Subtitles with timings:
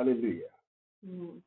[0.00, 0.48] Hallelujah.
[1.06, 1.42] Mm.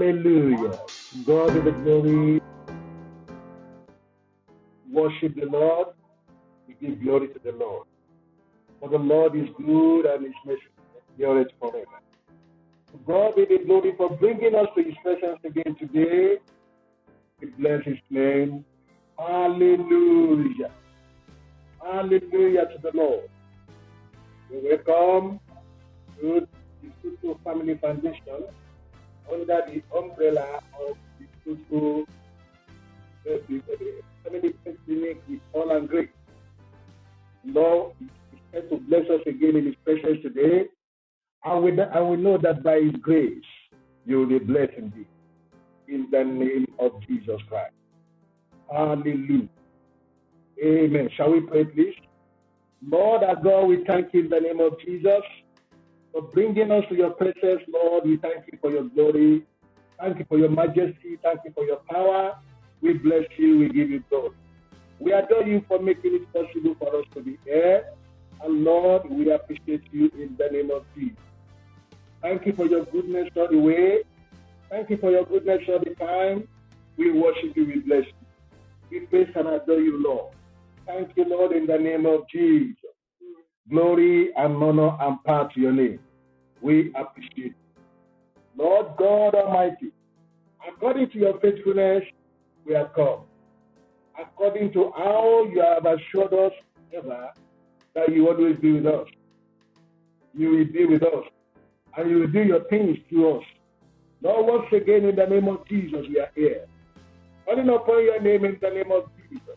[0.00, 0.78] Hallelujah.
[1.26, 2.40] God be the glory.
[4.90, 5.88] Worship the Lord.
[6.68, 7.86] We give glory to the Lord.
[8.80, 10.62] For the Lord is good and his mercy
[11.18, 11.86] endureth forever.
[13.06, 16.36] God be the glory for bringing us to his presence again today.
[17.40, 18.64] We bless his name.
[19.18, 20.70] Hallelujah.
[21.82, 23.28] Hallelujah to the Lord.
[24.50, 25.40] We welcome
[26.20, 26.46] to
[27.22, 28.46] the Family Foundation
[29.32, 32.04] under the umbrella of the Tutu
[34.24, 36.08] Family Clinic with all and grace.
[37.44, 38.08] Lord is
[38.52, 40.66] here to bless us again in his presence today.
[41.44, 43.44] And we, and we know that by his grace,
[44.04, 45.06] you will be blessed indeed.
[45.88, 47.72] In the name of Jesus Christ.
[48.70, 49.48] Hallelujah.
[50.64, 51.08] Amen.
[51.16, 51.94] Shall we pray, please?
[52.86, 55.22] Lord our God, we thank you in the name of Jesus
[56.16, 58.04] for bringing us to your presence, Lord.
[58.06, 59.44] We thank you for your glory.
[60.00, 61.18] Thank you for your majesty.
[61.22, 62.38] Thank you for your power.
[62.80, 63.58] We bless you.
[63.58, 64.30] We give you glory.
[64.98, 67.84] We adore you for making it possible for us to be here.
[68.42, 71.18] And Lord, we appreciate you in the name of Jesus.
[72.22, 73.98] Thank you for your goodness all the way.
[74.70, 76.48] Thank you for your goodness all the time.
[76.96, 77.66] We worship you.
[77.66, 79.00] We bless you.
[79.00, 80.32] We praise and adore you, Lord.
[80.86, 82.74] Thank you, Lord, in the name of Jesus.
[83.68, 85.98] Glory and honor and power to your name.
[86.60, 87.54] We appreciate you.
[88.56, 89.92] Lord God Almighty,
[90.66, 92.04] according to your faithfulness,
[92.64, 93.20] we have come.
[94.20, 96.52] According to how you have assured us
[96.96, 97.30] ever
[97.94, 99.06] that you always be with us.
[100.34, 101.24] You will be with us.
[101.96, 103.44] And you will do your things to us.
[104.22, 106.66] Lord, once again, in the name of Jesus, we are here.
[107.44, 109.56] Calling upon your name in the name of Jesus.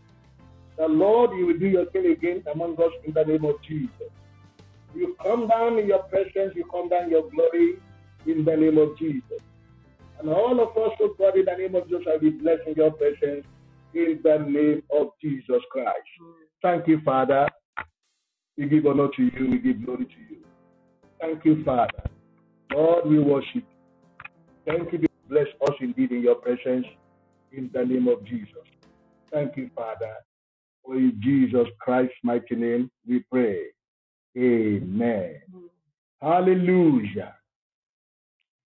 [0.77, 4.09] The Lord, you will do your thing again among us in the name of Jesus.
[4.93, 7.75] You come down in your presence, you come down in your glory
[8.25, 9.41] in the name of Jesus.
[10.19, 12.73] And all of us, oh God, in the name of Jesus, will be blessed in
[12.75, 13.45] your presence
[13.93, 15.97] in the name of Jesus Christ.
[16.61, 17.47] Thank you, Father.
[18.57, 20.41] We give honor to you, we give glory to you.
[21.21, 22.03] Thank you, Father.
[22.73, 23.63] Lord, we worship you.
[24.65, 25.05] Thank you.
[25.29, 26.85] Bless us indeed in your presence
[27.51, 28.65] in the name of Jesus.
[29.31, 30.15] Thank you, Father.
[30.83, 33.65] For in Jesus Christ's mighty name we pray.
[34.39, 35.41] Amen.
[36.21, 37.35] Hallelujah.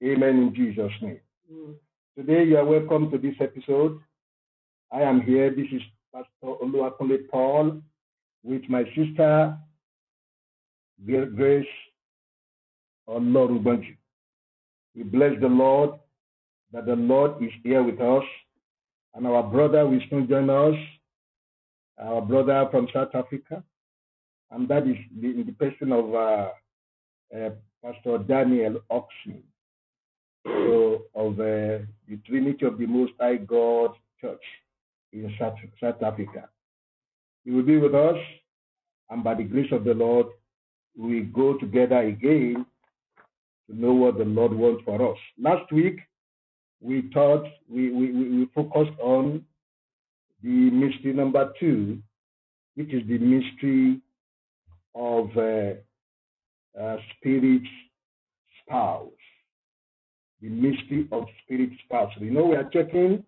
[0.03, 1.19] Amen in Jesus' name.
[1.51, 1.73] Mm.
[2.15, 3.99] Today you are welcome to this episode.
[4.91, 5.49] I am here.
[5.49, 5.81] This is
[6.13, 7.81] Pastor Oluwakunle Paul
[8.43, 9.57] with my sister
[11.07, 11.65] Grace
[13.09, 13.97] Olorubanju.
[14.95, 15.91] We bless the Lord
[16.71, 18.23] that the Lord is here with us,
[19.15, 20.75] and our brother will soon join us,
[21.97, 23.63] our brother from South Africa,
[24.53, 26.49] and that is the, in the person of uh,
[27.35, 27.49] uh,
[27.83, 29.43] Pastor Daniel Oxley
[30.45, 34.43] so, of uh, the Trinity of the Most High God Church
[35.11, 36.49] in South, South Africa.
[37.43, 38.17] He will be with us,
[39.09, 40.27] and by the grace of the Lord,
[40.97, 42.65] we go together again
[43.69, 45.17] to know what the Lord wants for us.
[45.41, 45.99] Last week,
[46.79, 49.43] we thought we, we, we focused on
[50.43, 51.99] the mystery number two,
[52.75, 54.01] which is the mystery
[54.95, 55.73] of uh,
[56.79, 57.63] uh, spirit
[58.61, 59.09] spouse.
[60.41, 62.11] The mystery of spirit spouse.
[62.19, 63.23] You know, we are checking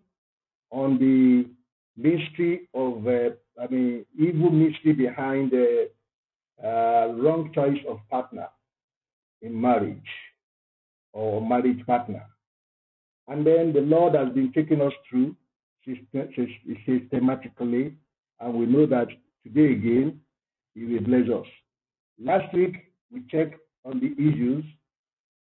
[0.72, 1.48] on the
[1.96, 3.30] mystery of, uh,
[3.62, 5.90] I mean, evil mystery behind the
[6.64, 8.48] uh, wrong choice of partner
[9.42, 9.98] in marriage
[11.14, 12.26] or marriage partner.
[13.28, 15.36] And then the Lord has been taking us through
[15.86, 17.96] systematically,
[18.40, 19.08] and we know that
[19.44, 20.20] today again,
[20.76, 21.48] He will bless us.
[22.22, 22.76] Last week,
[23.12, 23.56] we checked
[23.86, 24.64] on the issues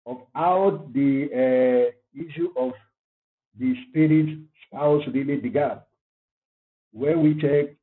[0.05, 2.73] of how the uh, issue of
[3.57, 4.37] the spirit
[4.67, 5.79] spouse really began.
[6.91, 7.75] Where we check,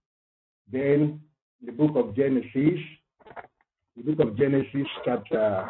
[0.70, 1.20] then
[1.64, 2.78] the book of Genesis,
[3.96, 5.68] the book of Genesis, chapter,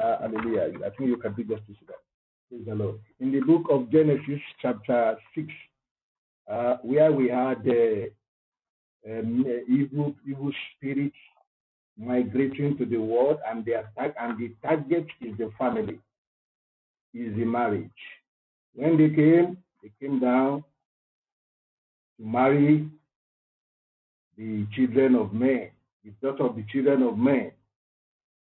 [0.00, 2.02] uh, hallelujah, I think you can do justice to that.
[2.48, 2.96] Praise the Lord.
[3.20, 5.48] In the book of Genesis, chapter 6,
[6.50, 8.10] uh, where we had the
[9.08, 11.16] um, evil, evil spirits
[11.98, 15.98] migrating to the world, and the attack, and the target is the family,
[17.14, 17.90] is the marriage.
[18.74, 20.64] When they came, they came down
[22.18, 22.88] to marry
[24.38, 25.70] the children of men,
[26.04, 27.52] the daughter of the children of men.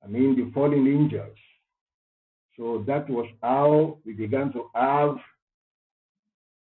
[0.04, 1.37] I mean, the fallen angels.
[2.56, 5.16] So that was how we began to have,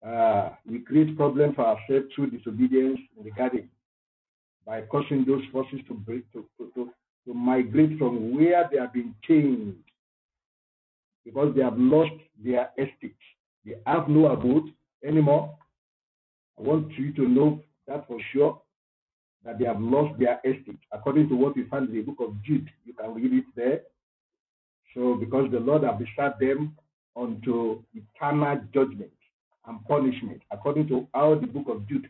[0.07, 3.69] uh, we create problems for ourselves through disobedience in the garden
[4.71, 6.89] by causing those forces to break, to, to,
[7.27, 9.75] to migrate from where they have been chained
[11.25, 13.17] because they have lost their estate.
[13.67, 14.73] They have no abode
[15.05, 15.59] anymore.
[16.57, 18.63] I want you to know that for sure
[19.45, 22.41] that they have lost their estate, according to what we find in the book of
[22.45, 22.71] Jude.
[22.85, 23.81] You can read it there.
[24.95, 26.77] So, because the Lord has bestowed them
[27.17, 29.11] unto eternal judgment
[29.67, 32.09] and punishment, according to how the book of Jude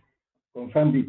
[0.54, 1.06] confirmed it.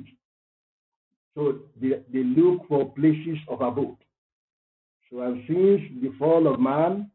[1.35, 3.97] So they, they look for places of abode.
[5.09, 7.11] So and since the fall of man,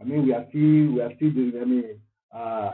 [0.00, 2.00] I mean we are still we are still doing, I mean
[2.34, 2.72] uh,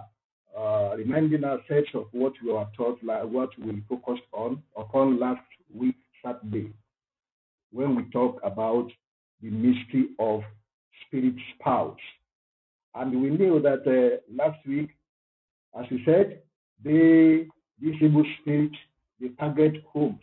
[0.56, 5.42] uh, reminding ourselves of what we were taught, like what we focused on upon last
[5.74, 6.72] week Saturday,
[7.72, 8.88] when we talk about
[9.42, 10.42] the mystery of
[11.06, 11.98] spirit spouse.
[12.94, 14.90] And we knew that uh, last week,
[15.78, 16.42] as we said,
[16.84, 17.46] they,
[17.80, 18.76] these evil spirits,
[19.20, 20.20] they target homes.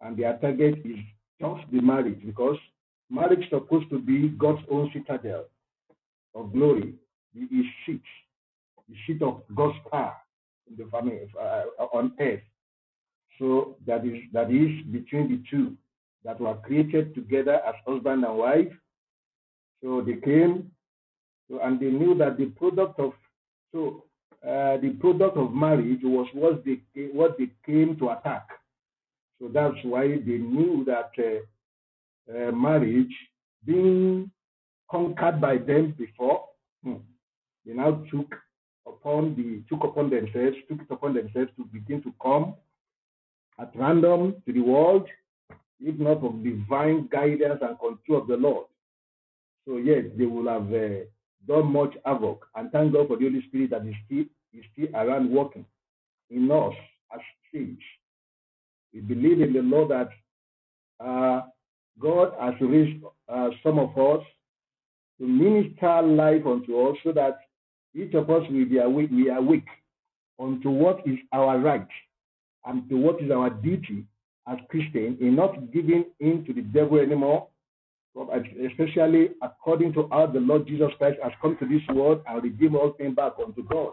[0.00, 0.98] And their target is
[1.40, 2.56] just the marriage, because
[3.10, 5.46] marriage is supposed to be God's own citadel
[6.34, 6.94] of glory,
[7.34, 8.02] the seat
[8.88, 10.14] the seat of God's power
[10.68, 12.40] in the family uh, on earth.
[13.38, 15.76] So that is that is between the two
[16.24, 18.72] that were created together as husband and wife.
[19.82, 20.70] So they came,
[21.50, 23.12] so, and they knew that the product of
[23.72, 24.04] so
[24.42, 26.80] uh, the product of marriage was what they
[27.12, 28.48] what they came to attack.
[29.40, 33.14] So that's why they knew that uh, uh, marriage
[33.64, 34.30] being
[34.90, 36.44] conquered by them before,
[36.82, 36.94] hmm,
[37.64, 38.34] they now took
[38.86, 42.54] upon the took upon themselves, took it upon themselves to begin to come
[43.58, 45.06] at random to the world,
[45.80, 48.66] if not of divine guidance and control of the Lord.
[49.66, 51.04] So yes, they will have uh,
[51.46, 54.24] done much havoc, and thank God for the Holy Spirit that is still
[54.54, 55.66] is still around working
[56.30, 56.72] in us
[57.12, 57.20] as
[57.52, 57.82] saints.
[58.96, 60.08] We believe in the Lord that
[61.04, 61.42] uh,
[62.00, 64.24] God has raised uh, some of us
[65.18, 67.36] to minister life unto us so that
[67.94, 69.68] each of us will be awake, we are awake
[70.40, 71.86] unto what is our right
[72.64, 74.06] and to what is our duty
[74.48, 77.48] as Christians in not giving in to the devil anymore,
[78.66, 82.76] especially according to how the Lord Jesus Christ has come to this world and redeemed
[82.76, 83.92] all things back unto God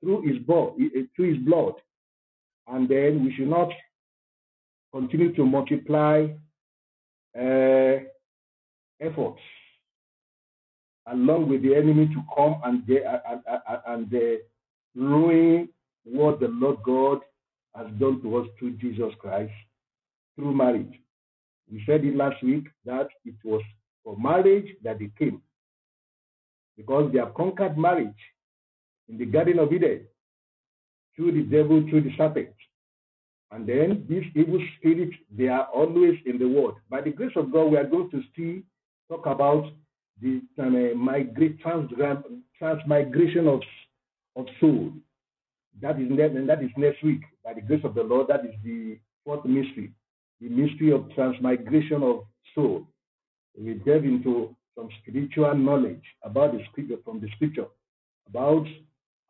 [0.00, 0.76] through his blood,
[1.14, 1.74] through his blood.
[2.66, 3.68] And then we should not
[4.94, 6.26] continue to multiply
[7.36, 7.98] uh,
[9.00, 9.40] efforts
[11.08, 13.42] along with the enemy to come and they, and,
[13.86, 14.38] and, and
[14.94, 15.68] ruin
[16.04, 17.18] what the Lord God
[17.74, 19.52] has done to us through Jesus Christ
[20.36, 20.94] through marriage.
[21.70, 23.62] We said it last week that it was
[24.04, 25.42] for marriage that they came
[26.76, 28.08] because they have conquered marriage
[29.08, 30.06] in the Garden of Eden
[31.16, 32.54] through the devil, through the serpent.
[33.54, 36.74] And then these evil spirits, they are always in the world.
[36.90, 38.62] By the grace of God, we are going to still
[39.08, 39.70] talk about
[40.20, 41.60] the uh, migrate,
[42.58, 43.60] transmigration of,
[44.34, 44.92] of soul.
[45.80, 47.20] That is, next, that is next week.
[47.44, 49.92] By the grace of the Lord, that is the fourth mystery,
[50.40, 52.24] the mystery of transmigration of
[52.56, 52.88] soul.
[53.56, 57.66] We delve into some spiritual knowledge about the scripture from the scripture,
[58.28, 58.66] about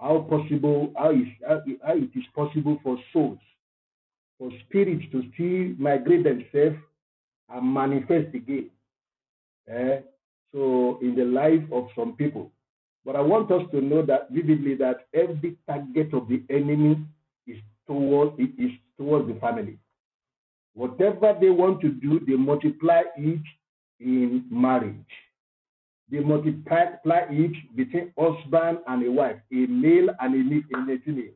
[0.01, 3.39] how possible, how, is, how it is possible for souls,
[4.39, 6.77] for spirits to still migrate themselves
[7.51, 8.71] and manifest again.
[9.69, 10.01] Eh?
[10.55, 12.51] so in the life of some people.
[13.05, 16.99] But I want us to know that vividly that every target of the enemy
[17.47, 19.79] is towards it is towards the family.
[20.75, 23.43] Whatever they want to do, they multiply it
[24.01, 24.95] in marriage.
[26.11, 26.87] They multiply
[27.31, 30.35] it between husband and a wife, a male and
[30.91, 31.33] a female.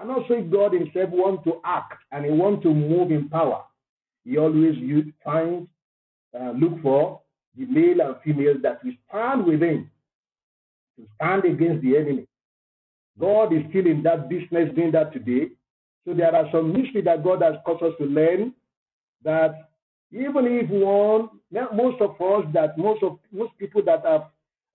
[0.00, 3.62] And also, if God Himself wants to act and He wants to move in power,
[4.24, 4.76] He always
[5.24, 5.68] find
[6.38, 7.20] uh, look for
[7.56, 9.90] the male and female that will stand with him
[10.96, 12.26] to stand against the enemy.
[13.18, 15.48] God is still in that business doing that today.
[16.06, 18.54] So there are some mystery that God has caused us to learn
[19.24, 19.70] that
[20.12, 21.28] even if one,
[21.74, 24.24] most of us, that most of most people that have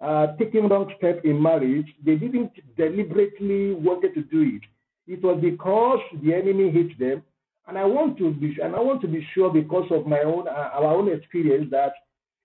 [0.02, 4.62] uh, taken wrong step in marriage, they didn't deliberately wanted to do it.
[5.08, 7.24] It was because the enemy hit them,
[7.68, 10.48] and I want to be and I want to be sure because of my own
[10.48, 11.94] uh, our own experience that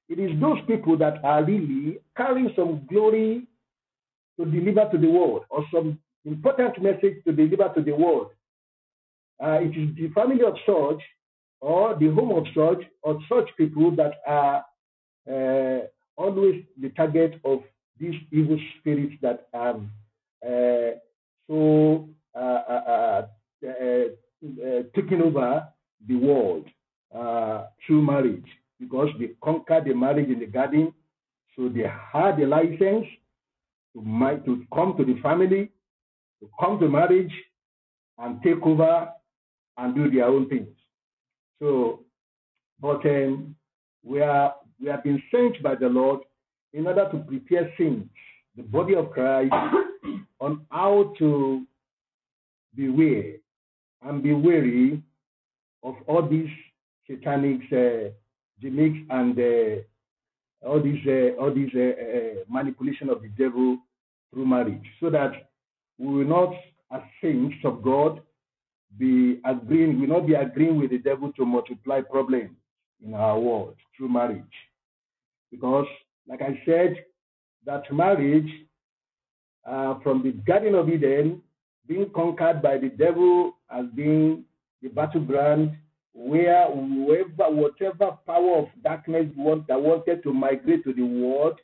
[0.09, 3.47] it is those people that are really carrying some glory
[4.39, 8.31] to deliver to the world or some important message to deliver to the world.
[9.43, 11.03] Uh, it is the family of such
[11.61, 14.65] or the home of such or such people that are
[15.31, 15.87] uh,
[16.17, 17.61] always the target of
[17.99, 19.77] these evil spirits that are
[20.47, 20.97] uh,
[21.47, 22.09] so
[22.41, 23.27] Uh, uh,
[23.67, 25.69] uh, taking over
[26.09, 26.65] the world
[27.87, 28.47] through marriage
[28.81, 30.91] because they conquered the marriage in the garden,
[31.55, 31.83] so they
[32.13, 33.05] had the license
[33.93, 34.01] to,
[34.47, 35.71] to come to the family,
[36.41, 37.33] to come to marriage,
[38.17, 39.11] and take over
[39.77, 40.75] and do their own things.
[41.61, 42.01] So,
[42.81, 43.55] but um,
[44.03, 46.21] we are we have been sent by the Lord
[46.73, 48.09] in order to prepare saints,
[48.57, 49.53] the body of Christ,
[50.41, 51.67] on how to
[52.75, 53.35] beware
[54.03, 55.03] and be wary
[55.83, 56.51] of all these
[57.09, 58.11] satanic uh,
[58.61, 59.83] gimmicks and uh,
[60.67, 63.79] all these uh, all these uh, uh, manipulation of the devil
[64.33, 65.51] through marriage, so that
[65.99, 66.55] we will not,
[66.93, 68.21] as saints of God,
[68.99, 72.51] be agreeing, will not be agreeing with the devil to multiply problems
[73.05, 74.45] in our world through marriage.
[75.51, 75.87] Because,
[76.29, 77.05] like I said,
[77.67, 78.51] that marriage
[79.67, 81.43] uh, from the Garden of Eden
[81.91, 84.45] being conquered by the devil as being
[84.81, 85.73] the battleground
[86.15, 91.59] where whoever, whatever power of darkness want, that wanted to migrate to the world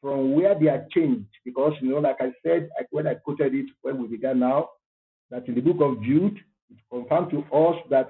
[0.00, 1.30] from where they are changed.
[1.44, 4.70] Because, you know, like I said, when I quoted it when we began now,
[5.30, 6.36] that in the book of Jude,
[6.70, 8.08] it confirmed to us that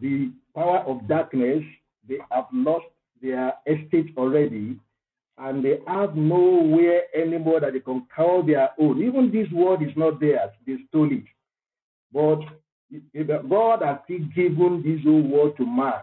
[0.00, 1.64] the power of darkness,
[2.08, 2.86] they have lost
[3.20, 4.78] their estate already,
[5.40, 9.02] and they have nowhere anymore that they can call their own.
[9.02, 11.24] Even this world is not theirs, they stole it.
[12.12, 12.40] But
[13.48, 16.00] God has still given this whole world to man,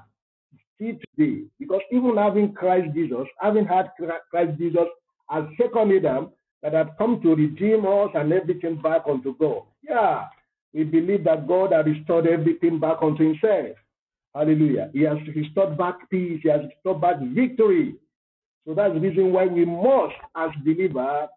[0.75, 3.91] still today, because even having Christ Jesus, having had
[4.29, 4.87] Christ Jesus
[5.31, 6.29] as second Adam,
[6.61, 9.63] that have come to redeem us and everything back unto God.
[9.87, 10.25] Yeah,
[10.73, 13.77] we believe that God has restored everything back unto himself.
[14.33, 14.89] Hallelujah.
[14.91, 16.39] He has restored back peace.
[16.41, 17.95] He has restored back victory.
[18.65, 21.29] So that's the reason why we must, as believers,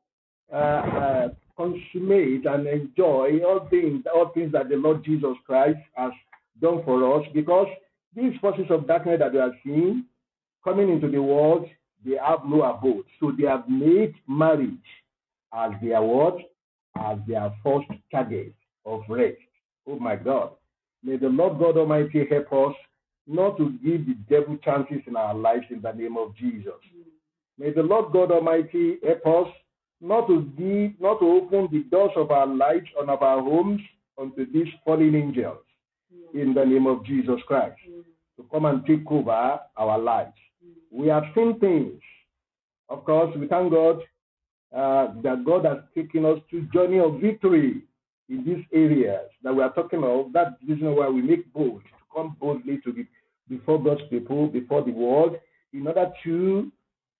[0.52, 6.12] uh, uh, consummate and enjoy all things, all things that the Lord Jesus Christ has
[6.60, 7.26] done for us.
[7.34, 7.66] Because
[8.16, 10.04] these forces of darkness that we are seeing
[10.64, 11.66] coming into the world,
[12.04, 13.04] they have no abode.
[13.20, 14.72] So they have made marriage
[15.52, 16.38] as their what?
[16.98, 18.54] As their first target
[18.86, 19.36] of rest.
[19.86, 20.52] Oh my God.
[21.02, 22.76] May the Lord God Almighty help us
[23.26, 26.72] not to give the devil chances in our lives in the name of Jesus.
[27.58, 29.52] May the Lord God Almighty help us
[30.00, 33.80] not to give, not to open the doors of our lives and of our homes
[34.20, 35.58] unto these fallen angels
[36.34, 37.78] in the name of Jesus Christ
[38.36, 40.34] to come and take over our lives.
[40.90, 42.00] We have seen things.
[42.88, 44.00] Of course, we thank God
[44.74, 47.82] uh, that God has taken us to journey of victory
[48.28, 50.32] in these areas that we are talking of.
[50.32, 53.06] That's the reason why we make bold to come boldly to be
[53.48, 55.36] before God's people, before the world,
[55.72, 56.70] in order to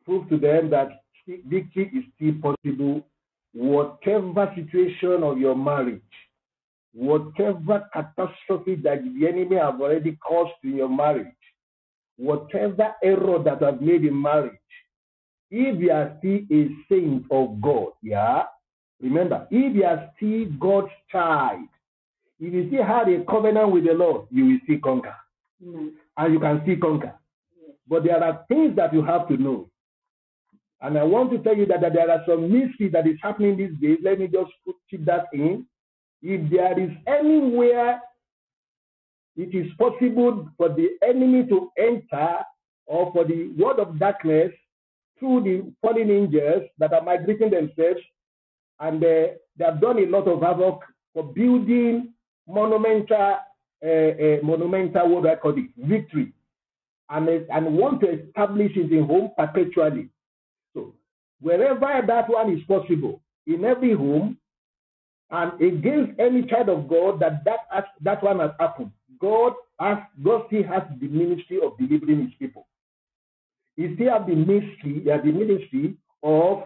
[0.09, 1.03] prove to them that
[1.47, 3.07] victory is still possible,
[3.53, 6.01] whatever situation of your marriage,
[6.95, 11.27] whatever catastrophe that the enemy have already caused in your marriage,
[12.17, 14.55] whatever error that I've made in marriage,
[15.51, 18.45] if you are still a saint of God, yeah,
[19.03, 21.69] remember, if you are still God's child,
[22.41, 25.17] if you still have a covenant with the Lord, you will still conquer.
[25.63, 25.89] Mm-hmm.
[26.17, 27.15] And you can still conquer.
[27.61, 27.75] Yes.
[27.89, 29.69] But there are things that you have to know.
[30.81, 33.57] And I want to tell you that, that there are some mystery that is happening
[33.57, 33.99] these days.
[34.03, 35.67] Let me just put, keep that in.
[36.23, 38.01] If there is anywhere
[39.39, 42.39] it is possible for the enemy to enter
[42.87, 44.51] or for the word of darkness
[45.19, 48.01] through the fallen angels that are migrating themselves
[48.81, 50.81] and uh, they have done a lot of havoc
[51.15, 52.13] for building
[52.49, 53.37] monumental
[53.85, 56.33] uh, uh, monumental what I call it victory
[57.09, 60.09] and and want to establish in home perpetually
[61.41, 64.37] wherever that one is possible in every home
[65.31, 68.91] and against any child of God that that has, that one has happened
[69.21, 72.67] God has God still has the ministry of delivering his people
[73.79, 76.65] he still has the ministry, uh, the ministry of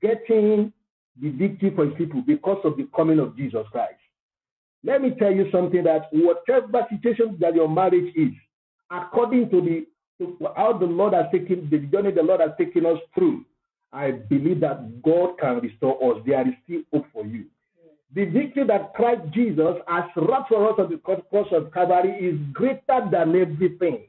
[0.00, 0.72] getting
[1.20, 4.00] the victory for his people because of the coming of Jesus Christ.
[4.82, 8.32] Let me tell you something that whatever situation that your marriage is,
[8.90, 9.86] according to the
[10.18, 13.44] to how the Lord has taken the journey the Lord has taken us through,
[13.94, 16.22] I believe that God can restore us.
[16.26, 17.44] There is still hope for you.
[18.14, 22.38] The victory that Christ Jesus has wrought for us on the cross of Calvary is
[22.52, 24.06] greater than everything.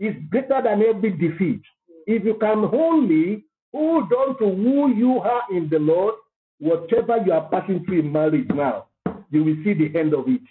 [0.00, 1.62] It's greater than every defeat.
[2.06, 6.14] If you can only hold on to who you are in the Lord,
[6.58, 8.86] whatever you are passing through in marriage now,
[9.30, 10.42] you will see the end of it.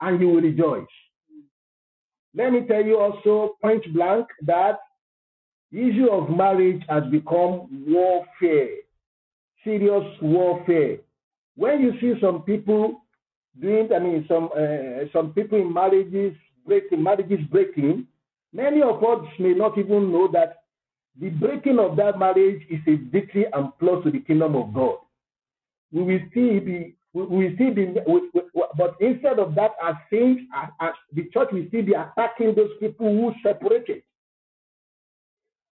[0.00, 0.86] And you will rejoice.
[2.34, 4.78] Let me tell you also, point blank, that
[5.72, 8.76] issue of marriage has become warfare,
[9.64, 10.98] serious warfare.
[11.56, 13.02] When you see some people
[13.60, 16.36] doing, I mean, some uh, some people in marriages
[16.66, 18.06] breaking, marriages breaking,
[18.52, 20.62] many of us may not even know that
[21.20, 24.96] the breaking of that marriage is a victory and plus to the kingdom of God.
[25.90, 28.02] We will see the we will see the
[28.76, 32.70] but instead of that, as saints, as, as the church will still be attacking those
[32.80, 34.02] people who separated.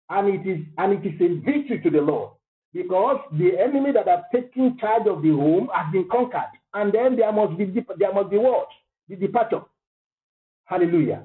[0.10, 2.32] And it is and it is a victory to the Lord
[2.74, 7.16] because the enemy that have taken charge of the home has been conquered, and then
[7.16, 7.66] there must be
[7.98, 8.68] there must be what
[9.08, 9.62] the departure.
[10.66, 11.24] Hallelujah.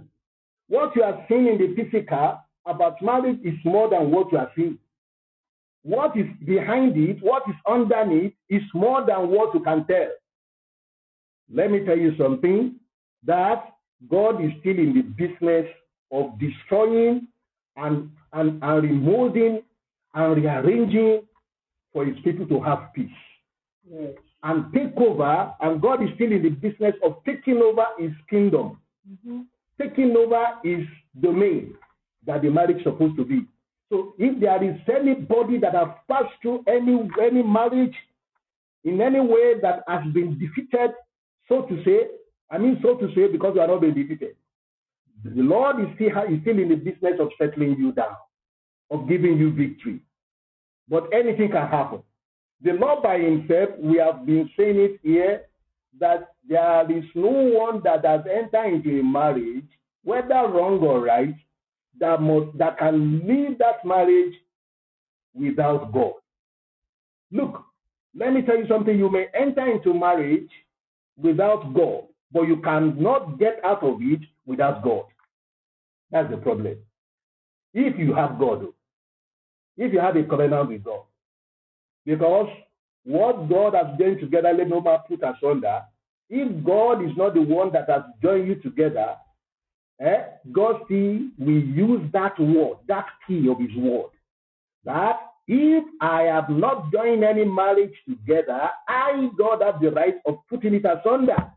[0.68, 4.50] What you are seeing in the physical about marriage is more than what you are
[4.56, 4.78] seeing.
[5.82, 10.08] What is behind it, what is underneath, is more than what you can tell.
[11.52, 12.76] Let me tell you something
[13.24, 13.74] that
[14.10, 15.66] God is still in the business
[16.10, 17.28] of destroying
[17.76, 19.62] and, and, and remolding
[20.14, 21.22] and rearranging
[21.92, 23.08] for his people to have peace.
[23.90, 24.10] Yes.
[24.42, 28.78] And take over, and God is still in the business of taking over his kingdom.
[29.10, 29.40] Mm-hmm.
[29.80, 30.86] Taking over his
[31.20, 31.74] domain
[32.26, 33.46] that the marriage is supposed to be.
[33.90, 37.94] So if there is anybody that has passed through any any marriage
[38.84, 40.92] in any way that has been defeated,
[41.48, 42.08] so to say,
[42.50, 44.36] I mean so to say because you are not being defeated.
[45.24, 48.16] The Lord is still, is still in the business of settling you down,
[48.90, 50.00] of giving you victory.
[50.88, 52.02] But anything can happen.
[52.62, 55.42] The Lord by himself, we have been saying it here,
[55.98, 59.64] that there is no one that has entered into a marriage,
[60.02, 61.34] whether wrong or right,
[62.00, 64.34] that must that can leave that marriage
[65.32, 66.14] without God.
[67.30, 67.64] Look,
[68.14, 68.98] let me tell you something.
[68.98, 70.50] You may enter into marriage
[71.16, 75.04] without God, but you cannot get out of it without God.
[76.14, 76.76] That's the problem.
[77.74, 78.68] If you have God,
[79.76, 81.00] if you have a covenant with God,
[82.06, 82.48] because
[83.02, 85.82] what God has joined together, let no man put asunder.
[86.30, 89.16] If God is not the one that has joined you together,
[90.00, 90.22] eh,
[90.52, 94.10] God still will use that word, that key of his word.
[94.84, 95.16] That
[95.48, 100.74] if I have not joined any marriage together, I, God, have the right of putting
[100.74, 101.50] it asunder.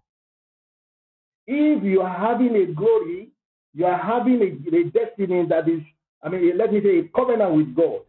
[1.46, 3.30] If you are having a glory,
[3.74, 5.82] you are having a, a destiny that is,
[6.24, 8.02] I mean, let me say, a covenant with God,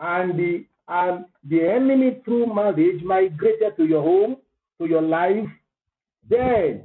[0.00, 4.36] and the and the enemy through marriage migrated to your home,
[4.80, 5.48] to your life,
[6.28, 6.82] then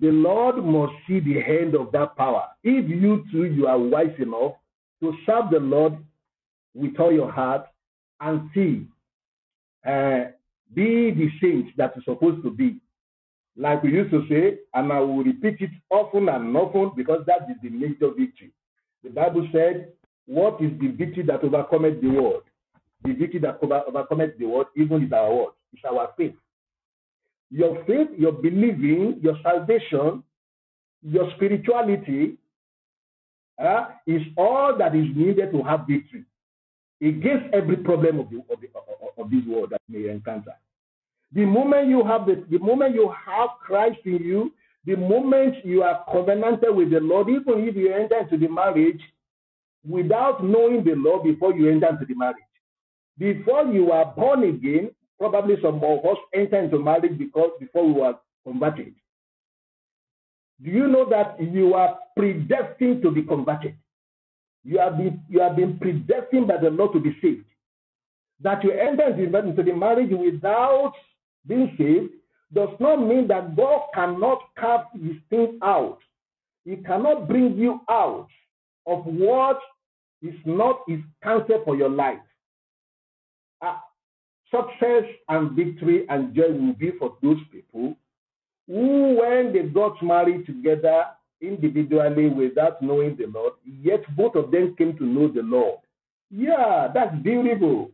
[0.00, 2.48] the Lord must see the hand of that power.
[2.64, 4.52] If you too you are wise enough
[5.00, 5.98] to serve the Lord
[6.74, 7.66] with all your heart
[8.20, 8.86] and see,
[9.86, 10.30] uh,
[10.74, 12.80] be the saint that you're supposed to be.
[13.56, 17.48] Like we used to say, and I will repeat it often and often because that
[17.50, 18.50] is the major victory.
[19.04, 19.92] The Bible said,
[20.26, 22.42] What is the victory that overcometh the world?
[23.04, 26.34] The victory that over, overcometh the world, even is our word, it's our faith.
[27.50, 30.22] Your faith, your believing, your salvation,
[31.02, 32.38] your spirituality
[33.62, 36.24] uh, is all that is needed to have victory
[37.02, 40.52] against every problem of, the, of, the, of this world that may encounter.
[41.34, 44.52] The moment you have the, the moment you have Christ in you,
[44.84, 49.00] the moment you are covenanted with the Lord, even if you enter into the marriage
[49.88, 52.36] without knowing the Lord before you enter into the marriage,
[53.18, 54.90] before you are born again,
[55.22, 58.14] Probably some of us enter into marriage because before we were
[58.44, 58.92] converted.
[60.60, 63.76] Do you know that you are predestined to be converted?
[64.64, 67.44] You have been you have been predestined by the Lord to be saved.
[68.40, 70.94] That you enter into the marriage without
[71.46, 72.12] being saved
[72.54, 75.98] does not mean that God cannot carve his thing out.
[76.64, 78.28] He cannot bring you out
[78.86, 79.58] of what
[80.22, 82.18] is not his counsel for your life.
[83.60, 83.78] Uh,
[84.50, 87.96] Success and victory and joy will be for those people
[88.66, 91.04] who, when they got married together
[91.40, 95.78] individually without knowing the Lord, yet both of them came to know the Lord.
[96.30, 97.90] Yeah, that's beautiful.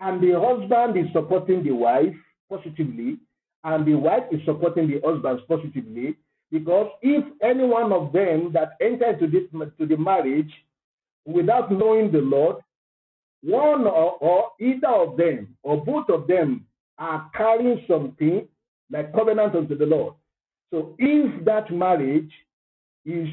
[0.00, 2.14] and the husband is supporting the wife
[2.50, 3.18] positively,
[3.64, 6.16] and the wife is supporting the husband positively,
[6.50, 9.42] because if any one of them that enter into this
[9.78, 10.52] to the marriage
[11.24, 12.56] without knowing the Lord,
[13.42, 16.66] one or, or either of them or both of them
[16.98, 18.46] are carrying something
[18.90, 20.14] like covenant unto the Lord.
[20.70, 22.30] So if that marriage
[23.04, 23.28] is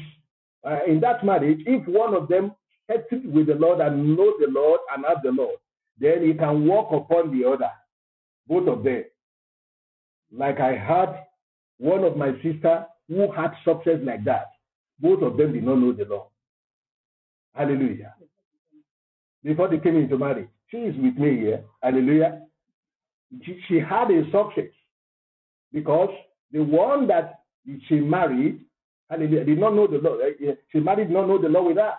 [0.64, 2.52] uh, in that marriage, if one of them
[2.90, 5.56] settled with the Lord and know the Lord and have the Lord,
[5.98, 7.70] then he can walk upon the other,
[8.46, 9.04] both of them.
[10.32, 11.24] Like I had
[11.78, 14.52] one of my sister who had success like that.
[15.00, 16.28] Both of them did not know the law.
[17.54, 18.14] Hallelujah.
[19.44, 21.64] Before they came into marriage, she is with me here.
[21.82, 22.42] Hallelujah.
[23.44, 24.70] She, she had a success
[25.72, 26.10] because
[26.52, 27.40] the one that
[27.88, 28.60] she married,
[29.10, 30.16] hallelujah, did not know the law.
[30.18, 31.94] Eh, eh, she married, not know the law with her.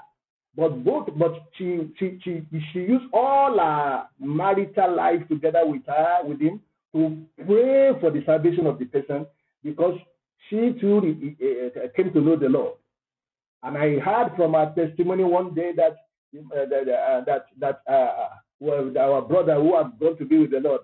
[0.55, 6.19] But both, but she she she she used all her marital life together with her,
[6.23, 6.61] with him,
[6.93, 9.25] to pray for the salvation of the person
[9.63, 9.97] because
[10.49, 12.73] she too uh, came to know the Lord.
[13.63, 15.95] And I heard from her testimony one day that
[16.35, 20.59] uh, that uh, that, uh, well, our brother who has gone to be with the
[20.59, 20.81] Lord,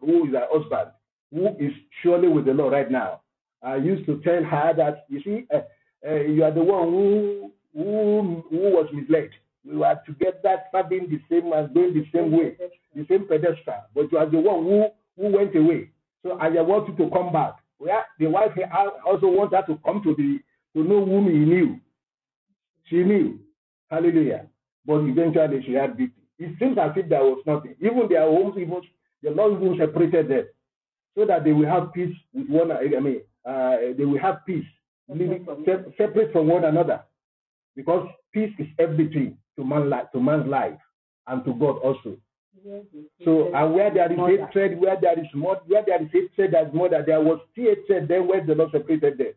[0.00, 0.90] who is her husband,
[1.32, 3.20] who is surely with the Lord right now.
[3.62, 5.60] I used to tell her that you see, uh,
[6.08, 9.30] uh, you are the one who who who was misled.
[9.64, 12.56] We were together, serving the same and going the same way,
[12.94, 13.84] the same pedestal.
[13.94, 14.86] But you are the one who
[15.16, 15.90] who went away.
[16.22, 17.54] So I want you to come back.
[17.78, 18.52] Where the wife
[19.06, 20.38] also wants her to come to the
[20.74, 21.78] to know whom he knew.
[22.88, 23.40] She knew.
[23.90, 24.46] Hallelujah.
[24.86, 26.22] But eventually she had victory.
[26.38, 27.74] It seems as if there was nothing.
[27.80, 28.80] Even their homes, even
[29.22, 30.46] the Lord even separated them
[31.16, 32.70] so that they will have peace with one.
[32.70, 34.64] I mean, uh, they will have peace,
[35.08, 35.46] living
[35.96, 37.02] separate from one another,
[37.76, 40.78] because peace is everything to man life, to man's life,
[41.26, 42.16] and to God also.
[43.24, 46.72] So, and where there is hatred, where there is more, where there is hatred, there's
[46.72, 49.32] more that there was hatred then where the Lord separated them.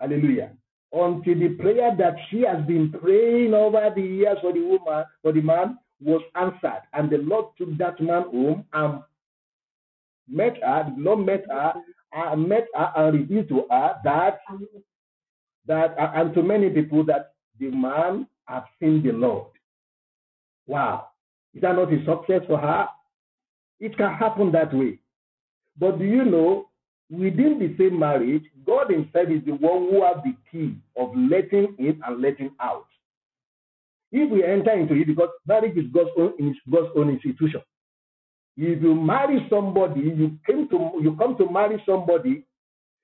[0.00, 0.52] Hallelujah.
[0.92, 5.32] Until the prayer that she has been praying over the years for the woman, for
[5.32, 9.02] the man, was answered, and the Lord took that man home and
[10.28, 11.74] met her, the Lord met her,
[12.16, 14.38] uh, met her and revealed to her that
[15.66, 19.48] that and to many people that the man has seen the Lord.
[20.66, 21.08] Wow.
[21.54, 22.88] Is that not a success for her?
[23.80, 24.98] It can happen that way.
[25.78, 26.68] But do you know,
[27.10, 31.74] within the same marriage, God Himself is the one who has the key of letting
[31.78, 32.86] in and letting out.
[34.10, 37.60] If we enter into it, because marriage is God's own, God's own institution.
[38.56, 42.44] If you marry somebody, you came to you come to marry somebody,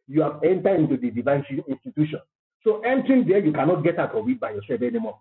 [0.08, 2.20] you have entered into the divine institution.
[2.64, 5.18] So entering there, you cannot get out of it by yourself anymore.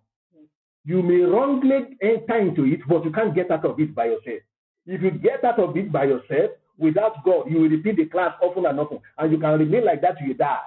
[0.86, 4.42] You may wrongly enter into it, but you can't get out of it by yourself.
[4.86, 8.34] If you get out of it by yourself, without God, you will repeat the class
[8.42, 10.60] often and often, and you can remain like that till you die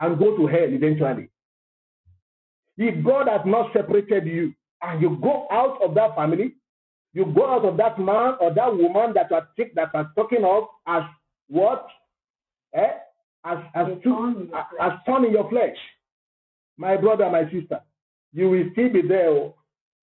[0.00, 1.28] and go to hell eventually.
[2.76, 6.54] If God has not separated you and you go out of that family,
[7.12, 10.44] you go out of that man or that woman that you are that are talking
[10.44, 11.02] of as
[11.48, 11.86] what?
[12.74, 12.92] Eh?
[13.44, 14.48] As as, to,
[14.80, 15.76] as thorn in your flesh.
[16.76, 17.80] My brother, my sister,
[18.32, 19.54] you will still be there oh,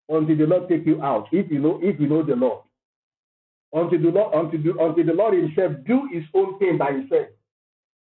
[0.10, 1.28] until the Lord take you out.
[1.32, 2.62] If you know, if you know the Lord.
[3.74, 7.28] Until the Lord, until the, until the Lord Himself do His own thing by Himself.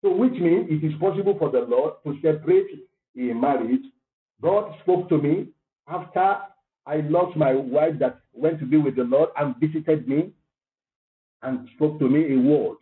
[0.02, 2.68] So, which means it is possible for the Lord to separate
[3.18, 3.82] a marriage.
[4.42, 5.48] God spoke to me
[5.88, 6.38] after
[6.86, 10.32] I lost my wife that went to be with the Lord and visited me
[11.42, 12.78] and spoke to me a word.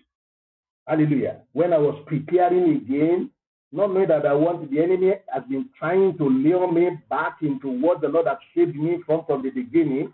[0.87, 1.41] Hallelujah.
[1.53, 3.31] When I was preparing again
[3.73, 7.67] not knowing that I want the enemy has been trying to lure me back into
[7.67, 10.13] what the Lord had saved me from from the beginning.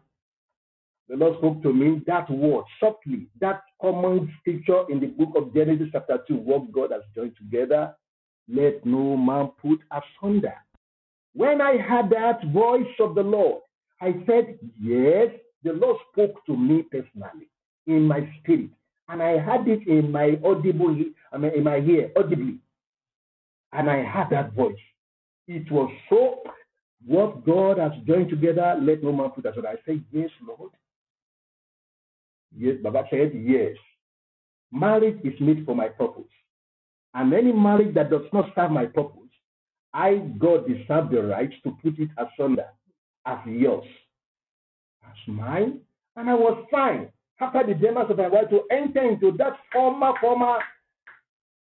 [1.10, 5.54] The Lord spoke to me that word softly, that common scripture in the book of
[5.54, 7.94] Genesis, chapter 2, what God has joined together,
[8.48, 10.56] let no man put asunder.
[11.34, 13.62] When I heard that voice of the Lord,
[14.02, 15.30] I said, Yes,
[15.64, 17.50] the Lord spoke to me personally
[17.88, 18.70] in my spirit,
[19.10, 20.96] and I had it in my audible,
[21.34, 22.60] I mean, in my ear, audibly.
[23.74, 24.76] And I had that voice.
[25.48, 26.44] It was so,
[27.06, 29.66] what God has joined together, let no man put aside.
[29.66, 30.72] I said, Yes, Lord.
[32.56, 33.76] Yes, Baba said, Yes.
[34.72, 36.30] Marriage is made for my purpose.
[37.16, 39.16] And any marriage that does not serve my purpose,
[39.92, 42.68] I, God, deserve the right to put it asunder
[43.26, 43.86] as yours,
[45.04, 45.80] as mine.
[46.16, 50.14] And I was fine after the demands of my wife to enter into that former,
[50.20, 50.60] former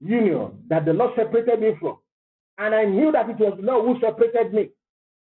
[0.01, 1.99] union that the Lord separated me from.
[2.59, 4.71] And I knew that it was the Lord who separated me.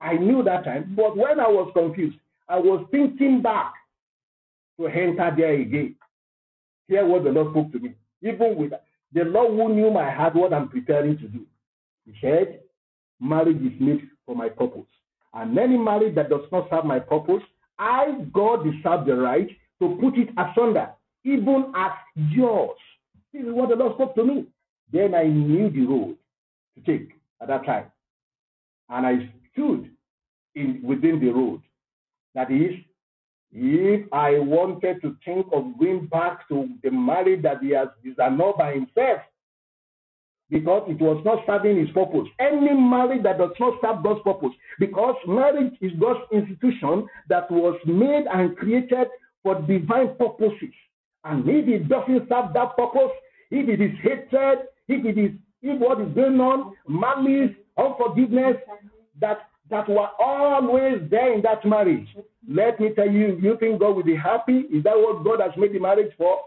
[0.02, 0.94] I knew that time.
[0.96, 2.18] But when I was confused,
[2.50, 3.74] I was thinking back
[4.80, 5.96] to enter there again.
[6.88, 7.94] Hear what the Lord spoke to me.
[8.22, 8.72] Even with
[9.14, 11.46] the Lord who knew my heart, what I'm preparing to do.
[12.06, 12.60] He said,
[13.20, 14.88] Marriage is made for my purpose.
[15.34, 17.44] And any marriage that does not serve my purpose,
[17.78, 19.50] I, God, deserve the right
[19.82, 20.92] to put it asunder,
[21.26, 21.92] even as
[22.30, 22.78] yours.
[23.34, 24.46] This is what the Lord spoke to me.
[24.94, 26.18] Then I knew the road
[26.76, 27.10] to take
[27.42, 27.86] at that time.
[28.90, 29.90] And I stood
[30.56, 31.62] in within the road.
[32.36, 32.72] That is,
[33.52, 38.58] if I wanted to think of going back to the marriage that he has disannulled
[38.58, 39.22] by himself,
[40.52, 42.28] because it was not serving his purpose.
[42.40, 47.80] Any marriage that does not serve God's purpose, because marriage is God's institution that was
[47.86, 49.08] made and created
[49.44, 50.74] for divine purposes.
[51.24, 53.12] And if it doesn't serve that purpose,
[53.50, 58.58] if it is hatred, if it is if what is going on, malice, unforgiveness,
[59.20, 62.08] that that were always there in that marriage.
[62.48, 64.66] Let me tell you, you think God will be happy?
[64.72, 66.42] Is that what God has made the marriage for?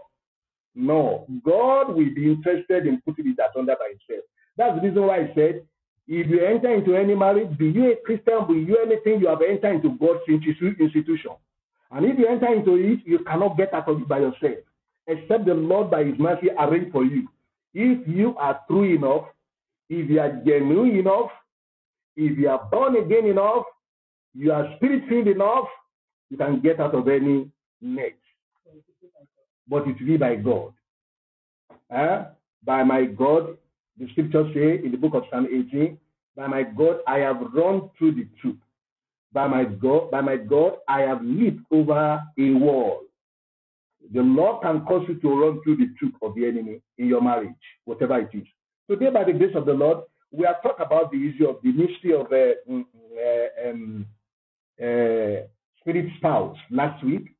[0.75, 1.25] No.
[1.43, 4.25] God will be interested in putting it under by himself.
[4.57, 5.65] That's the reason why I said,
[6.07, 9.41] if you enter into any marriage, be you a Christian, be you anything, you have
[9.41, 11.31] entered into God's institution.
[11.91, 14.55] And if you enter into it, you cannot get out of it by yourself,
[15.07, 17.27] except the Lord by his mercy arrange for you.
[17.73, 19.25] If you are true enough,
[19.89, 21.29] if you are genuine enough,
[22.15, 23.65] if you are born again enough,
[24.33, 25.65] you are spirit filled enough,
[26.29, 27.49] you can get out of any
[27.81, 28.17] net.
[29.67, 30.73] But it will be by God.
[31.93, 32.25] Uh,
[32.63, 33.57] by my God,
[33.97, 35.97] the scriptures say in the book of Psalm 18,
[36.35, 38.57] by my God, I have run through the troop.
[39.35, 43.01] By my God, by my God, I have leaped over a wall.
[44.13, 47.21] The Lord can cause you to run through the troop of the enemy in your
[47.21, 47.49] marriage,
[47.83, 48.47] whatever it is.
[48.89, 51.73] Today, by the grace of the Lord, we are talking about the issue of the
[51.73, 52.85] mystery of uh, mm,
[53.27, 54.05] uh, um,
[54.81, 55.43] uh,
[55.81, 57.35] spirit spouse last week.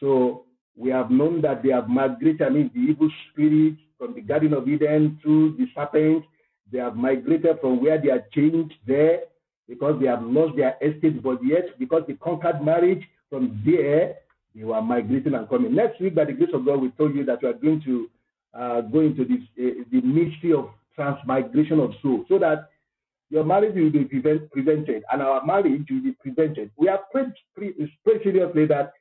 [0.00, 4.22] So we have known that they have migrated, I mean, the evil spirit from the
[4.22, 6.24] Garden of Eden to the serpent.
[6.72, 9.24] They have migrated from where they are changed there
[9.68, 14.16] because they have lost their estate, but yet because they conquered marriage, from there
[14.54, 15.74] they were migrating and coming.
[15.74, 18.10] Next week, by the grace of God, we told you that we are going to
[18.54, 22.70] uh, go into this, uh, the mystery of transmigration of soul, so that
[23.30, 26.70] your marriage will be prevent, prevented and our marriage will be prevented.
[26.76, 28.92] We have prayed, prayed seriously that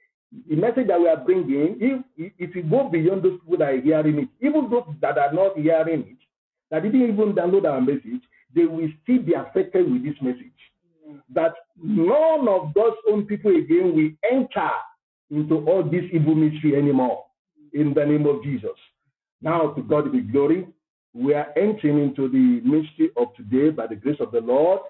[0.49, 3.81] the message that we are bringing, if if you go beyond those people that are
[3.81, 6.17] hearing it, even those that are not hearing it,
[6.71, 8.23] that didn't even download our message,
[8.55, 10.51] they will still be affected with this message.
[11.33, 14.69] That none of God's own people again will enter
[15.29, 17.25] into all this evil mystery anymore
[17.73, 18.77] in the name of Jesus.
[19.41, 20.67] Now, to God be glory.
[21.13, 24.81] We are entering into the mystery of today by the grace of the Lord.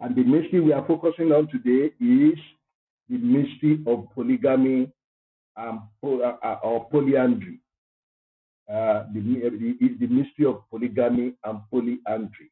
[0.00, 2.38] And the mystery we are focusing on today is
[3.08, 4.90] the mystery of polygamy
[5.56, 7.60] um, or polyandry.
[8.68, 9.20] Uh, the,
[9.80, 12.50] the, the mystery of polygamy and polyandry.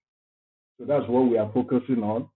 [0.78, 2.28] So that's what we are focusing on.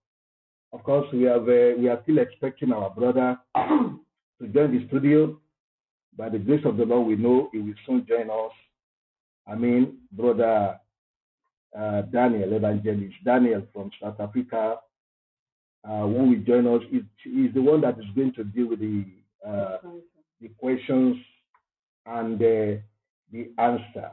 [0.71, 5.39] Of course, we have uh, we are still expecting our brother to join the studio.
[6.15, 8.51] By the grace of the Lord, we know he will soon join us.
[9.47, 10.79] I mean, brother
[11.77, 14.77] uh, Daniel, evangelist Daniel from South Africa,
[15.83, 16.81] uh, who will join us.
[17.23, 19.05] He's, the one that is going to deal with the
[19.45, 19.77] uh,
[20.41, 21.17] the questions
[22.05, 22.79] and uh,
[23.31, 24.11] the answer.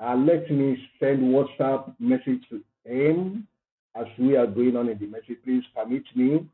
[0.00, 3.46] Uh, let me send WhatsApp message to him
[3.94, 5.38] as we are going on in the message.
[5.44, 6.46] Please permit me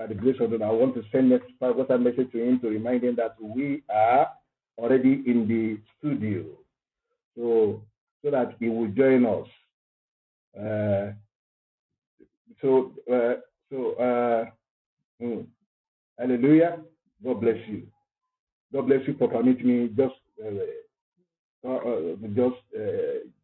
[0.00, 3.04] by the grace of God, I want to send a message to him to remind
[3.04, 4.28] him that we are
[4.78, 6.46] already in the studio.
[7.36, 7.82] So,
[8.24, 9.46] so that he will join us.
[10.58, 11.12] Uh,
[12.62, 13.40] so, uh,
[13.70, 14.44] so, uh,
[15.22, 15.44] mm,
[16.18, 16.78] hallelujah.
[17.22, 17.86] God bless you.
[18.72, 22.56] God bless you for permitting me just, uh, uh, uh, just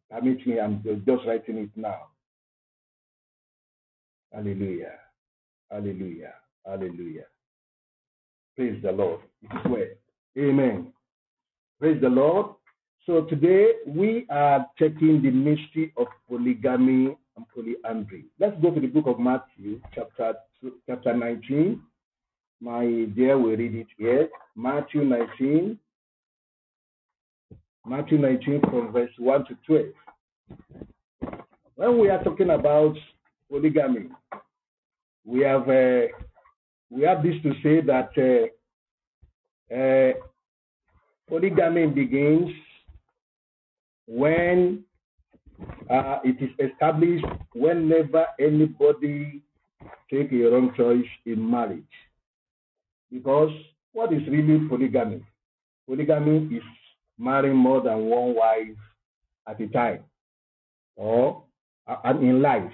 [0.09, 0.59] permit me.
[0.59, 2.07] I'm just writing it now.
[4.37, 4.93] Hallelujah.
[5.71, 6.33] Hallelujah.
[6.63, 7.25] Hallelujah.
[8.55, 9.21] Praise the Lord.
[9.41, 9.87] It is well.
[10.37, 10.93] Amen.
[11.79, 12.51] Praise the Lord.
[13.07, 18.25] So today we are checking the mystery of polygamy and polyandry.
[18.39, 21.81] Let's go to the book of Matthew, chapter two, chapter 19.
[22.61, 24.29] My dear, we read it here.
[24.55, 25.79] Matthew 19.
[27.87, 29.85] Matthew 19 from verse 1 to 12.
[31.73, 32.95] When we are talking about
[33.49, 34.09] polygamy,
[35.25, 36.07] we have uh,
[36.89, 40.13] we have this to say that uh, uh,
[41.27, 42.51] polygamy begins
[44.07, 44.83] when
[45.89, 49.41] uh, it is established whenever anybody
[50.09, 51.83] take a wrong choice in marriage.
[53.11, 53.51] Because
[53.93, 55.21] what is really polygamy?
[55.87, 56.63] Polygamy is
[57.17, 58.77] marrying more than one wife
[59.47, 60.03] at a time
[60.95, 61.43] or
[62.03, 62.71] and in life.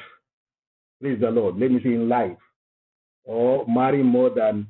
[1.03, 1.59] Praise the Lord.
[1.59, 2.37] Let me say in life.
[3.25, 4.67] Or marry more than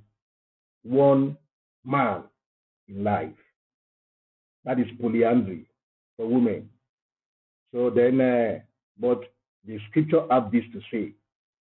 [0.81, 1.37] one
[1.85, 2.23] man
[2.87, 3.35] in life.
[4.65, 5.67] That is polyandry
[6.17, 6.69] for women.
[7.71, 8.59] So then, uh,
[8.99, 9.31] but
[9.63, 11.13] the scripture have this to say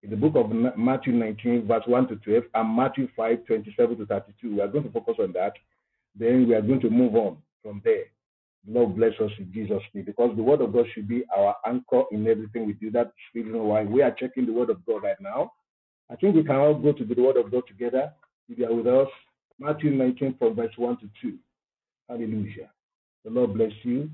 [0.02, 4.06] in the book of Matthew 19, verse 1 to 12, and Matthew 5, 27 to
[4.06, 4.54] 32.
[4.54, 5.52] We are going to focus on that.
[6.18, 8.04] Then we are going to move on from there.
[8.66, 12.04] Lord bless us in Jesus' name because the word of God should be our anchor
[12.12, 12.90] in everything we do.
[12.90, 15.52] That's the reason why we are checking the word of God right now.
[16.10, 18.12] I think we can all go to the word of God together.
[18.48, 19.08] If you are with us,
[19.58, 21.38] Matthew 19 from verse 1 to 2.
[22.08, 22.70] Hallelujah.
[23.24, 24.10] The Lord bless you.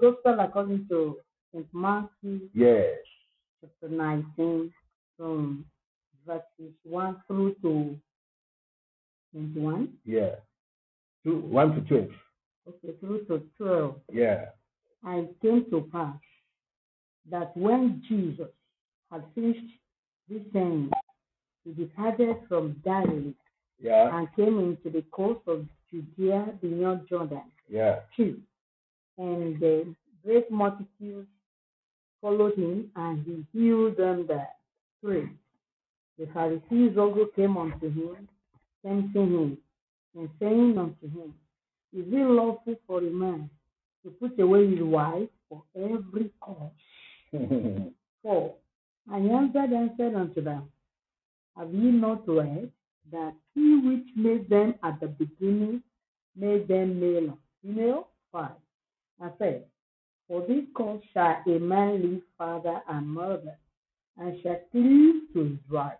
[0.00, 1.18] Gospel according to
[1.52, 1.66] St.
[1.72, 2.48] Matthew.
[2.54, 2.96] Yes.
[3.60, 4.72] Chapter 19
[5.16, 5.64] from
[6.26, 7.96] verses 1 through to
[9.32, 9.88] 21.
[10.04, 10.36] Yeah.
[11.24, 12.08] Two, 1 to 12.
[12.68, 13.94] Okay, through to 12.
[14.12, 14.46] Yeah.
[15.04, 16.16] And it came to pass
[17.30, 18.48] that when Jesus
[19.10, 19.60] had finished
[20.28, 20.90] this saying,
[21.64, 23.34] he departed from Galilee
[23.80, 24.16] Yeah.
[24.16, 27.42] and came into the coast of Judea beyond Jordan.
[27.68, 28.00] Yeah.
[28.16, 28.38] 2.
[29.18, 31.26] And the great multitude
[32.20, 34.48] followed him, and he healed them there.
[35.00, 35.28] 3.
[36.18, 38.28] The Pharisees also came unto him,
[38.84, 39.58] tempting him,
[40.16, 41.32] and saying unto him,
[41.96, 43.48] Is it lawful for a man
[44.04, 46.70] to put away his wife for every cause?
[48.22, 48.54] 4.
[49.10, 50.70] And he answered and said unto them,
[51.56, 52.70] Have ye not read
[53.10, 55.82] that he which made them at the beginning
[56.36, 58.08] made them male and female?
[58.32, 58.50] 5.
[59.22, 59.64] I said,
[60.28, 63.56] For this cause shall a man leave father and mother,
[64.18, 65.94] and shall cleave to his wife,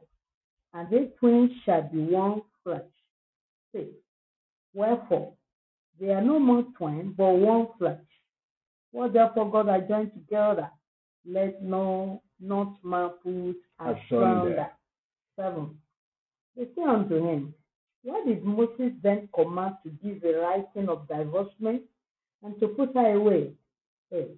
[0.75, 2.83] and they twins shall be one flesh.
[3.73, 3.87] 6.
[4.75, 5.33] Wherefore,
[6.01, 7.99] they are no more twain, but one flesh.
[8.93, 10.71] What therefore God has joined together,
[11.27, 14.71] let no not man put Asunder.
[15.37, 15.77] 7.
[16.57, 17.55] They say unto him,
[18.03, 21.83] Why did Moses then command to give a writing of divorcement
[22.43, 23.53] and to put her away?
[24.13, 24.29] 8.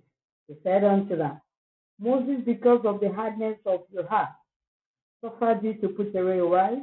[0.49, 1.40] He said unto them,
[1.99, 4.31] Moses, because of the hardness of your heart,
[5.20, 6.79] suffered you to put away your wife,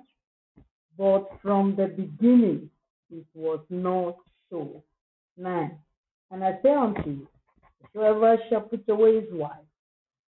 [0.98, 2.70] but from the beginning
[3.12, 4.18] it was not
[4.50, 4.84] so.
[5.38, 5.78] 9.
[6.32, 7.28] And I say unto you,
[7.94, 9.52] whoever shall put away his wife,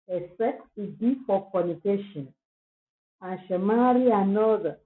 [0.08, 2.28] except it be for fornication,
[3.22, 4.78] and shall marry another,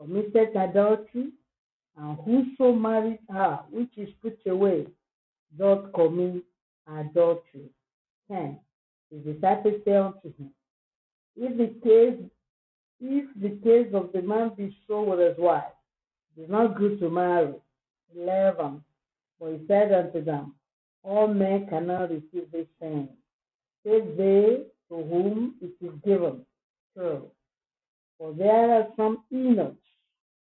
[0.00, 1.30] committed adultery,
[1.96, 4.86] and whoso marries her which is put away
[5.58, 6.44] doth commit
[6.86, 7.70] adultery.
[8.30, 8.58] 10.
[9.10, 10.50] His disciples say unto him,
[11.36, 12.30] If the case
[13.00, 15.62] if the case of the man be so with his wife,
[16.36, 17.54] it is not good to marry.
[18.16, 18.82] 11.
[19.40, 20.54] But he said unto them,
[21.02, 23.08] All men cannot receive this saying,
[23.84, 26.44] save they to whom it is given.
[26.96, 27.22] 12.
[28.18, 29.78] For there are some eunuchs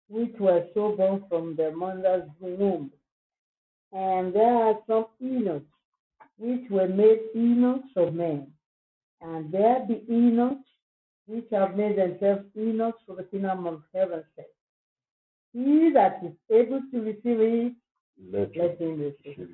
[0.08, 2.92] which were so born from their mother's womb,
[3.92, 5.66] and there are some eunuchs
[6.38, 8.48] which were made eunuchs of men,
[9.22, 10.68] and there be eunuchs
[11.26, 14.22] which have made themselves eunuchs for the kingdom of heaven.
[14.36, 14.46] Said,
[15.52, 17.72] He that is able to receive it,
[18.32, 19.48] Let let him receive it.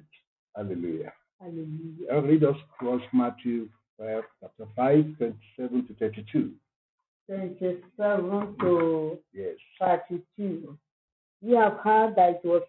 [0.57, 1.13] Hallelujah.
[1.41, 2.13] Hallelujah.
[2.13, 6.53] I'll read us across Matthew 5, chapter 5, 27 to 32.
[7.27, 9.57] 27 to Yes.
[9.81, 10.79] 32.
[11.43, 12.63] Ye have heard that it was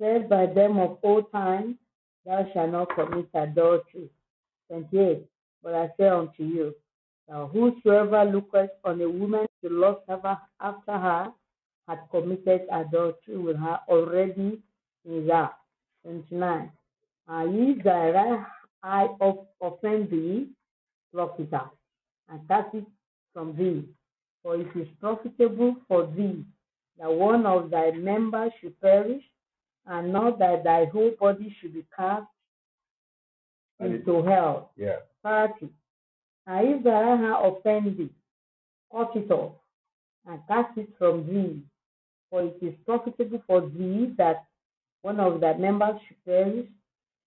[0.00, 1.78] said by them of old time,
[2.24, 4.10] Thou shalt not commit adultery.
[4.68, 5.24] 28.
[5.62, 6.74] But I say unto you,
[7.28, 10.00] that whosoever looketh on a woman to lust
[10.60, 11.32] after her
[11.88, 14.62] hath committed adultery with her already
[15.04, 15.54] in heart.
[16.02, 16.70] 29.
[17.26, 18.46] And if thy right
[18.82, 20.48] eye of- offend thee,
[21.12, 21.76] pluck it out,
[22.28, 22.84] and cast it
[23.32, 23.88] from thee.
[24.42, 26.44] For it is profitable for thee
[26.98, 29.24] that one of thy members should perish,
[29.86, 32.26] and not that thy whole body should be cast
[33.80, 34.72] And it- into hell.
[34.76, 35.00] Yeah.
[35.22, 35.70] 30.
[36.46, 38.14] And if thy right hand offend thee,
[38.92, 39.54] cut it off,
[40.26, 41.62] and cast it from thee.
[42.30, 44.44] For it is profitable for thee that
[45.02, 46.66] one of thy members should perish,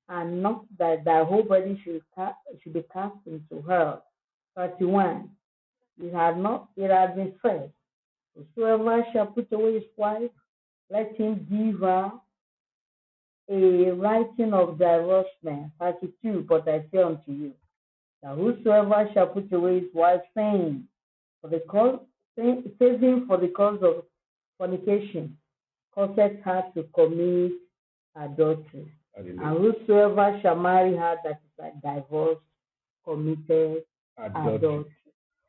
[0.09, 4.03] and not that thy whole body should, ca- should be cast into hell.
[4.55, 5.29] 31.
[6.01, 7.71] It had not it had been said,
[8.35, 10.31] Whosoever shall put away his wife,
[10.89, 12.11] let him give her
[13.49, 15.71] a writing of divorcement.
[15.79, 16.45] 32.
[16.47, 17.53] But I say unto you,
[18.23, 20.87] that whosoever shall put away his wife, saying,
[21.41, 21.99] for the cause,
[22.37, 24.05] saving for the cause of
[24.61, 25.35] fornication,
[25.95, 27.53] causes her to commit
[28.15, 28.91] adultery.
[29.15, 29.41] Hallelujah.
[29.41, 32.37] And whosoever shall marry her that is a divorce
[33.03, 33.83] committed
[34.19, 34.55] Adultery.
[34.55, 34.95] adultery.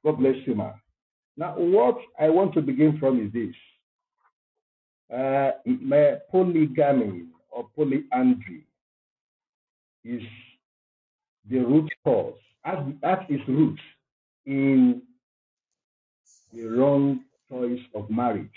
[0.02, 0.72] God bless you, man.
[1.36, 3.54] Now, what I want to begin from is this.
[5.14, 8.64] Uh, my polygamy or polyandry
[10.04, 10.22] is
[11.50, 13.78] the root cause, at, at its root
[14.46, 15.02] in
[16.54, 18.48] the wrong choice of marriage.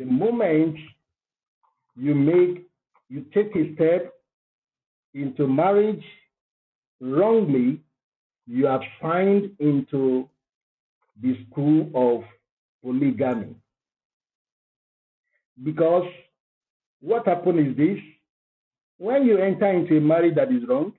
[0.00, 0.78] The moment
[1.94, 2.66] you make,
[3.10, 4.14] you take a step
[5.12, 6.02] into marriage
[7.02, 7.82] wrongly,
[8.46, 10.26] you are signed into
[11.20, 12.24] the school of
[12.82, 13.54] polygamy.
[15.62, 16.08] Because
[17.02, 17.98] what happened is this
[18.96, 20.94] when you enter into a marriage that is wrong,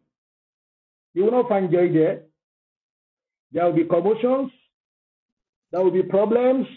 [1.16, 2.22] you will not find joy there.
[3.52, 4.52] There will be commotions,
[5.72, 6.68] there will be problems,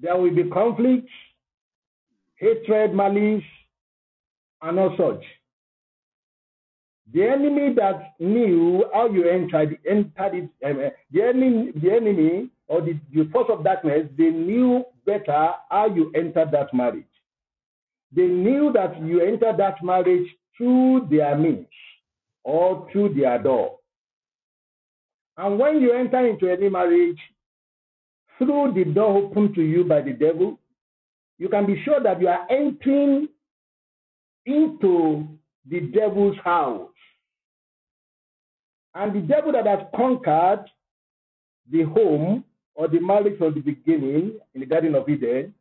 [0.00, 1.10] there will be conflicts,
[2.36, 3.42] hatred, malice,
[4.62, 5.24] and all such.
[7.12, 12.50] The enemy that knew how you entered, entered it, um, uh, the enemy, the enemy
[12.66, 17.04] or the, the force of darkness, they knew better how you entered that marriage.
[18.14, 21.66] They knew that you entered that marriage through their means
[22.44, 23.78] or through their door.
[25.38, 27.18] And when you enter into any marriage
[28.38, 30.58] through the door opened to you by the devil,
[31.38, 33.28] you can be sure that you are entering
[34.46, 35.28] into
[35.68, 36.90] the devil's house.
[38.94, 40.64] And the devil that has conquered
[41.70, 45.54] the home or the marriage from the beginning in the Garden of Eden,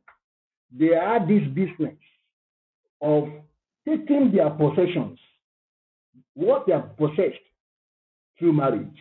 [0.71, 1.95] they had this business
[3.01, 3.27] of
[3.87, 5.19] taking their possessions,
[6.33, 7.39] what they have possessed
[8.37, 8.97] through marriage.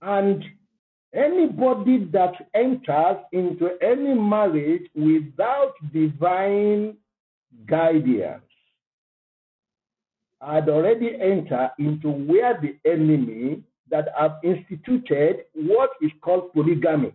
[0.00, 0.44] And
[1.14, 6.96] anybody that enters into any marriage without divine
[7.66, 8.42] guidance
[10.40, 17.12] had already entered into where the enemy that have instituted what is called polygamy.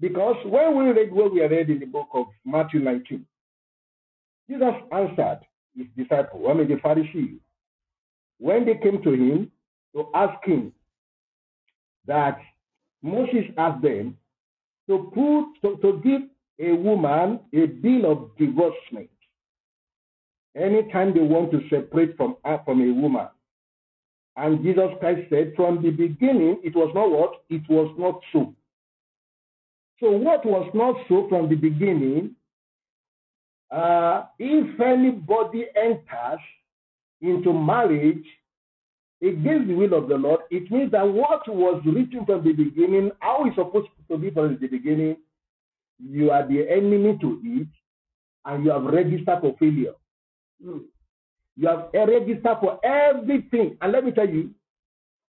[0.00, 3.24] Because when we read what we read in the book of Matthew 19,
[4.48, 5.40] Jesus answered
[5.76, 7.38] his disciple, I mean the Pharisees,
[8.38, 9.50] when they came to him
[9.94, 10.72] to ask him
[12.06, 12.38] that
[13.04, 14.16] Moses asked them
[14.88, 16.22] to put to, to give
[16.58, 19.10] a woman a bill of divorcement
[20.56, 23.28] anytime they want to separate from her from a woman.
[24.36, 27.44] And Jesus Christ said, from the beginning, it was not what?
[27.50, 28.54] It was not so.
[30.00, 32.34] So, what was not so from the beginning,
[33.70, 36.40] uh, if anybody enters
[37.20, 38.24] into marriage
[39.24, 43.10] against the will of the Lord, it means that what was written from the beginning,
[43.20, 45.16] how it's supposed to be from the beginning,
[45.98, 47.68] you are the enemy to it,
[48.44, 49.94] and you have registered for failure.
[50.62, 50.78] Hmm.
[51.56, 53.76] You have registered for everything.
[53.80, 54.50] And let me tell you,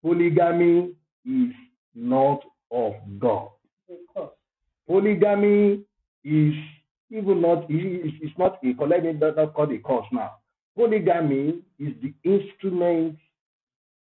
[0.03, 0.93] polygamy
[1.27, 1.53] is
[1.95, 3.49] not of God.
[3.89, 4.31] Because
[4.87, 5.81] Polygamy
[6.25, 6.55] is
[7.11, 10.33] even not is it's not a collective not not called a cause now.
[10.77, 13.17] Polygamy is the instrument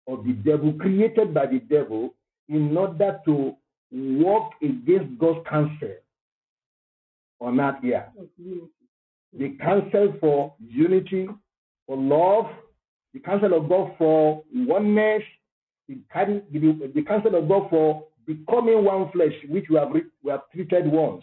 [0.08, 2.14] of the devil created by the devil
[2.48, 3.54] in order to
[3.92, 5.94] work against God's counsel
[7.40, 8.08] on earth here.
[9.38, 11.28] the counsel for unity,
[11.86, 12.46] for love,
[13.14, 15.22] the counsel of God for oneness,
[15.88, 20.86] the, the, counsel of God for becoming one flesh, which we have we have treated
[20.86, 21.22] once.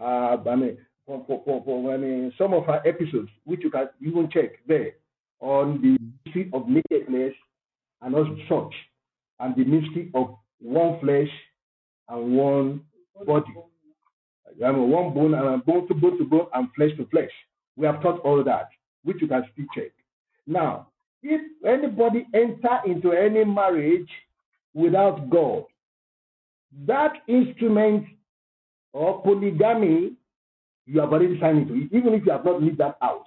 [0.00, 3.70] Uh, I mean, for, for, for, for I mean, some of our episodes, which you
[3.70, 4.92] can even check there
[5.40, 7.34] on the mystery of nakedness
[8.02, 8.74] and also such,
[9.40, 11.28] and the mystery of one flesh
[12.08, 12.80] and one
[13.26, 13.54] body.
[14.64, 17.30] I mean, one bone and bone to bone to bone and flesh to flesh.
[17.76, 18.68] We have taught all that,
[19.04, 19.92] which you can still check.
[20.46, 20.88] Now,
[21.22, 24.08] if anybody enter into any marriage
[24.74, 25.64] without God,
[26.86, 28.06] that instrument
[28.92, 30.12] or polygamy,
[30.86, 33.26] you have already signed into it, even if you have not lived that house.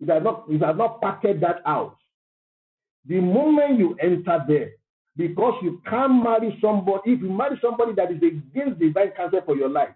[0.00, 1.94] If you have not, if you have not packed that house,
[3.06, 4.70] the moment you enter there,
[5.16, 9.56] because you can't marry somebody, if you marry somebody that is against divine counsel for
[9.56, 9.90] your life,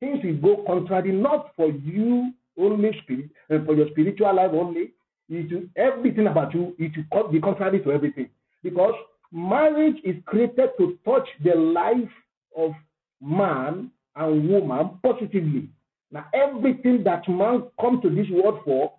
[0.00, 4.92] things will go contrary, not for you only spirit, and for your spiritual life only.
[5.28, 8.28] It will, everything about you, it will be contrary to everything.
[8.62, 8.94] Because
[9.32, 12.10] marriage is created to touch the life
[12.56, 12.72] of
[13.20, 15.68] man and woman positively.
[16.10, 18.92] Now, everything that man come to this world for,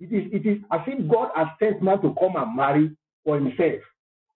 [0.00, 2.90] it is, it is as if God has sent man to come and marry
[3.24, 3.80] for himself,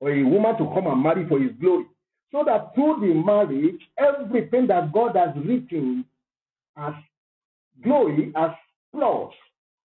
[0.00, 1.84] or a woman to come and marry for his glory.
[2.32, 6.04] So that through the marriage, everything that God has written
[6.76, 6.94] as
[7.82, 8.50] glory, as
[8.92, 9.32] plus,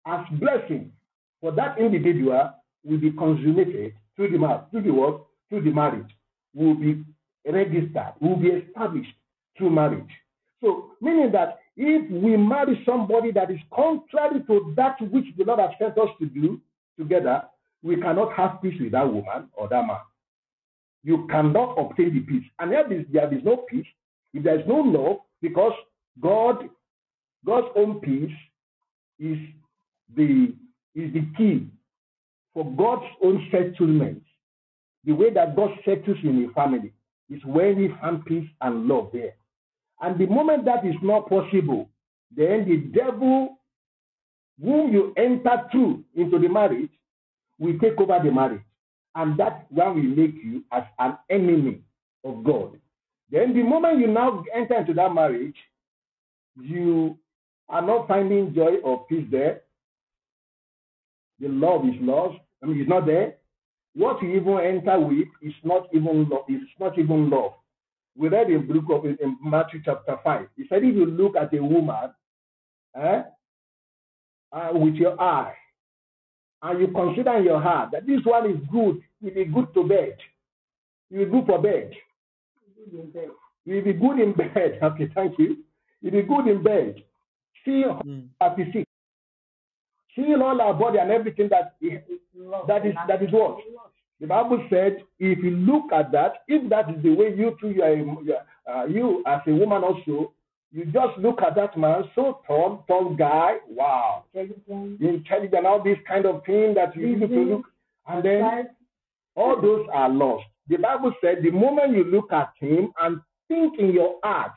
[0.07, 0.93] as blessing
[1.41, 2.51] for that individual
[2.85, 6.11] will be consummated through the marriage, through the work, Through the marriage,
[6.55, 7.03] will be
[7.47, 9.13] registered, will be established
[9.57, 10.11] through marriage.
[10.61, 15.61] So, meaning that if we marry somebody that is contrary to that which the Lord
[15.61, 16.61] has sent us to do
[16.99, 17.43] together,
[17.85, 20.01] we cannot have peace with that woman or that man.
[21.05, 22.45] You cannot obtain the peace.
[22.59, 23.87] And if there is no peace,
[24.35, 25.73] if there is no love, because
[26.21, 26.69] God,
[27.47, 28.35] God's own peace
[29.21, 29.39] is
[30.17, 30.55] the
[30.97, 31.69] is the key
[32.53, 34.23] for God's own settlement.
[35.05, 36.93] The way that God settles in a family
[37.31, 39.35] is when He finds peace and love there.
[40.01, 41.89] And the moment that is not possible,
[42.35, 43.59] then the devil,
[44.63, 46.91] whom you enter through into the marriage,
[47.59, 48.63] will take over the marriage.
[49.15, 51.81] And that one will make you as an enemy
[52.25, 52.79] of God.
[53.31, 55.57] Then the moment you now enter into that marriage,
[56.61, 57.19] you
[57.69, 59.63] are not finding joy or peace there.
[61.41, 62.39] The love is lost.
[62.63, 63.35] I mean, it's not there.
[63.95, 66.45] What you even enter with is not even love.
[66.49, 67.53] It's not even love.
[68.19, 70.49] We read in book of in Matthew chapter five.
[70.57, 72.11] He said, if you look at a woman,
[72.97, 73.23] eh,
[74.53, 75.55] uh, with your eye,
[76.63, 79.85] and you consider in your heart that this one is good, will be good to
[79.85, 80.17] bed,
[81.11, 81.93] you will be good for bed.
[82.91, 84.79] You will be good in bed.
[84.83, 85.59] Okay, thank you.
[86.01, 87.03] You will be good in bed.
[87.65, 88.29] See mm.
[88.41, 88.85] 36
[90.19, 92.01] heal all our body and everything that is,
[92.67, 93.59] that is that is what
[94.21, 94.99] the Bible said.
[95.19, 98.37] If you look at that, if that is the way you too, you are, you,
[98.71, 100.33] uh, you as a woman also,
[100.71, 106.27] you just look at that man, so tall, tall guy, wow, intelligent, all this kind
[106.27, 107.67] of thing that you need to look,
[108.07, 108.69] and then
[109.35, 110.45] all those are lost.
[110.69, 114.53] The Bible said the moment you look at him and think in your heart,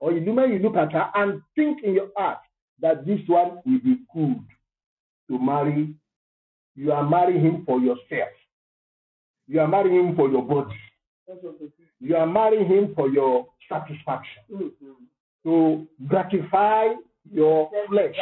[0.00, 2.38] or the moment you look at her and think in your heart
[2.80, 4.44] that this one will be good,
[5.28, 5.94] to marry,
[6.74, 8.28] you are marrying him for yourself.
[9.46, 10.74] You are marrying him for your body.
[12.00, 14.42] You are marrying him for your satisfaction.
[14.52, 14.92] Mm-hmm.
[15.44, 16.94] To gratify
[17.30, 18.14] your flesh.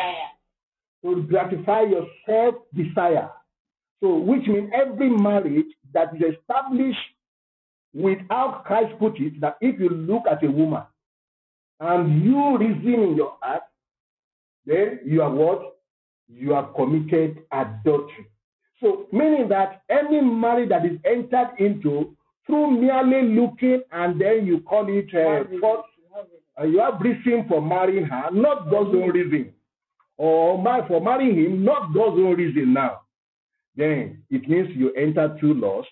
[1.05, 3.31] To gratify your self desire.
[4.03, 6.99] So, which means every marriage that is established
[7.93, 10.83] without Christ put it, that if you look at a woman
[11.81, 13.63] and you reason in your heart,
[14.65, 15.77] then you are what?
[16.33, 18.27] you have committed adultery.
[18.81, 22.17] So, meaning that any marriage that is entered into
[22.47, 25.85] through merely looking and then you call it uh, for,
[26.59, 29.53] uh, you have reason for marrying her, not God's own reason,
[30.17, 33.03] or for marrying him, not God's own reason now.
[33.77, 35.89] Then it means you enter through lust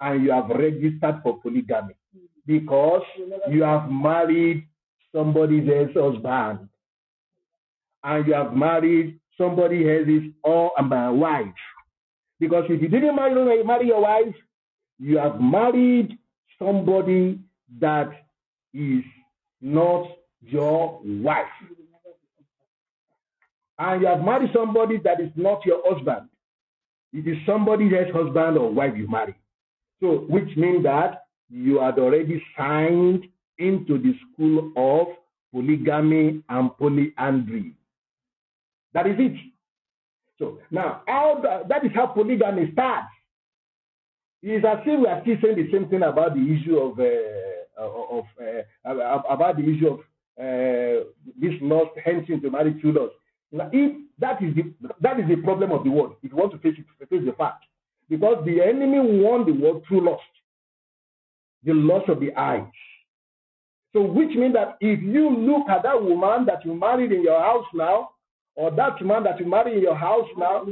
[0.00, 1.94] and you have registered for polygamy.
[2.46, 3.02] Because
[3.48, 4.66] you have married
[5.14, 6.68] somebody else's husband.
[8.02, 11.46] And you have married somebody his or my wife.
[12.42, 14.34] Because if you didn't marry, marry your wife,
[14.98, 16.18] you have married
[16.58, 17.38] somebody
[17.78, 18.10] that
[18.74, 19.04] is
[19.60, 20.08] not
[20.40, 21.46] your wife.
[23.78, 26.28] And you have married somebody that is not your husband.
[27.12, 29.36] It is somebody else's husband or wife you marry.
[30.00, 33.22] So, which means that you had already signed
[33.58, 35.14] into the school of
[35.54, 37.76] polygamy and polyandry.
[38.94, 39.51] That is it.
[40.38, 43.08] So now, how the, that is how polygamy starts.
[44.42, 46.98] It is as if we are still saying the same thing about the issue of
[46.98, 50.00] uh, of uh, about the issue of
[50.38, 51.04] uh,
[51.38, 53.10] this lost hensing to marry two laws.
[53.52, 56.52] Now, if that is the that is the problem of the world, if you want
[56.52, 57.64] to face it, face the fact,
[58.08, 60.22] because the enemy won the world through lust,
[61.64, 62.64] the loss of the eyes.
[63.92, 67.38] So, which means that if you look at that woman that you married in your
[67.40, 68.11] house now,
[68.54, 70.66] or that man that you marry in your house now,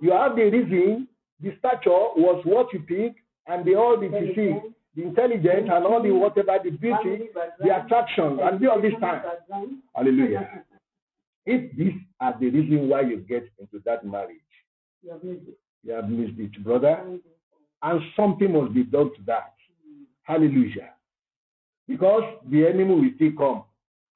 [0.00, 1.08] you have the reason,
[1.42, 3.16] the stature was what you pick,
[3.46, 7.28] and the all the physique, the intelligence, and all the whatever, the beauty,
[7.60, 9.22] the attraction, and all this time.
[9.94, 10.64] Hallelujah.
[11.44, 14.40] If these are the reason why you get into that marriage,
[15.02, 17.04] you have missed it, you have missed it brother.
[17.82, 19.52] And something must be done to that.
[20.22, 20.90] Hallelujah.
[21.86, 23.64] Because the enemy will still come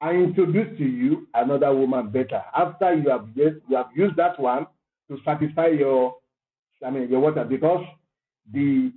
[0.01, 2.41] I introduce to you another woman better.
[2.57, 4.65] After you have used, you have used that one
[5.09, 6.15] to satisfy your,
[6.85, 7.85] I mean, your water because
[8.51, 8.91] the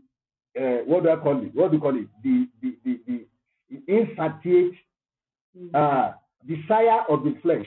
[0.58, 1.54] uh, what do I call it?
[1.54, 2.06] What do you call it?
[2.22, 3.26] The the the,
[3.70, 4.74] the insatiate
[5.74, 6.12] uh,
[6.46, 7.66] desire of the flesh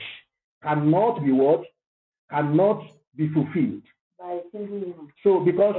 [0.62, 1.62] cannot be what
[2.30, 2.82] cannot
[3.14, 3.82] be fulfilled
[4.18, 5.12] by a single woman.
[5.22, 5.76] So because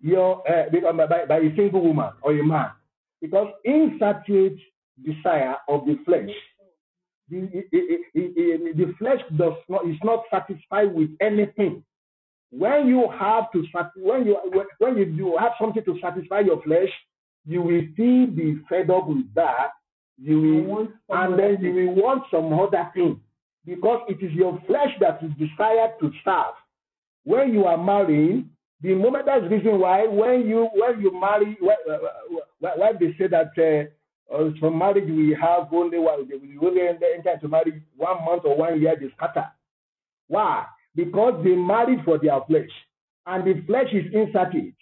[0.00, 2.70] your uh, because by, by a single woman or a man,
[3.20, 4.58] because insatiate
[5.04, 6.30] desire of the flesh
[7.30, 11.82] the, the, the, the flesh does not is not satisfied with anything.
[12.50, 13.64] When you have to
[13.96, 14.36] when you
[14.78, 16.90] when you do have something to satisfy your flesh,
[17.46, 19.70] you will still be fed up with that.
[20.22, 23.20] You will, and then you will want some other thing
[23.64, 26.54] because it is your flesh that is desired to serve.
[27.24, 28.50] When you are marrying,
[28.82, 31.76] the moment that's the reason why when you when you marry, why,
[32.58, 33.90] why they say that uh,
[34.32, 38.56] uh, from marriage we have only one, we only enter into marry one month or
[38.56, 39.46] one year, they scatter.
[40.28, 40.66] Why?
[40.94, 42.70] Because they married for their flesh,
[43.26, 44.74] and the flesh is insatiate.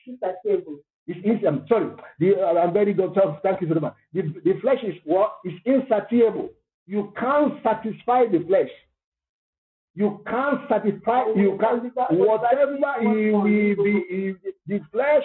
[1.10, 1.90] It's, I'm sorry.
[2.18, 3.16] The, uh, I'm very good.
[3.42, 3.94] Thank you very much.
[4.12, 6.50] The, the flesh is what is insatiable.
[6.86, 8.68] You can't satisfy the flesh.
[9.94, 11.24] You can't satisfy.
[11.34, 14.34] You can't whatever he will be.
[14.66, 15.24] The flesh.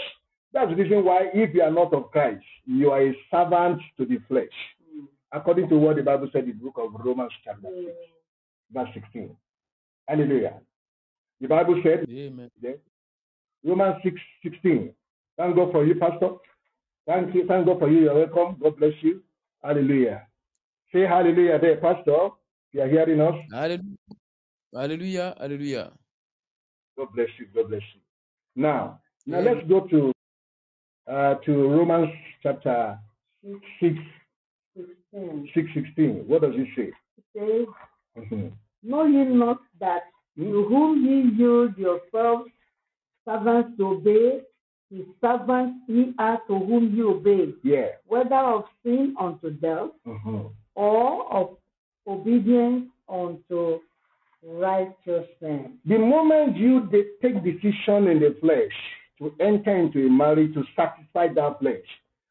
[0.54, 4.06] That's the reason why, if you are not of Christ, you are a servant to
[4.06, 4.46] the flesh,
[4.96, 5.06] mm.
[5.32, 7.86] according to what the Bible said in the book of Romans, chapter mm.
[7.86, 7.96] 6,
[8.72, 9.36] verse 16.
[10.08, 10.60] Hallelujah.
[11.42, 12.52] The Bible said, Amen.
[13.66, 14.94] Romans 6, 16.
[15.38, 16.36] Thank God for you, Pastor.
[17.08, 17.48] Thank you.
[17.48, 18.02] Thank God for you.
[18.02, 18.58] You're welcome.
[18.62, 19.24] God bless you.
[19.64, 20.28] Hallelujah.
[20.94, 22.30] Say hallelujah there, Pastor.
[22.72, 23.36] You are hearing us.
[24.72, 25.36] Hallelujah.
[25.40, 25.92] Hallelujah.
[26.98, 27.48] God bless you.
[27.54, 28.02] God bless you.
[28.56, 29.52] Now, now yeah.
[29.52, 30.13] let's go to
[31.12, 32.10] uh, to Romans
[32.42, 32.98] chapter
[33.80, 33.96] 6,
[35.54, 36.24] 6, 16.
[36.28, 36.92] What does it say?
[37.18, 38.48] It says, mm-hmm.
[38.84, 40.04] Know ye not that
[40.38, 40.44] hmm?
[40.44, 42.50] to whom ye yield yourselves
[43.26, 44.42] servants to obey,
[44.90, 47.54] his servants ye are to whom ye obey.
[47.64, 47.88] Yeah.
[48.08, 50.48] Whether of sin unto death mm-hmm.
[50.76, 51.58] or of
[52.08, 53.80] obedience unto
[54.46, 55.72] righteousness.
[55.86, 56.90] The moment you
[57.22, 58.74] take decision in the flesh
[59.40, 61.86] enter into a marriage to satisfy that flesh,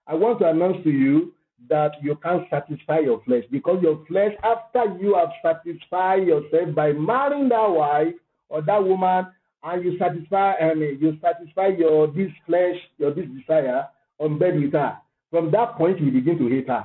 [0.07, 1.35] I want to announce to you
[1.69, 6.93] that you can't satisfy your flesh because your flesh, after you have satisfied yourself by
[6.93, 8.15] marrying that wife
[8.49, 9.27] or that woman,
[9.65, 13.87] and you satisfy and you satisfy your this flesh, your this desire
[14.19, 14.97] on bed with her.
[15.31, 16.85] From that point, you begin to hate her.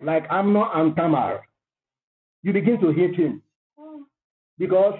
[0.00, 1.42] Like Amnon and Tamar.
[2.42, 3.42] You begin to hate him.
[3.78, 4.06] Oh.
[4.58, 4.98] Because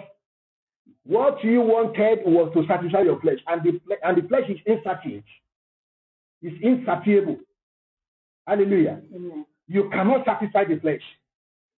[1.07, 5.25] what you wanted was to satisfy your flesh, and the, and the flesh is insatiate.
[6.43, 7.39] It's insatiable.
[8.47, 9.01] Hallelujah.
[9.15, 9.47] Amen.
[9.69, 11.03] You cannot satisfy the flesh.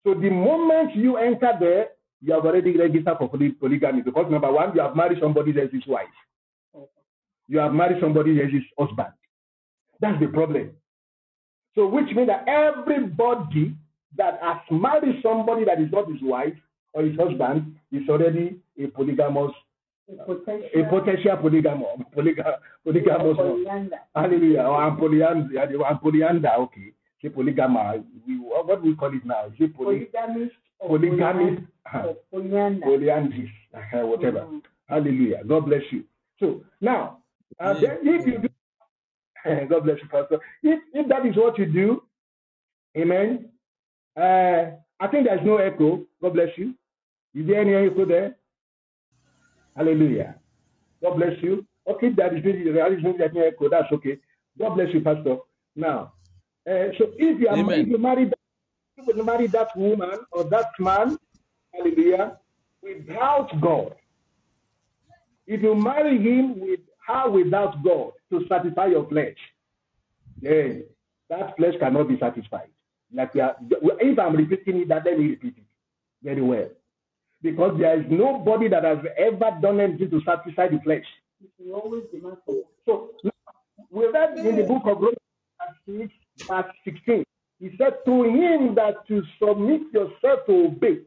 [0.05, 1.89] So the moment you enter there,
[2.21, 6.07] you have already registered for polygamy because number one, you have married somebody else's wife.
[7.49, 9.13] You have married somebody else's husband.
[10.01, 10.71] That's the problem.
[11.75, 13.77] So which means that everybody
[14.17, 16.55] that has married somebody that is not his wife
[16.93, 19.53] or his husband is already a polygamous
[20.09, 23.39] a potential, a potential polygamous, polyga, polygamous
[24.15, 24.63] Hallelujah.
[24.63, 26.93] Or polyandra, polyandra, okay.
[27.23, 28.03] Say polygama.
[28.27, 29.47] We, what we call it now?
[29.47, 30.53] Is poly, polygamist?
[30.81, 31.63] Polygamist?
[32.33, 33.53] Polyandrist.
[33.93, 34.41] Whatever.
[34.41, 34.59] Mm-hmm.
[34.89, 35.43] Hallelujah.
[35.47, 36.05] God bless you.
[36.41, 37.19] So now,
[37.61, 38.49] uh, then if you do,
[39.69, 40.41] God bless you, Pastor.
[40.63, 42.03] If, if that is what you do,
[42.97, 43.49] amen.
[44.17, 46.03] Uh, I think there's no echo.
[46.21, 46.75] God bless you.
[47.35, 48.37] Is there any echo there?
[49.77, 50.37] Hallelujah.
[51.03, 51.67] God bless you.
[51.89, 53.69] Okay, that is that echo.
[53.69, 54.19] That's okay.
[54.59, 55.39] God bless you, Pastor.
[55.75, 56.13] Now,
[56.69, 58.31] uh, so if you are if you marry
[58.99, 61.17] if you marry that woman or that man,
[61.73, 62.39] hallelujah,
[62.83, 63.95] without God,
[65.47, 69.37] if you marry him with her without God to satisfy your flesh,
[70.41, 70.85] then
[71.31, 72.69] that flesh cannot be satisfied.
[73.13, 75.65] Like we are, if I'm repeating it, that let me repeat it
[76.23, 76.69] very well
[77.43, 81.05] because there is nobody that has ever done anything to satisfy the flesh.
[82.87, 83.11] So
[83.91, 86.11] we read in the book of Romans
[86.49, 87.25] verse 16.
[87.61, 90.99] He said, To him that to submit yourself to obey,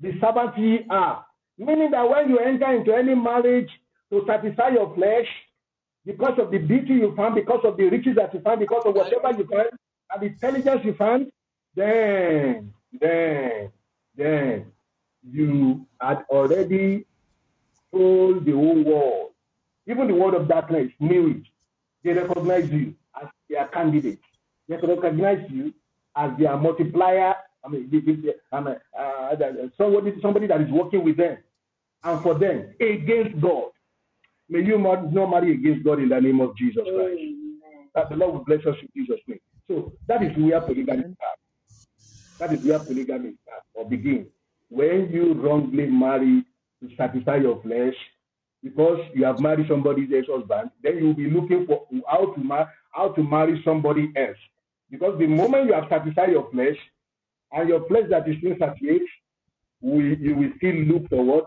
[0.00, 1.24] the servant ye are.
[1.58, 3.70] Meaning that when you enter into any marriage
[4.10, 5.26] to satisfy your flesh,
[6.04, 8.94] because of the beauty you find, because of the riches that you find, because of
[8.94, 9.68] whatever you find,
[10.12, 11.30] and the intelligence you find,
[11.74, 13.70] then, then,
[14.16, 14.72] then
[15.30, 17.06] you had already
[17.92, 19.30] told the whole world,
[19.86, 21.42] even the world of darkness knew it.
[22.04, 24.20] They recognize you as their candidate.
[24.68, 25.72] They recognize you
[26.16, 27.34] as their multiplier.
[27.64, 29.36] I mean, they, they, I mean uh,
[29.76, 31.38] somebody, somebody that is working with them
[32.02, 33.70] and for them against God.
[34.48, 37.20] May you not, not marry against God in the name of Jesus Christ.
[37.94, 39.38] That the Lord will bless us in Jesus' name.
[39.68, 41.40] So that is where polygamy starts.
[42.40, 44.26] That is where polygamy starts or begins
[44.72, 46.44] when you wrongly marry
[46.80, 47.94] to satisfy your flesh,
[48.62, 52.72] because you have married somebody's ex-husband, then you will be looking for how to mar-
[52.90, 54.38] how to marry somebody else.
[54.90, 56.76] Because the moment you have satisfied your flesh,
[57.52, 59.08] and your flesh that is insatiate,
[59.80, 61.46] we, you will still look for what?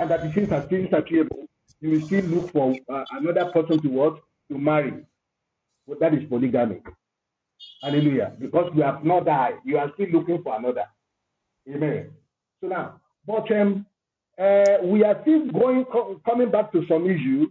[0.00, 1.46] And that is insatiable,
[1.80, 4.16] you will still look for uh, another person to what?
[4.50, 5.04] To marry.
[5.86, 6.82] Well, that is polygamy.
[7.82, 8.32] Hallelujah.
[8.38, 10.86] Because you have not died, you are still looking for another.
[11.70, 12.10] Amen.
[12.60, 13.86] So now, but um,
[14.38, 17.48] uh, we are still going co- coming back to some issue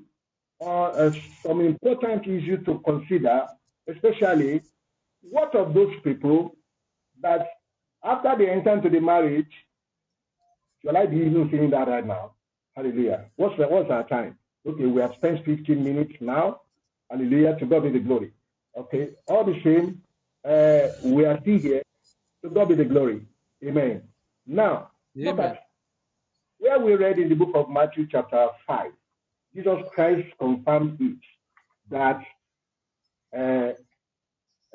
[0.59, 1.11] or uh,
[1.47, 3.47] some important issue to consider,
[3.89, 4.63] especially
[5.21, 6.55] what of those people
[7.21, 7.47] that
[8.03, 9.51] after they enter into the marriage,
[10.85, 12.33] shall I be even saying that right now?
[12.75, 13.25] Hallelujah.
[13.37, 14.37] What's the, what's our time?
[14.67, 16.61] Okay, we have spent 15 minutes now.
[17.11, 17.57] Hallelujah.
[17.59, 18.33] To God be the glory.
[18.77, 19.09] Okay.
[19.27, 20.01] All the same,
[20.45, 21.83] uh, we are still here.
[22.43, 23.25] To God be the glory.
[23.65, 24.01] Amen.
[24.45, 25.57] Now, Amen.
[26.59, 28.91] where we read in the book of Matthew, chapter 5.
[29.55, 31.17] Jesus Christ confirmed it
[31.89, 32.21] that
[33.35, 33.71] uh,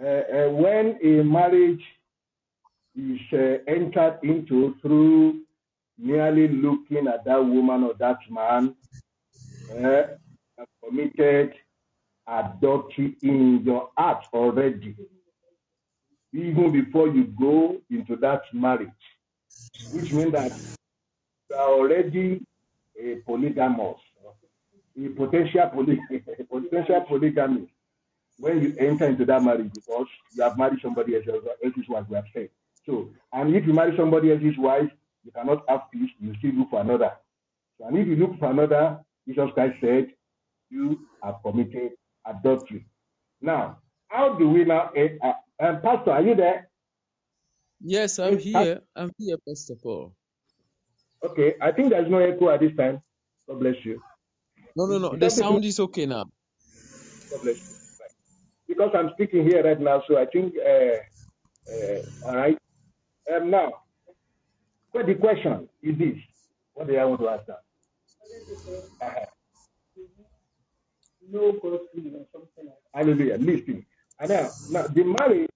[0.03, 1.83] uh, uh, when a marriage
[2.97, 5.43] is uh, entered into through
[5.99, 8.75] merely looking at that woman or that man,
[9.85, 10.03] uh,
[10.83, 11.53] committed
[12.27, 14.97] adultery in your heart already,
[16.33, 18.89] even before you go into that marriage,
[19.91, 20.53] which means that
[21.51, 22.41] you are already
[23.01, 23.97] a polygamous,
[24.99, 27.71] a potential poly, a potential polygamist
[28.39, 32.17] when you enter into that marriage because you have married somebody else, else's wife, we
[32.17, 32.49] have said.
[32.87, 34.91] So, and if you marry somebody else's wife,
[35.25, 37.13] you cannot have peace, you still look for another.
[37.79, 40.07] So, and if you look for another, Jesus Christ said,
[40.71, 41.93] you have committed
[42.27, 42.87] adultery.
[43.43, 43.79] Now,
[44.09, 45.09] how do we now, eh,
[45.61, 46.71] um, Pastor, are you there?
[47.81, 48.73] Yes, I'm Yes, Pastor.
[48.73, 48.81] here.
[48.97, 50.15] I'm here, Pastor Paul.
[51.25, 53.03] Okay, I think there's no echo at this time.
[53.49, 54.01] God bless you.
[54.77, 55.17] No, no, no.
[55.17, 55.61] Is The everything?
[55.61, 56.27] sound is okay now.
[57.31, 57.77] God bless you.
[58.01, 58.11] Right.
[58.69, 60.97] Because I'm speaking here right now, so I think, uh,
[61.73, 62.59] uh, all right.
[63.35, 63.73] Um, now,
[64.95, 66.17] but the question is this:
[66.75, 67.57] What do I want to ask now?
[69.03, 69.27] Uh-huh.
[71.31, 73.39] No grocery or something like Hallelujah.
[73.39, 73.87] Listen.
[74.21, 74.31] And
[74.71, 75.51] now, the marriage,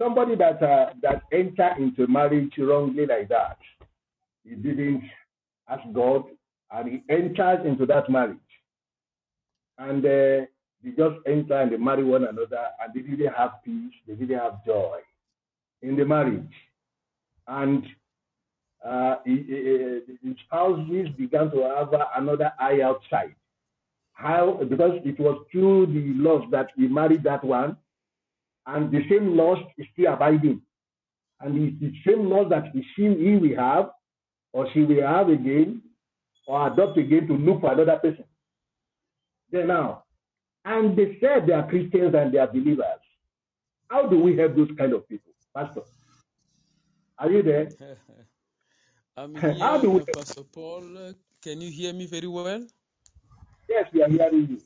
[0.00, 3.58] somebody that uh, that enter into marriage wrongly like that,
[4.44, 5.04] he didn't
[5.68, 6.24] ask God,
[6.72, 8.38] and he enters into that marriage,
[9.78, 10.46] and uh,
[10.84, 14.38] they just enter and they marry one another, and they didn't have peace, they didn't
[14.38, 14.98] have joy
[15.82, 16.52] in the marriage,
[17.48, 17.84] and
[18.84, 23.34] uh, he- he- he- the spouses began to have another eye outside.
[24.12, 24.52] How?
[24.68, 27.76] Because it was through the love that he married that one,
[28.66, 30.62] and the same lust is still abiding,
[31.40, 33.90] and it's the same lust that he, she, he will have,
[34.52, 35.82] or she will have again,
[36.46, 38.24] or adopt again to look for another person.
[39.50, 40.04] Then now,
[40.64, 43.00] and they said they are Christians and they are believers.
[43.88, 45.82] How do we help those kind of people, Pastor?
[47.18, 47.68] Are you there?
[49.16, 50.04] I'm How here, do we?
[50.04, 51.14] Pastor Paul.
[51.42, 52.66] Can you hear me very well?
[53.68, 54.62] Yes, we are hearing you.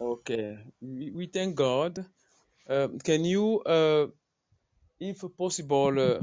[0.00, 0.58] Okay.
[0.80, 2.04] We, we thank God.
[2.68, 4.06] Um, can you, uh,
[5.00, 6.22] if possible, uh,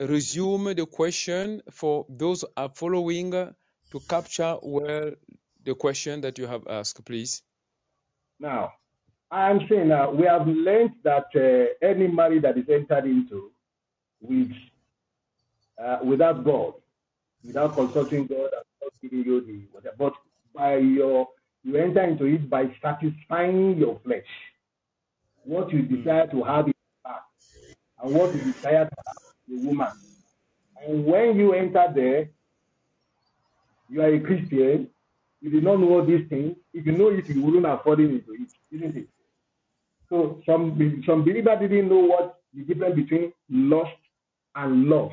[0.00, 3.52] resume the question for those are following uh,
[3.90, 5.12] to capture well
[5.64, 7.42] the question that you have asked, please?
[8.38, 8.72] Now,
[9.30, 13.50] I am saying now we have learned that uh, any marriage that is entered into
[14.20, 14.52] with
[15.82, 16.74] uh, without God,
[17.44, 20.14] without consulting God and not giving you the but
[20.54, 21.28] by your
[21.64, 24.26] you enter into it by satisfying your flesh,
[25.44, 26.74] what you desire to have your
[27.04, 27.22] heart,
[28.02, 29.16] and what you desire to have
[29.48, 29.88] in a woman.
[30.86, 32.30] And when you enter there,
[33.88, 34.88] you are a Christian.
[35.40, 36.56] You did not know these things.
[36.72, 39.08] If you know it, you wouldn't have fallen into it, isn't it?
[40.08, 43.96] So some some believers didn't know what the difference between lust
[44.54, 45.12] and love.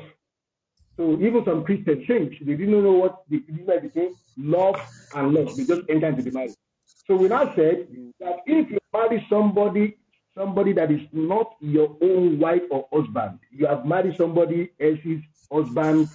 [0.96, 4.76] So even some Christian saints, they didn't know what the difference between love
[5.14, 5.56] and lust.
[5.56, 6.54] They just enter into the marriage.
[7.06, 7.88] So we now said
[8.20, 9.96] that if you marry somebody,
[10.36, 16.08] somebody that is not your own wife or husband, you have married somebody else's husband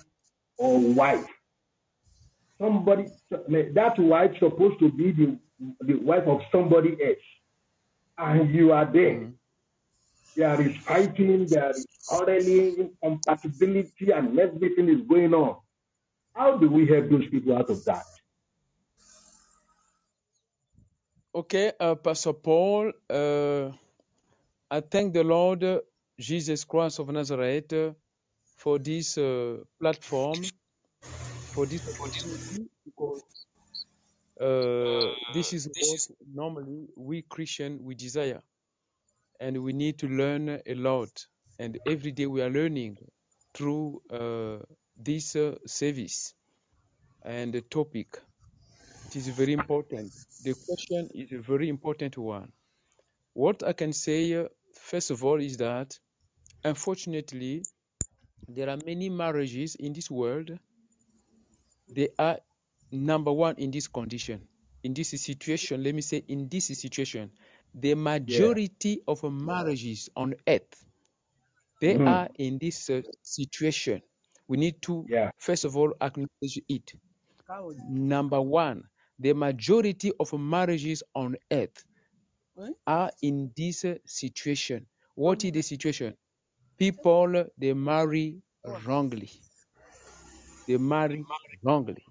[0.58, 1.26] or wife.
[2.60, 5.38] Somebody that wife supposed to be the,
[5.82, 7.18] the wife of somebody else,
[8.18, 9.16] and you are there.
[9.16, 9.34] Mm.
[10.36, 15.58] There is fighting, there is quarreling, incompatibility, and everything is going on.
[16.34, 18.06] How do we help those people out of that?
[21.34, 23.72] Okay, uh, Pastor Paul, uh,
[24.72, 25.82] I thank the Lord uh,
[26.20, 27.94] Jesus Christ of Nazareth uh,
[28.58, 30.52] for this uh, platform,
[31.54, 33.24] for this opportunity, because
[34.42, 36.02] uh, this is what
[36.34, 38.44] normally we Christian we desire,
[39.40, 41.28] and we need to learn a lot.
[41.60, 42.98] and every day we are learning
[43.56, 44.60] through uh,
[44.98, 46.36] this uh, service
[47.24, 48.18] and the topic.
[49.06, 50.14] It is very important.
[50.42, 52.54] The question is a very important one.
[53.34, 54.48] What I can say,
[54.78, 55.98] first of all, is that
[56.64, 57.64] unfortunately,
[58.48, 60.52] there are many marriages in this world.
[61.90, 62.40] They are
[62.92, 64.48] number one in this condition,
[64.84, 65.84] in this situation.
[65.84, 67.32] Let me say, in this situation,
[67.74, 70.84] the majority of marriages on earth
[71.82, 72.06] they Mhm.
[72.06, 74.02] are in this uh, situation.
[74.48, 75.32] We need to Yeah.
[75.38, 76.94] first of all acknowledge it.
[77.90, 78.84] Number one,
[79.20, 81.86] the majority of marriages on earth
[82.58, 82.72] Hmm?
[82.88, 84.88] are in this situation.
[85.16, 85.62] What is the mm-hmm.
[85.62, 86.18] situation?
[86.78, 88.42] People they marry
[88.86, 89.30] wrongly.
[90.68, 91.24] They marry
[91.64, 92.04] wrongly.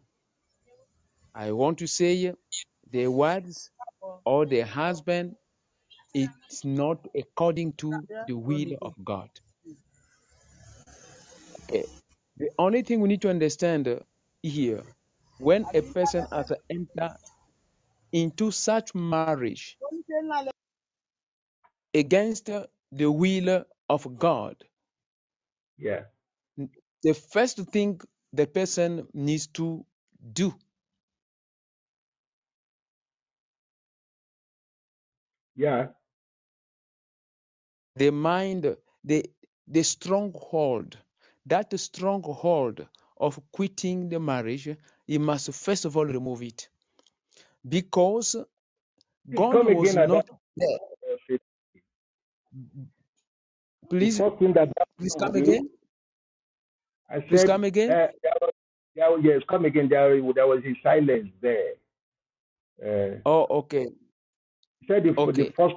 [1.35, 2.33] I want to say
[2.91, 3.71] the wives
[4.25, 5.37] or the husband
[6.15, 7.93] it's not according to
[8.27, 9.29] the will of God.
[11.65, 11.85] Okay.
[12.39, 14.01] The only thing we need to understand
[14.43, 14.83] here,
[15.39, 17.17] when a person has entered
[18.25, 19.79] into such marriage
[21.95, 22.47] against
[22.93, 24.57] the will of God,
[25.79, 26.05] Yeah.
[27.03, 28.01] the first thing
[28.33, 29.85] the person needs to
[30.33, 30.55] do
[35.57, 35.89] Yeah.
[37.97, 39.25] the mind, the
[39.69, 40.99] the stronghold,
[41.47, 42.87] that stronghold
[43.19, 44.69] of quitting the marriage,
[45.07, 46.69] you must first of all remove it.
[47.69, 48.37] Because
[49.29, 50.39] Please God come was again at not that.
[50.57, 50.79] there.
[51.29, 51.39] The
[53.89, 55.71] Please, first thing that please come again.
[57.09, 57.91] I Please said, come again.
[57.91, 58.53] uh, there was,
[58.95, 59.89] there was, yes, come again.
[59.89, 61.75] There, there was a silence there.
[62.83, 63.87] Uh, Oh, okay,
[64.81, 65.75] he said the, the okay, first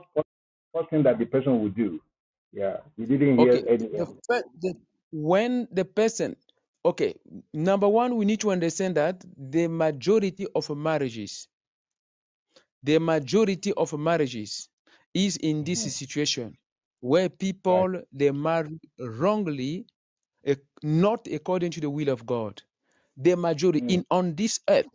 [0.73, 2.01] first thing that the person would do.
[2.51, 3.67] Yeah, we didn't hear okay.
[3.67, 3.87] any.
[3.87, 4.73] The, fir- the
[5.11, 6.35] when the person,
[6.85, 7.15] okay,
[7.53, 11.47] number one, we need to understand that the majority of marriages,
[12.83, 14.69] the majority of marriages
[15.13, 16.57] is in this situation
[17.01, 17.29] where
[17.67, 17.87] Right.
[17.87, 19.87] people they marry wrongly,
[20.45, 22.61] eh, not according to the will of God.
[23.17, 23.87] The majority Mm.
[23.87, 24.87] in on this earth,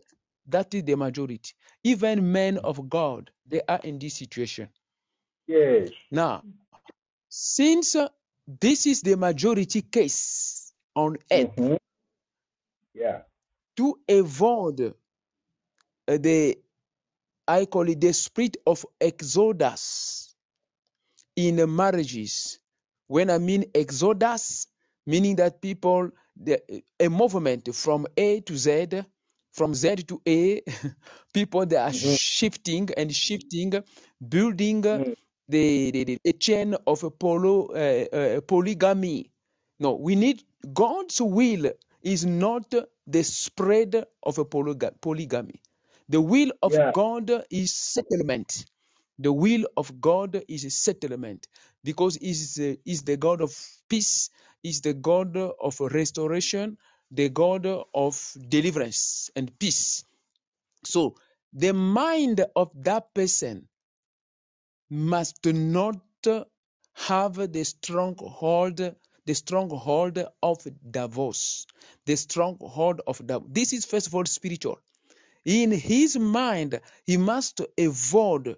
[0.47, 1.53] that is the majority.
[1.83, 4.69] Even men of God, they are in this situation.
[5.47, 5.91] Yes.
[6.11, 6.43] Now,
[7.29, 8.09] since uh,
[8.61, 11.75] this is the majority case on earth, hmm
[12.93, 13.21] Yeah.
[13.77, 16.57] to avoid uh, the
[17.47, 20.35] I call it the spirit of exodus
[21.35, 22.59] in marriages.
[23.07, 24.67] When I mean exodus,
[25.05, 26.61] meaning that people the,
[26.99, 29.03] a movement from A to Z,
[29.53, 30.61] from Z to A,
[31.33, 33.73] people they are hmm shifting and shifting,
[34.27, 35.15] building mm
[35.49, 39.31] the, the, the a chain of a polo, uh, uh, polygamy.
[39.79, 40.43] No, we need
[40.73, 41.71] God's will
[42.01, 42.73] is not
[43.07, 45.61] the spread of a polyga- polygamy.
[46.09, 46.91] The will of Yeah.
[46.91, 48.65] God is settlement.
[49.19, 51.47] The will of God is a settlement
[51.83, 53.53] because is uh, is the God of
[53.89, 54.29] peace,
[54.63, 56.77] is the God of restoration,
[57.11, 60.05] the God of deliverance and peace.
[60.85, 61.15] So
[61.53, 63.67] the mind of that person
[64.89, 65.97] must not
[66.95, 68.77] have the stronghold,
[69.25, 71.67] the stronghold of divorce,
[72.05, 73.49] the stronghold of divorce.
[73.51, 74.79] This is first of all spiritual.
[75.45, 78.57] In his mind, he must avoid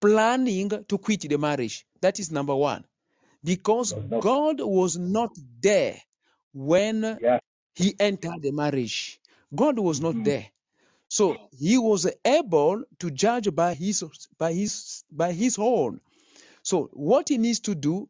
[0.00, 1.86] planning to quit the marriage.
[2.02, 2.84] That is number one.
[3.44, 4.22] Because not.
[4.22, 6.00] God was not there
[6.54, 7.40] when Yeah.
[7.74, 9.20] he entered the marriage.
[9.54, 10.46] God was not hmm there.
[11.08, 14.04] So he was able to judge by his
[14.38, 16.00] by his by his own.
[16.62, 18.08] So what he needs to do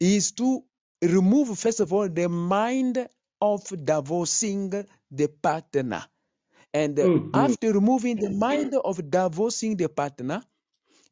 [0.00, 0.64] is to
[1.02, 3.08] remove first of all the mind
[3.40, 4.70] of divorcing
[5.10, 6.04] the partner.
[6.82, 10.42] And uh, hmm after removing the mind of divorcing the partner,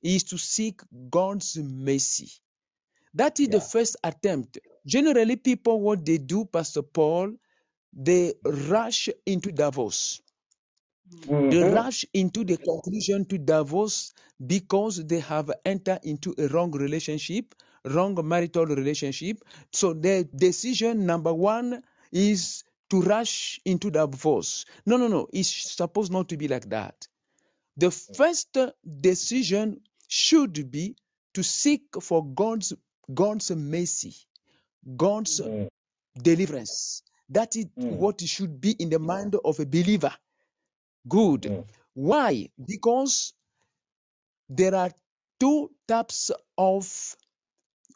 [0.03, 2.31] is to seek God's mercy.
[3.15, 4.59] That is the first attempt.
[4.87, 7.35] Generally, people, what they do, Pastor Paul,
[7.93, 10.21] they rush into divorce.
[11.49, 14.13] They hmm rush into the conclusion to divorce
[14.47, 17.55] because they have entered into a wrong relationship,
[17.85, 19.43] wrong marital relationship.
[19.73, 24.67] So their decision number one is to rush into the divorce.
[24.87, 25.29] No, no, no.
[25.33, 27.09] It's supposed not to be like that.
[27.77, 28.57] The first
[29.01, 30.97] decision should be
[31.35, 32.73] to seek for God's
[33.13, 34.15] God's mercy,
[34.97, 35.69] God's mm
[36.23, 37.03] deliverance.
[37.31, 37.97] That is Mm.
[37.99, 40.15] what should be in the mind of a believer.
[41.09, 41.43] Good.
[41.43, 41.65] Mm.
[41.95, 42.51] Why?
[42.65, 43.35] Because
[44.49, 44.93] there are
[45.41, 47.17] two types of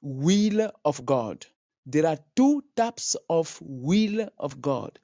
[0.02, 1.46] will of God.
[1.88, 4.98] There are two types of will of God.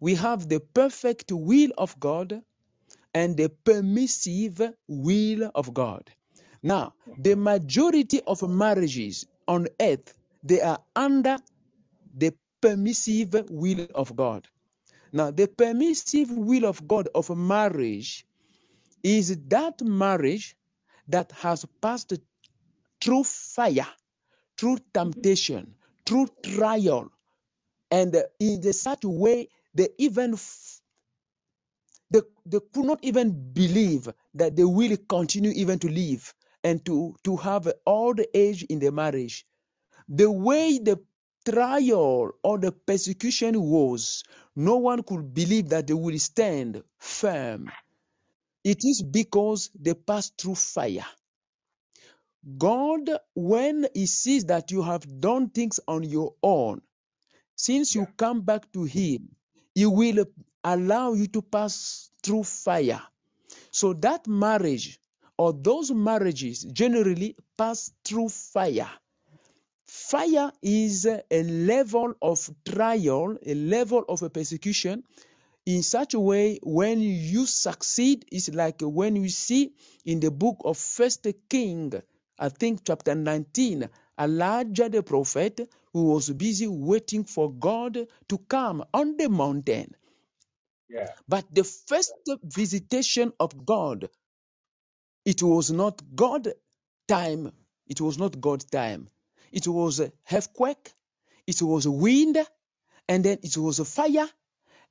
[0.00, 2.42] We have the perfect will of God
[3.14, 6.10] and the permissive will of God.
[6.62, 10.14] Now, the majority of marriages on earth,
[10.44, 11.38] they are under
[12.16, 14.48] the permissive will of God.
[15.12, 18.26] Now, the permissive will of God of marriage
[19.02, 20.56] is that marriage
[21.08, 22.14] that has passed
[23.00, 23.88] through fire,
[24.58, 25.74] through temptation,
[26.06, 27.10] through trial,
[27.90, 30.36] and in such a way they even
[32.10, 36.34] they, they could not even believe that they will continue even to live
[36.64, 39.46] and to to have old age in the marriage.
[40.08, 41.00] The way the
[41.48, 44.24] trial or the persecution was
[44.56, 47.70] no one could believe that they will stand firm.
[48.64, 51.06] It is because they passed through fire
[52.58, 56.80] god when he sees that you have done things on your own
[57.56, 59.28] since you come back to him
[59.74, 60.24] he will
[60.64, 63.02] allow you to pass through fire.
[63.70, 64.98] So that marriage
[65.38, 68.90] or those marriages generally pass through fire.
[69.84, 75.04] Fire is a level of trial a level of a persecution
[75.64, 79.72] in such a way when you succeed it's like when you see
[80.04, 81.92] in the book of first king
[82.38, 83.88] i think chapter 19
[84.20, 85.60] elijah the prophet
[85.92, 89.94] who was busy waiting for god to come on the mountain.
[90.90, 91.10] Yeah.
[91.28, 92.14] but the first
[92.44, 94.08] visitation of god
[95.24, 96.48] it was not god
[97.08, 97.52] time.
[97.88, 99.08] It was not god time.
[99.52, 100.92] It was a earthquake.
[101.46, 102.38] It was a wind.
[103.08, 104.28] And then it was a fire.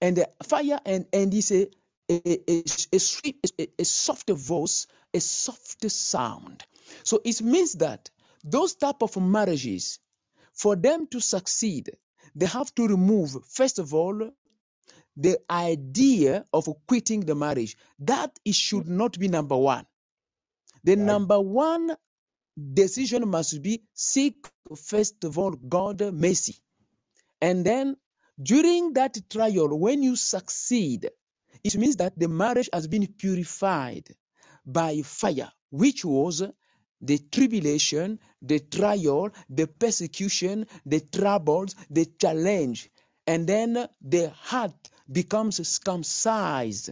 [0.01, 1.67] And the fire and and it's a
[2.09, 6.63] a, a, a sweet a, a soft voice a soft sound
[7.03, 8.09] so it means that
[8.43, 9.99] those type of marriages
[10.53, 11.91] for them to succeed
[12.36, 14.31] they have to remove first of all
[15.17, 19.86] the idea of quitting the marriage that it should not be number one
[20.83, 21.05] the Right.
[21.05, 21.95] number one
[22.73, 24.36] decision must be seek
[24.75, 26.55] first of all god mercy
[27.41, 27.97] and then
[28.41, 31.09] during that trial, when you succeed,
[31.63, 34.07] it means that the marriage has been purified
[34.65, 36.43] by fire, which was
[37.01, 42.89] the tribulation, the trial, the persecution, the troubles, the challenge.
[43.27, 46.91] And then the heart becomes circumcised.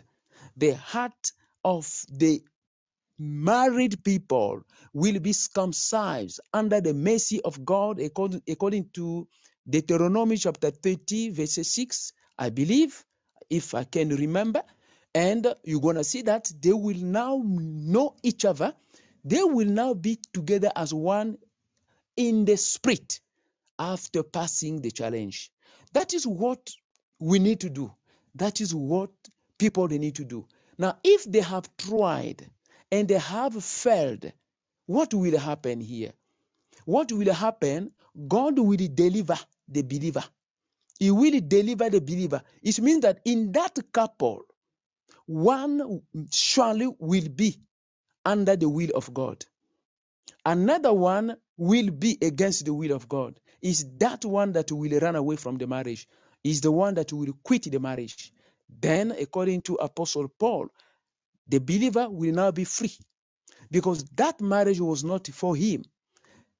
[0.58, 1.32] The heart
[1.64, 2.41] of the
[3.18, 4.62] married people
[4.93, 9.28] will be circumcised under the mercy of God according, according to
[9.70, 13.06] Deuteronomy chapter 30, verse 6, I believe,
[13.49, 14.64] if I can remember.
[15.16, 18.74] And you're going to see that they will now know each other.
[19.24, 21.38] They will now be together as one
[22.18, 23.20] in the spirit
[23.80, 25.52] after passing the challenge.
[25.94, 26.72] That is what
[27.20, 27.94] we need to do.
[28.36, 29.12] That is what
[29.58, 30.48] people they need to do.
[30.78, 32.50] Now, if they have tried
[32.92, 34.32] and they have failed,
[34.86, 36.14] what will happen here?
[36.86, 37.92] What will happen?
[38.28, 39.38] God will deliver
[39.70, 40.24] the believer.
[41.00, 42.42] He will deliver the believer.
[42.62, 44.44] It means that in that couple,
[45.26, 46.02] one
[46.32, 47.58] surely will be
[48.26, 49.46] under the will of God.
[50.46, 53.40] Another one will be against the will of God.
[53.62, 56.08] Is that one that will run away from the marriage?
[56.44, 58.34] Is the one that will quit the marriage?
[58.70, 60.70] Then, according to Apostle Paul,
[61.48, 62.94] the believer will now be free
[63.72, 65.84] because that marriage was not for him.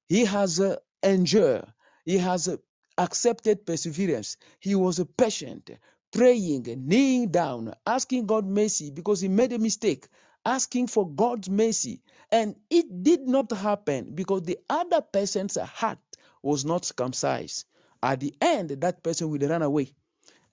[0.08, 1.66] He has uh, endured,
[2.04, 2.58] he has uh,
[2.98, 5.70] accepted perseverance, he was a patient,
[6.12, 10.06] praying, kneeling down, asking God mercy because he made a mistake,
[10.46, 12.02] asking for God's mercy.
[12.32, 15.98] And it did not happen because the other person's heart
[16.42, 17.66] was not circumcised.
[18.02, 19.92] At the end, that person will run away.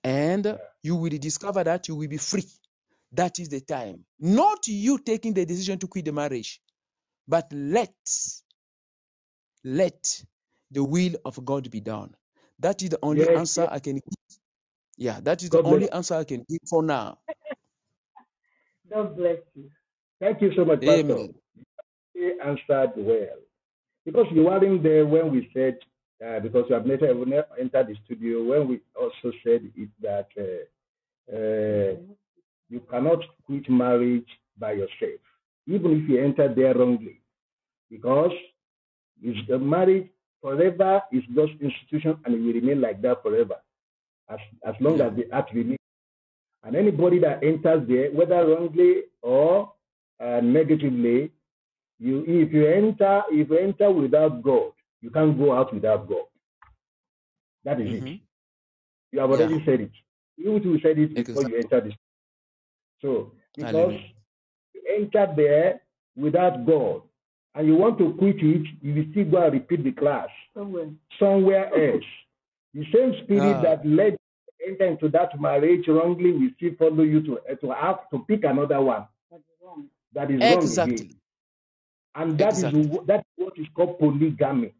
[0.04, 2.46] And you will discover that you will be free.
[3.12, 4.04] That is the time.
[4.20, 6.60] Not you taking the decision to quit the marriage,
[7.28, 7.94] but let
[9.64, 10.24] let
[10.70, 12.14] the will of God be done.
[12.60, 13.70] That is the only Yes, answer yes.
[13.70, 14.02] I can give.
[14.98, 15.84] Yeah, that is the God bless.
[15.84, 17.18] only answer I can give for now.
[18.90, 19.70] God bless you.
[20.22, 21.00] Thank you so much, Pastor.
[21.00, 21.34] Amen.
[22.14, 23.38] You answered well.
[24.04, 25.78] Because you weren't there when we said,
[26.24, 27.06] uh, because you have never,
[27.58, 31.96] entered the studio, when we also said it that uh, uh,
[32.70, 35.20] you cannot quit marriage by yourself,
[35.66, 37.20] even if you enter there wrongly,
[37.90, 38.32] because
[39.20, 40.08] it's the marriage
[40.40, 43.56] forever is just institution and it will remain like that forever,
[44.28, 45.78] as as long as the act remains.
[46.62, 49.71] And anybody that enters there, whether wrongly or
[50.22, 51.30] uh, negatively,
[51.98, 56.26] you if you enter if you enter without God, you can't go out without God.
[57.64, 58.04] That is it.
[58.04, 58.20] Mhm.
[59.12, 59.64] You have already Yeah.
[59.64, 59.90] said it.
[60.36, 61.58] You two said it before you Exactly.
[61.58, 61.98] entered this.
[63.00, 63.94] So because
[64.74, 65.80] you entered there
[66.16, 67.02] without God
[67.54, 70.90] and you want to quit it, you will still go and repeat the class Somewhere.
[71.18, 72.04] somewhere else.
[72.74, 73.62] The same spirit Ah.
[73.62, 77.70] that led you to enter into that marriage wrongly will still follow you to, to
[77.74, 79.08] have to pick another one That's wrong.
[80.14, 80.72] That is wrong Exactly.
[80.72, 81.16] again.
[82.14, 82.88] And that is Exactly.
[82.90, 84.74] wh- that's what is called polygamy.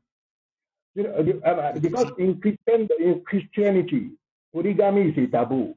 [0.95, 2.17] You know, the- uh, because Exactly.
[2.19, 4.13] in Christian in Christianity,
[4.53, 5.75] polygamy is a taboo.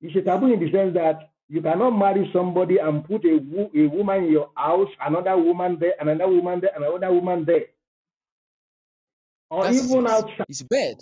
[0.00, 3.70] It's a taboo in the sense that you cannot marry somebody and put a, wo-
[3.74, 7.66] a woman in your house, another woman there, another woman there, another woman there,
[9.50, 10.96] or That's even outside, it's bad.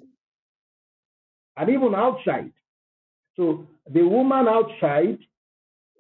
[1.57, 2.53] and even outside.
[3.37, 5.19] So the woman outside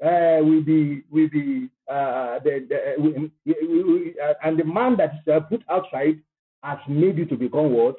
[0.02, 4.96] uh, will be will be uh, the, the we- we- we- uh, and the man
[4.98, 6.20] that is uh, put outside
[6.62, 7.96] has made you to become what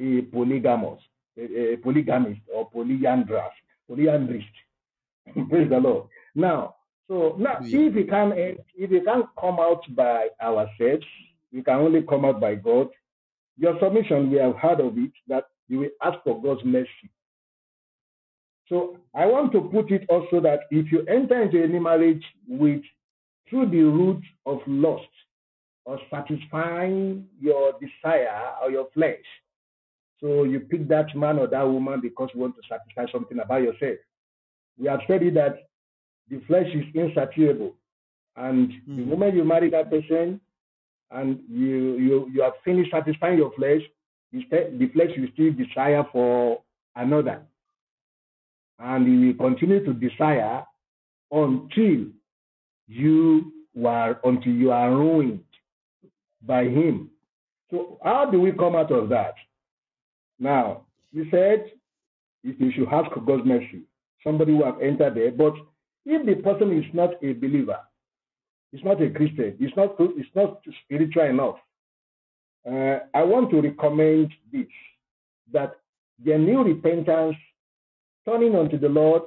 [0.00, 1.00] a polygamous,
[1.38, 3.52] a, a polygamist or polyandrous,
[3.90, 4.44] polyandrist.
[5.50, 6.08] Praise the Lord.
[6.34, 6.76] Now,
[7.08, 7.88] so now Hallelujah.
[7.88, 8.32] if we can
[8.76, 11.04] if we can't come out by ourselves,
[11.52, 12.88] we can only come out by God.
[13.58, 17.10] Your submission, we have heard of it, that you will ask for God's mercy.
[18.68, 22.82] So I want to put it also that if you enter into any marriage with
[23.48, 25.08] through the root of lust
[25.84, 29.22] or satisfying your desire or your flesh,
[30.20, 33.62] so you pick that man or that woman because you want to satisfy something about
[33.62, 33.98] yourself.
[34.78, 35.68] We have said it that
[36.28, 37.76] the flesh is insatiable,
[38.34, 39.06] and the Mhm.
[39.06, 40.40] moment you marry that person
[41.12, 43.82] and you you you have finished satisfying your flesh,
[44.32, 46.62] the flesh will still desire for
[46.96, 47.46] another
[48.78, 50.64] and you will continue to desire
[51.30, 52.06] until
[52.88, 53.52] you
[53.84, 55.44] are until you are ruined
[56.42, 57.10] by him.
[57.70, 59.34] So how do we come out of that?
[60.38, 60.82] Now,
[61.14, 61.70] we said
[62.44, 63.82] if you should ask God's mercy,
[64.22, 65.54] somebody who have entered there, but
[66.04, 67.78] if the person is not a believer,
[68.72, 71.56] it's not a Christian, it's not it's not spiritual enough.
[72.68, 74.66] Uh, I want to recommend this
[75.52, 75.76] that
[76.24, 77.36] genuine repentance
[78.26, 79.22] turning unto the Lord,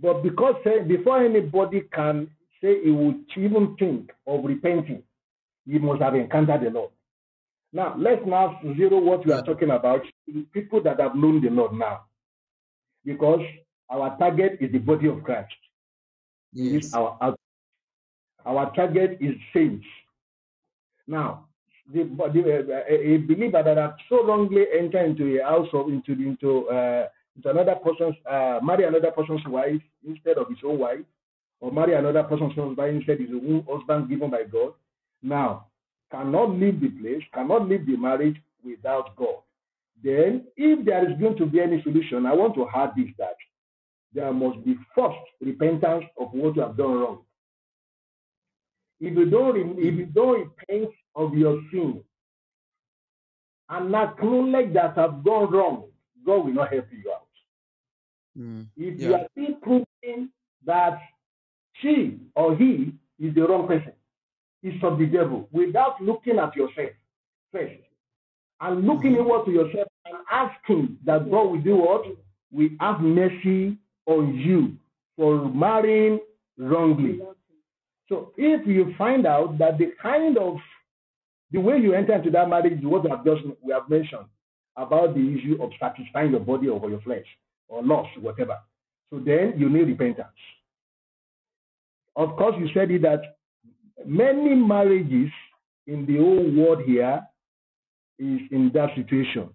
[0.00, 0.56] but because
[0.86, 2.28] before anybody can
[2.60, 5.02] say he would even think of repenting,
[5.66, 6.90] he must have encountered the Lord.
[7.72, 10.02] Now, let's now zero what we are talking about
[10.52, 12.02] people that have known the Lord now,
[13.04, 13.40] because
[13.90, 15.54] our target is the body of Christ.
[16.52, 16.92] Yes.
[16.92, 17.34] our
[18.44, 19.86] our target is saints.
[21.06, 21.46] Now,
[21.92, 26.12] the, the, uh, a believer that have so wrongly entered into a house of into
[26.12, 31.04] into uh, into another person's uh, marry another person's wife instead of his own wife,
[31.60, 34.72] or marry another person's husband instead of his own husband given by God.
[35.22, 35.66] Now,
[36.10, 39.36] cannot leave the place, cannot leave the marriage without God.
[40.02, 43.36] Then, if there is going to be any solution, I want to add this that
[44.12, 47.18] there must be first repentance of what you have done wrong.
[49.00, 52.02] If you don't, if you don't repent of your sin
[53.68, 55.84] and acknowledge that have gone wrong,
[56.24, 57.26] God will not help you out.
[58.38, 58.66] Mm.
[58.76, 60.28] If you are still proving
[60.64, 60.98] that
[61.80, 63.92] she or he is the wrong person,
[64.62, 66.90] is of the devil, without looking at yourself
[67.50, 67.74] first
[68.60, 69.18] and looking Mhm.
[69.20, 72.06] inward to yourself and asking that God will do what?
[72.52, 73.76] We have mercy
[74.06, 74.76] on you
[75.16, 76.20] for marrying
[76.58, 77.20] wrongly.
[78.08, 80.58] So if you find out that the kind of
[81.50, 84.26] the way you enter into that marriage is what we have just we have mentioned
[84.76, 87.26] about the issue of satisfying your body over your flesh
[87.68, 88.58] or lust, whatever.
[89.10, 90.28] So then you need repentance.
[92.16, 93.22] Of course, you said it that
[94.06, 95.30] many marriages
[95.86, 97.22] in the whole world here
[98.18, 99.50] is in that situation.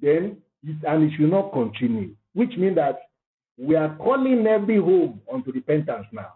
[0.00, 3.00] Then it, and it should not continue, which means that
[3.58, 6.34] we are calling every home unto repentance now.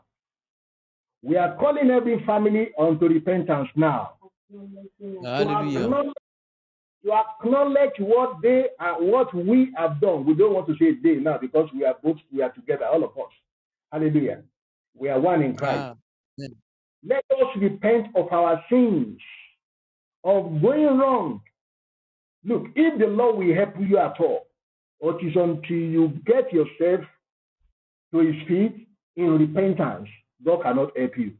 [1.23, 4.15] We are calling every family unto repentance now.
[5.01, 5.85] Hallelujah.
[5.85, 6.13] acknowledge,
[7.05, 10.25] to acknowledge what they are, what we have done.
[10.25, 13.05] We don't want to say they now because we are both we are together, all
[13.05, 13.33] of us.
[13.93, 14.43] Hallelujah.
[14.97, 15.79] We are one in Christ.
[15.79, 15.95] Ah.
[17.07, 19.19] Let us repent of our sins,
[20.25, 21.43] of going wrong.
[22.45, 24.47] Look, if the Lord will help you at all,
[25.01, 27.01] or it is until you get yourself
[28.13, 30.09] to his feet in repentance,
[30.45, 31.33] God cannot help you.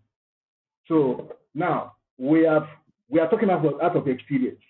[0.89, 2.67] So now we have
[3.09, 4.61] we are talking about out of experience.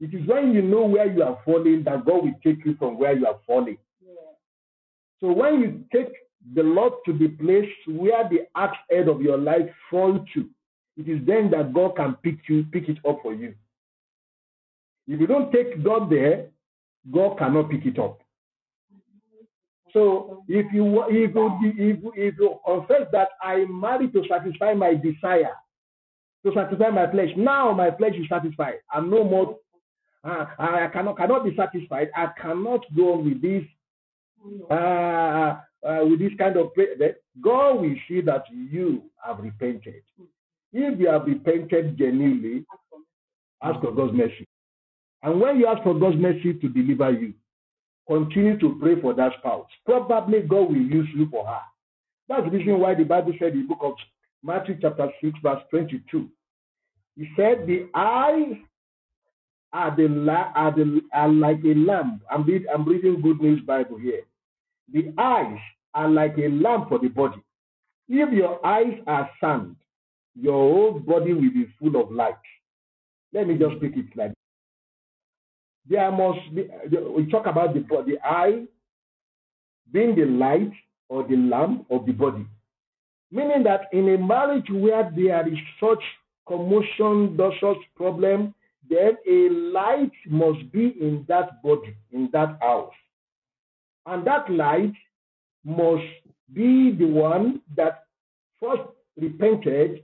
[0.00, 2.98] It is when you know where you are falling that God will take you from
[2.98, 3.78] where you are falling.
[5.20, 6.12] So when you take
[6.54, 10.48] the Lord to the place where the axe head of your life fall to,
[10.96, 13.54] it is then that God can pick you, pick it up for you.
[15.08, 16.46] If you don't take God there,
[17.10, 18.20] God cannot pick it up.
[19.92, 24.74] So if you if you if you, if you confess that I married to satisfy
[24.74, 25.54] my desire,
[26.44, 28.74] to satisfy my flesh, now my flesh is satisfied.
[28.92, 29.56] I'm no more.
[30.24, 32.10] Uh, I cannot cannot be satisfied.
[32.16, 33.64] I cannot go with this
[34.70, 34.74] uh,
[35.86, 37.16] uh, with this kind of prayer.
[37.40, 40.02] God will see that you have repented.
[40.72, 42.64] If you have repented genuinely,
[43.62, 44.46] ask for God's mercy.
[45.22, 47.34] And when you ask for God's mercy to deliver you,
[48.06, 49.68] continue to pray for that spouse.
[49.84, 51.60] Probably God will use you for her.
[52.28, 53.94] That's the reason why the Bible said in the book of
[54.42, 56.28] Matthew chapter 6, verse 22.
[57.16, 58.54] He said, The eyes
[59.72, 60.06] are the
[60.54, 62.22] are the are like a lamp.
[62.30, 64.22] I'm read, I'm reading Good News Bible here.
[64.92, 65.58] The eyes
[65.94, 67.42] are like a lamp for the body.
[68.08, 69.76] If your eyes are sand,
[70.34, 72.34] your whole body will be full of light.
[73.32, 74.32] Let me just speak it like
[75.88, 76.68] there must be
[77.14, 78.64] we talk about the body eye
[79.92, 80.72] being the light
[81.08, 82.46] or the lamp of the body
[83.30, 86.02] meaning that in a marriage where there is such
[86.46, 88.54] commotion there's such problem
[88.88, 92.92] then a light must be in that body in that house
[94.06, 94.94] and that light
[95.64, 96.04] must
[96.54, 98.04] be the one that
[98.60, 98.82] first
[99.20, 100.02] repented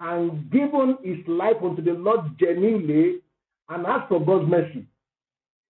[0.00, 3.20] and given his life unto the Lord genuinely
[3.68, 4.86] and asked for God's mercy.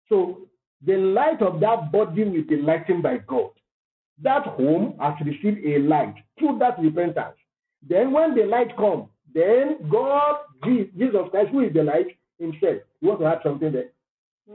[0.09, 0.49] So
[0.85, 3.51] the light of that body will be lightened by God.
[4.23, 7.37] That home has received a light through that repentance.
[7.89, 12.79] Then when the light comes, then God, Jesus Christ, who is the light himself.
[13.01, 13.89] You want to add something there?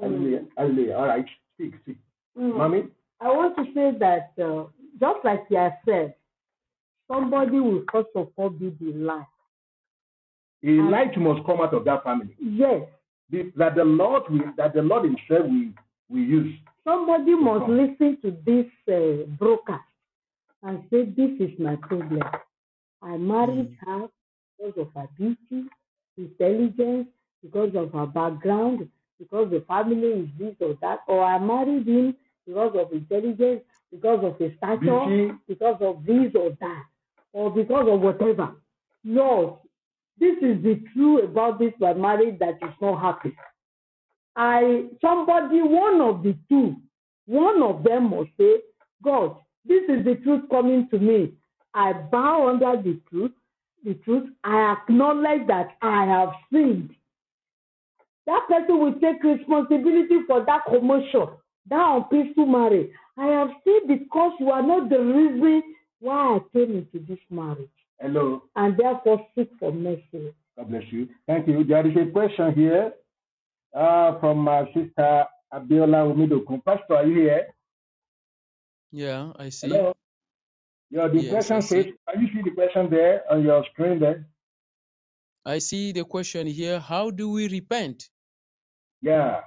[0.01, 0.45] Hallelujah.
[0.57, 0.95] Hallelujah.
[0.97, 1.26] All right.
[1.55, 1.97] Speak, speak.
[2.38, 2.57] Mm.
[2.57, 2.84] Mommy?
[3.22, 4.65] I want to say that uh,
[4.99, 6.15] just like you have said,
[7.07, 9.26] somebody will first of all be the light.
[10.65, 12.35] A light must come out of that family.
[12.39, 12.84] Yes,
[13.30, 15.72] The- that the Lord will, that the Lord Himself will,
[16.10, 16.55] will use.
[16.85, 17.77] somebody must come.
[17.77, 19.84] listen to this uh, broadcast
[20.64, 22.22] and say, This is my problem.
[23.01, 24.07] I married her
[24.57, 25.68] because of her beauty,
[26.18, 27.07] intelligence,
[27.44, 28.88] because of her background,
[29.20, 32.15] because the family is this or that, or I married him
[32.48, 33.61] because of intelligence,
[33.91, 36.84] because of his stature, because of this or that,
[37.34, 38.53] or because of whatever.
[39.03, 39.56] Lord,
[40.20, 43.36] this is the truth about this my marriage that is not happy.
[44.36, 46.76] I somebody, one of the two,
[47.26, 48.56] one of them must say,
[49.03, 51.34] God, this is the truth coming to me.
[51.74, 53.32] I bow under the truth,
[53.84, 54.30] the truth.
[54.44, 56.91] I acknowledge that I have sinned.
[58.26, 61.28] That person will take responsibility for that commotion,
[61.70, 62.90] that unpeaceful marriage.
[63.18, 65.64] I have sinned because you are not the reason
[66.00, 67.70] why I came into this marriage,
[68.00, 68.44] Hello.
[68.56, 70.34] and therefore seek for mercy.
[70.58, 71.10] God bless you.
[71.28, 71.64] Thank you.
[71.64, 72.94] There is a question here
[73.76, 76.64] uh, from uh, Sister Abiola Omidokun.
[76.64, 77.48] Pastor, are you here?
[78.91, 79.68] Yeah, I see.
[79.70, 79.94] Hello.
[80.91, 81.94] Yeah, the Yes, question I says, see.
[82.08, 84.28] can you see the question there on your screen there?
[85.45, 86.80] I see the question here.
[86.80, 88.10] How do we repent?
[89.03, 89.41] Yeah.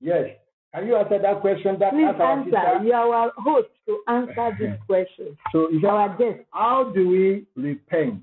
[0.00, 0.30] Yes.
[0.74, 1.78] Can you answer that question?
[1.78, 2.44] That Please answer.
[2.50, 2.84] sister.
[2.84, 5.36] You are our host to answer this question.
[5.52, 6.40] So is Our guest.
[6.52, 8.22] how do we repent?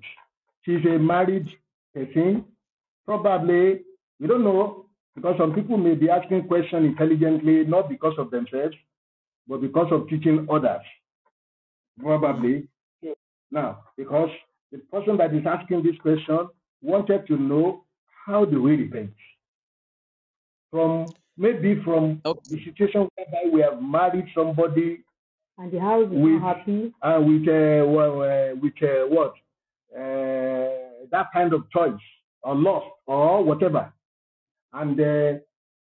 [0.64, 1.48] She's a married
[1.94, 2.46] person.
[3.06, 3.82] Probably,
[4.20, 4.86] we don't know,
[5.16, 8.76] because some people may be asking questions intelligently, not because of themselves,
[9.48, 10.82] but because of teaching others.
[12.02, 12.68] Probably.
[13.50, 14.30] Now, because
[14.74, 16.50] the person that is asking this question
[16.82, 17.86] wanted to know
[18.26, 19.12] how do we repent?
[20.72, 22.40] From maybe from Okay.
[22.50, 25.04] the situation whereby we have married somebody
[25.60, 26.94] And the house is With- not happy.
[27.02, 29.34] uh, with uh, well, uh, with uh, what
[29.96, 32.00] uh, that kind of choice
[32.44, 33.92] or loss or whatever,
[34.74, 35.40] and uh,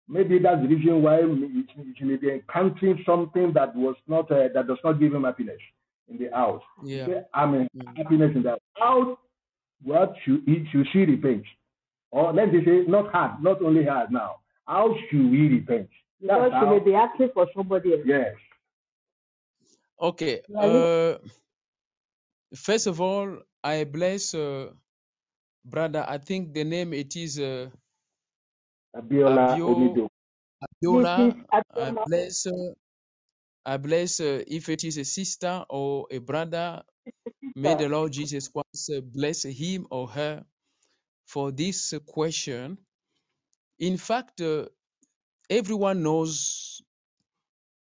[0.08, 4.48] maybe that's the reason why it, it may be encountering something that was not uh,
[4.54, 5.60] that does not give him happiness
[6.08, 6.62] in the house.
[6.84, 7.06] Yeah.
[7.06, 7.96] Say, I mean Mm.
[7.96, 9.16] happiness in the house.
[9.82, 11.44] what should he, should she repent?
[12.10, 14.36] Or let me say not hard, not only hard now.
[14.66, 15.90] How should we repent?
[16.20, 18.02] Because That's she may be asking for somebody else.
[18.06, 18.34] yes.
[20.00, 20.42] Okay.
[20.60, 21.18] Uh,
[22.56, 24.70] first of all, I bless uh,
[25.64, 26.04] brother.
[26.08, 27.70] I think the name it is uh,
[28.96, 30.08] Abiola Abio- Omido.
[30.84, 31.36] Abiola.
[31.74, 32.46] I bless.
[32.46, 32.74] Uh,
[33.66, 36.82] I bless uh, if it is a sister or a brother.
[37.56, 40.44] May the Lord Jesus Christ uh, bless him or her
[41.26, 42.78] for this question.
[43.82, 44.66] In fact, uh,
[45.50, 46.82] everyone knows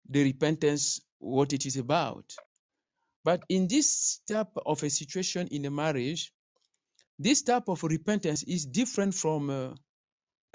[0.09, 2.33] the repentance, what it is about.
[3.23, 6.33] But in this type of a situation in a marriage,
[7.19, 9.75] this type of repentance is different from uh,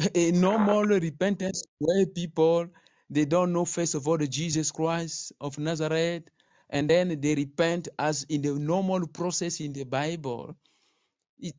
[0.17, 2.67] a normal repentance where people
[3.09, 6.25] they don't know first of all the Jesus Christ of Nazareth,
[6.71, 10.57] and then they repent as in the normal process in the Bible.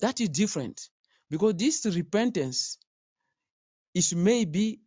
[0.02, 0.90] That is different
[1.30, 2.80] because this repentance
[3.98, 4.82] is maybe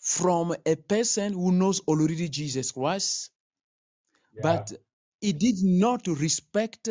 [0.00, 3.30] from a person who knows already Jesus Christ,
[4.34, 4.42] Yeah.
[4.42, 4.72] but
[5.20, 6.88] he did not respect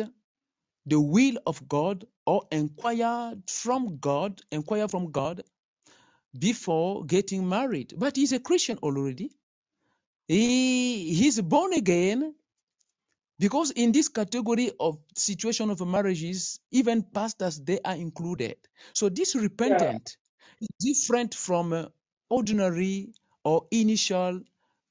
[0.86, 5.42] the will of God or inquire from God, inquire from God
[6.38, 7.94] before getting married.
[7.96, 9.32] But he's a Christian already.
[10.28, 12.34] He he's born again
[13.40, 18.56] because in this category of situation of marriages, even pastors they are included.
[18.94, 20.16] So this repentant
[20.62, 21.86] is different from uh,
[22.30, 23.14] ordinary
[23.44, 24.42] or initial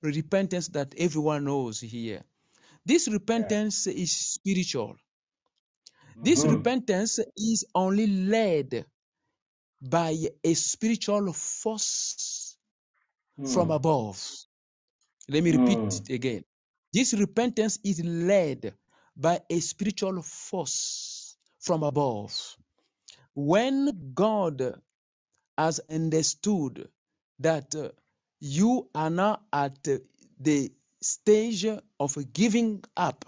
[0.03, 2.23] repentance that everyone knows here.
[2.85, 4.97] This repentance is spiritual.
[6.23, 6.45] This Mhm.
[6.45, 8.85] repentance is only led
[9.81, 12.57] by a spiritual force
[13.45, 13.71] from Mm.
[13.71, 14.19] above.
[15.29, 16.09] Let me repeat Mm.
[16.09, 16.43] it again.
[16.91, 18.73] This repentance is led
[19.15, 22.57] by a spiritual force from above.
[23.35, 24.81] When God
[25.57, 26.89] has understood
[27.39, 27.89] that uh,
[28.39, 29.77] you are now at
[30.39, 30.71] the
[31.01, 31.65] stage
[31.99, 33.25] of giving up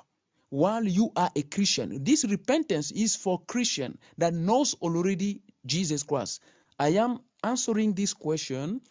[0.49, 6.41] while you are a Christian, this repentance is for Christian that knows already Jesus Christ.
[6.79, 8.81] I am answering this question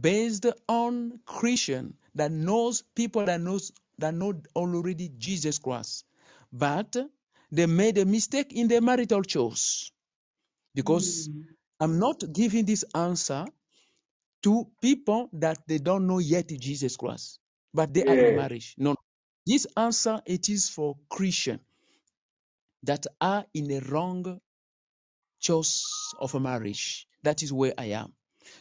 [0.00, 6.06] based on Christian that knows people that knows that know already Jesus Christ,
[6.52, 6.96] but
[7.52, 9.92] they made a mistake in their marital choice
[10.74, 11.56] because Mm.
[11.80, 13.46] I'm not giving this answer
[14.44, 17.40] to people that they don't know yet Jesus Christ,
[17.74, 18.74] but they are in marriage.
[18.78, 18.96] No,
[19.46, 21.60] this answer it is for Christian
[22.84, 24.40] that are in a wrong
[25.40, 27.08] choice of a marriage.
[27.24, 28.14] That is where I am.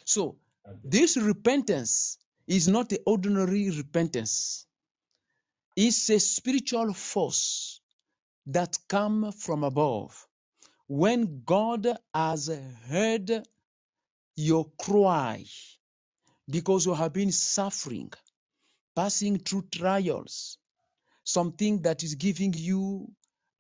[0.05, 0.37] So
[0.67, 0.89] Okay.
[0.89, 4.67] this repentance is not the ordinary repentance.
[5.81, 7.79] It's a spiritual force
[8.47, 10.27] that come from above.
[10.89, 12.51] When God has
[12.89, 13.47] heard
[14.35, 15.45] your cry
[16.49, 18.11] because you have been suffering,
[18.93, 20.57] passing through trials,
[21.23, 23.07] something that is giving you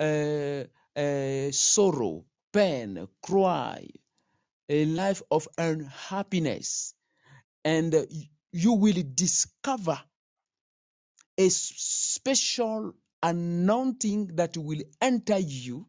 [0.01, 0.65] uh,
[0.99, 3.87] uh, sorrow, pain, cry,
[4.67, 6.93] a life of unhappiness,
[7.63, 7.95] and
[8.51, 10.01] you will discover
[11.39, 12.93] a special
[13.23, 15.87] anointing that will enter you,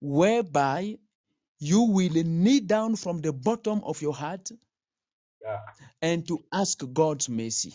[0.00, 0.98] whereby
[1.58, 4.50] you will kneel down from the bottom of your heart
[5.42, 5.60] Yeah.
[6.02, 7.74] and to ask God's mercy.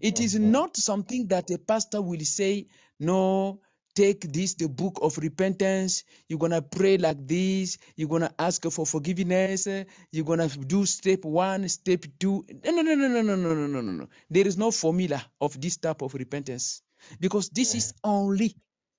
[0.00, 2.68] It is not something that a pastor will say,
[3.00, 3.60] no,
[3.96, 6.04] take this, the book of repentance.
[6.28, 7.78] You're going to pray like this.
[7.96, 9.68] You're going to ask for forgiveness.
[9.68, 12.44] eh, You're going to do step one, step two.
[12.64, 14.08] No, no, no, no, no, no, no, no, no, no, no.
[14.30, 16.82] There is no formula of this type of repentance
[17.20, 18.56] because this is only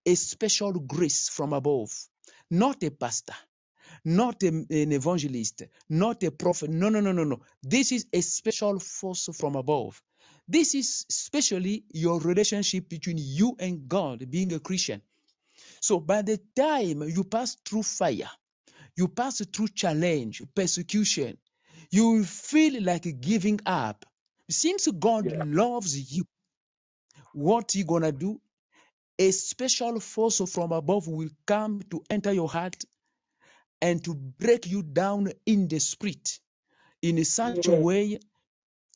[0.07, 1.91] a special grace from above,
[2.51, 3.35] not a pastor
[4.05, 6.69] not a- an evangelist, not a prophet.
[6.71, 7.41] No, no, no, no, no.
[7.63, 10.01] This is a special force from above.
[10.47, 15.01] This is especially your relationship between you and God, being a Christian.
[15.81, 18.29] So by the time you pass through fire,
[18.97, 21.37] you pass through challenge, persecution,
[21.91, 24.05] you will feel like giving up.
[24.49, 25.33] Since God Yeah.
[25.33, 26.25] loves you,
[27.33, 28.41] what you gonna do?
[29.19, 32.77] A special force from above will come to enter your heart
[33.81, 36.39] and to break you down in the spirit
[37.01, 38.19] in such a way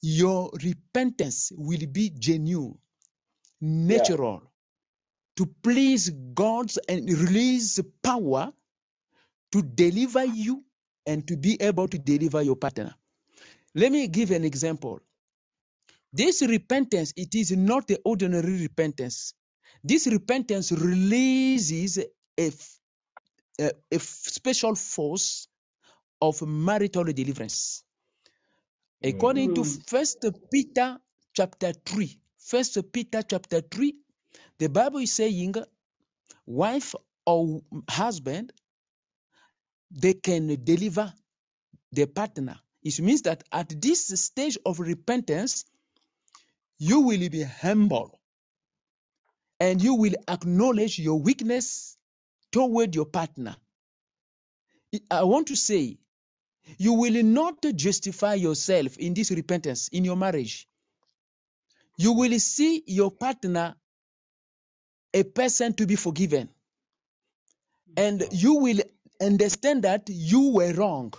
[0.02, 2.78] your repentance will be genuine,
[3.88, 4.10] Yeah.
[4.10, 4.44] natural,
[5.38, 8.54] to please God and release power
[9.54, 10.66] to deliver you
[11.08, 12.96] and to be able to deliver your partner.
[13.76, 15.02] Let me give an example.
[16.14, 19.34] This repentance, it is not the ordinary repentance.
[19.84, 22.08] This repentance releases a,
[22.38, 22.80] f-
[23.60, 25.48] a- a f- special force
[26.22, 27.84] of marital deliverance.
[29.04, 29.10] Mm.
[29.10, 30.98] according to first peter
[31.34, 33.96] chapter 3 first peter chapter 3
[34.60, 35.56] the bible is saying
[36.48, 36.96] wife
[37.26, 38.54] or husband
[39.92, 41.14] they can deliver
[41.92, 45.66] their partner it means that at this stage of repentance
[46.80, 48.20] you will be humble
[49.60, 51.98] and you will acknowledge your weakness
[52.52, 53.56] toward your partner
[55.12, 55.98] i want to say
[56.78, 60.68] you will not justify yourself in this repentance in your marriage
[61.98, 63.76] you will see your partner
[65.14, 66.50] a person to be forgiven
[67.98, 68.80] and you will
[69.22, 71.14] understand that you were wrong,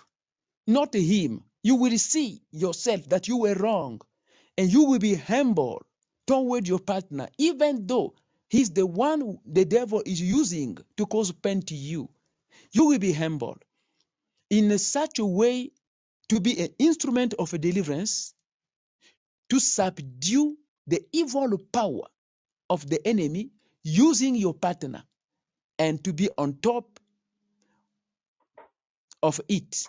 [0.66, 1.44] not him.
[1.62, 4.00] You will see yourself that you were wrong,
[4.58, 5.84] and you will be humble
[6.26, 8.14] toward your partner, even though
[8.48, 12.08] he's the one the devil is using to cause pain to you.
[12.72, 13.58] You will be humble
[14.52, 15.72] in such a way
[16.30, 18.34] to be an instrument of a deliverance
[19.50, 20.56] to subdue
[20.86, 22.06] the evil power
[22.70, 23.50] of the enemy
[23.84, 25.04] using your partner
[25.78, 27.00] and to be on top
[29.22, 29.88] of it.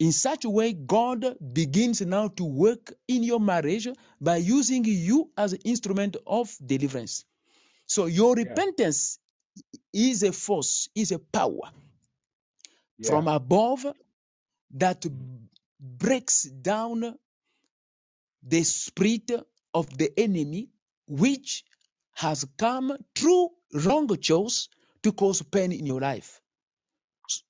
[0.00, 1.24] In such a way, God
[1.54, 3.88] begins now to work in your marriage
[4.20, 7.24] by using you as an instrument of deliverance.
[7.86, 8.44] So your Yeah.
[8.44, 9.18] repentance
[9.92, 11.72] is a force, is a power
[12.98, 13.10] Yeah.
[13.10, 13.86] from above
[14.72, 15.04] that
[15.80, 17.16] breaks down
[18.42, 19.30] the spirit
[19.74, 20.68] of the enemy
[21.06, 21.64] which
[22.14, 24.68] has come through wrong choice
[25.02, 26.40] to cause pain in your life.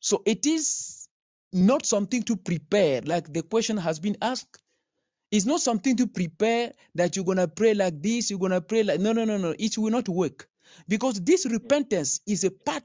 [0.01, 1.09] So it is
[1.53, 4.59] not something to prepare, like the question has been asked.
[5.31, 9.01] It's not something to prepare that you're gonna pray like this, you're gonna pray like
[9.01, 9.55] no, no, no, no.
[9.59, 10.49] It will not work
[10.89, 12.85] because this repentance is a part,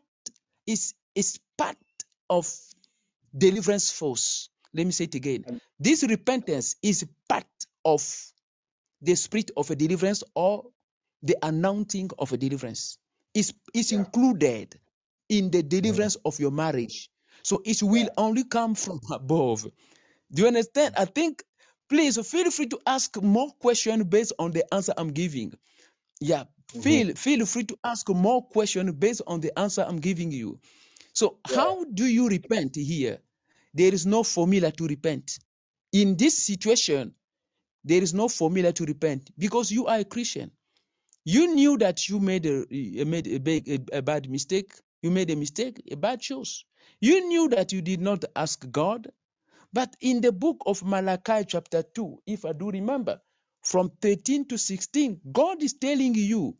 [0.68, 1.78] is is part
[2.32, 2.50] of
[3.38, 4.50] deliverance force.
[4.74, 5.46] Let me say it again.
[5.80, 7.48] This repentance is part
[7.86, 8.04] of
[9.02, 10.66] the spirit of a deliverance or
[11.24, 13.00] the announcing of a deliverance.
[13.36, 14.00] It's, is Yeah.
[14.00, 14.80] included
[15.30, 17.12] in the deliverance of your marriage.
[17.44, 19.64] So it will only come from above.
[20.34, 20.96] Do you understand?
[20.98, 21.44] I think,
[21.90, 25.54] please feel free to ask more questions based on the answer I'm giving.
[26.22, 26.46] Yeah,
[26.76, 26.84] Mhm.
[26.84, 30.60] feel feel free to ask more questions based on the answer I'm giving you.
[31.14, 31.56] So, Yeah.
[31.56, 33.20] how do you repent here?
[33.74, 35.40] There is no formula to repent.
[35.94, 37.16] In this situation,
[37.86, 40.52] there is no formula to repent because you are a Christian.
[41.26, 42.66] You knew that you made a
[43.06, 44.74] made a, big, a, a bad mistake.
[45.04, 46.66] You made a mistake, a bad choice.
[47.02, 49.10] You knew that you did not ask God.
[49.74, 53.22] But in the book of Malachi, chapter 2, if I do remember,
[53.64, 56.58] from 13 to 16, God is telling you,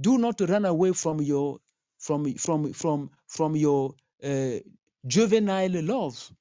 [0.00, 1.60] do not run away from your
[2.02, 4.58] from from from from your uh,
[5.06, 6.32] juvenile love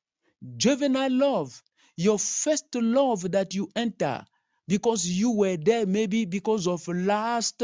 [0.57, 1.63] juvenile love,
[1.97, 4.25] your first love that you enter
[4.67, 7.61] because you were there maybe because of lust,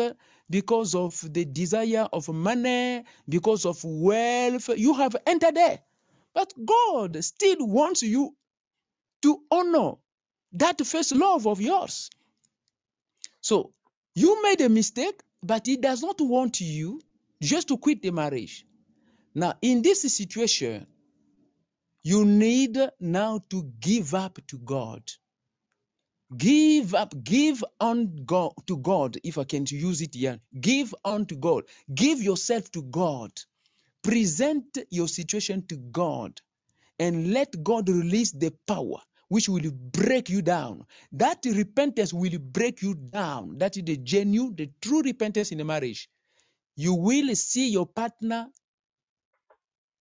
[0.50, 5.80] because of the desire of money, because of wealth, you have entered there.
[6.34, 8.36] But God still wants you
[9.24, 9.94] to honor
[10.54, 12.10] that first love of yours.
[13.42, 13.74] So
[14.16, 17.02] you made a mistake, but He does not want you
[17.42, 18.66] just to quit the marriage.
[19.36, 20.88] Now, in this situation,
[22.04, 25.04] you need now to give up to God.
[26.36, 30.40] Give up, give on God to God, if I can use it here.
[30.60, 31.64] Give unto God.
[31.94, 33.32] Give yourself to God.
[34.04, 36.42] Present your situation to God
[37.00, 39.00] and let God release the power
[39.30, 40.86] which will break you down.
[41.14, 43.58] That repentance will break you down.
[43.58, 46.10] That is the genuine, the true repentance in a marriage.
[46.78, 48.48] You will see your partner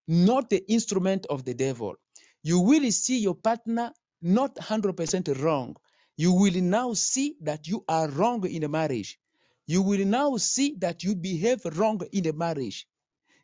[0.09, 1.95] not the instrument of the devil.
[2.43, 3.93] You will see your partner
[4.23, 5.77] not 100% wrong.
[6.17, 9.19] You will now see that you are wrong in the marriage.
[9.67, 12.87] You will now see that you behave wrong in the marriage.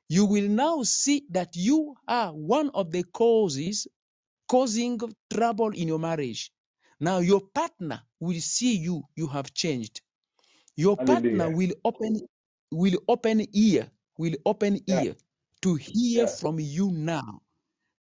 [0.09, 3.89] You will now see that you are one of the causes
[4.49, 5.01] causing
[5.33, 6.53] trouble in your marriage.
[7.01, 10.03] Now your partner will see you, you have changed.
[10.77, 12.21] Your partner will open
[12.73, 15.05] will open ear, will open Yeah.
[15.05, 15.17] ear
[15.63, 16.29] to hear Yeah.
[16.29, 17.43] from you now.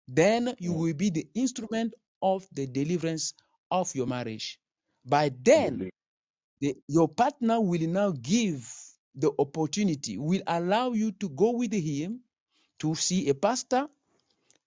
[0.08, 0.80] Then you Mm.
[0.80, 3.34] will be the instrument of the deliverance
[3.70, 4.60] of your marriage.
[5.06, 5.90] By then, Hallelujah.
[6.60, 8.72] the, your partner will now give
[9.14, 12.22] the opportunity, will allow you to go with him
[12.80, 13.88] to see a pastor,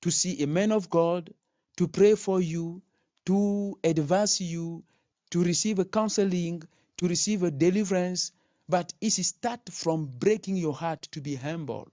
[0.02, 1.34] to see a man of God,
[1.77, 2.84] to pray for you,
[3.27, 4.84] to advise you,
[5.32, 6.64] to receive a counseling,
[6.98, 8.34] to receive a deliverance.
[8.67, 11.89] But it start from breaking your heart to be humble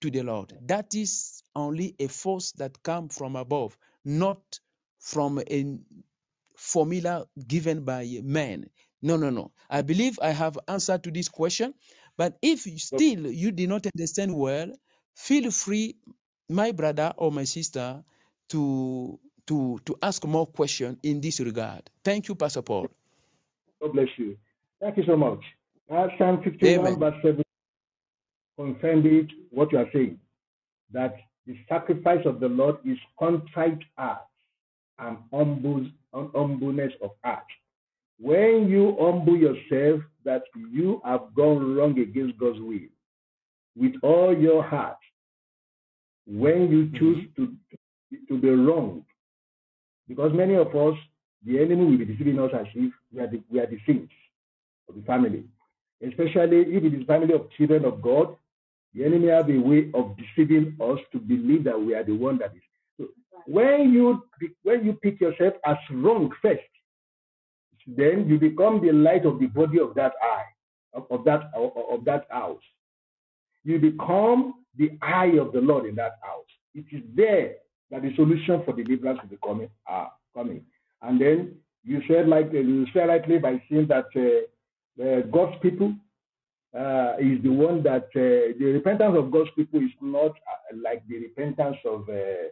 [0.00, 0.52] to the Lord.
[0.66, 4.60] That is only a force that comes from above, not
[5.00, 5.78] from a
[6.56, 8.68] formula given by man.
[9.02, 9.52] No, no, no.
[9.70, 11.74] I believe I have answered to this question.
[12.16, 14.72] But if you still you did not understand well,
[15.14, 15.96] feel free,
[16.48, 18.02] my brother or my sister,
[18.50, 21.90] to to to ask more questions in this regard.
[22.04, 22.88] Thank you, Pastor Paul.
[23.80, 24.36] God bless you.
[24.80, 25.40] Thank you so much.
[25.92, 26.98] Uh, Psalm 51, Amen.
[26.98, 27.42] verse 7
[28.58, 30.18] confirmed it, what you are saying,
[30.92, 31.14] that
[31.46, 34.22] the sacrifice of the Lord is contrite heart
[34.98, 37.44] and humble, humbleness of heart.
[38.18, 40.42] When you humble yourself that
[40.72, 42.88] you have gone wrong against God's will,
[43.76, 44.96] with all your heart,
[46.26, 47.52] when you choose to,
[48.28, 49.04] to be wrong.
[50.08, 50.94] Because many of us,
[51.44, 54.12] the enemy will be deceiving us as if we are the, we are the saints
[54.88, 55.44] of the family.
[56.02, 58.36] Especially if it is family of children of God,
[58.94, 62.38] the enemy have a way of deceiving us to believe that we are the one
[62.38, 62.62] that is.
[62.98, 63.08] So
[63.46, 64.22] when you
[64.62, 66.60] when you pick yourself as wrong first,
[67.86, 70.44] then you become the light of the body of that eye,
[70.94, 72.62] of, of that of, of that house.
[73.64, 76.44] You become the eye of the Lord in that house.
[76.74, 77.54] It is there
[77.90, 79.70] that the solution for deliverance will be coming.
[79.86, 80.62] Are coming.
[81.02, 84.46] And then you said like you said rightly by saying that uh, uh,
[85.30, 85.94] God's people
[86.74, 91.02] uh, is the one that uh, the repentance of God's people is not uh, like
[91.08, 92.48] the repentance of uh,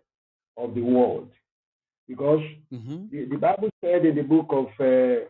[0.56, 1.30] of the world,
[2.08, 2.42] because
[2.72, 3.10] Mhm.
[3.10, 5.24] the, the Bible said in the book of uh,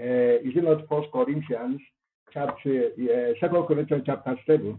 [0.00, 1.80] uh, is it not First Corinthians
[2.32, 4.78] chapter uh, Second Corinthians chapter seven?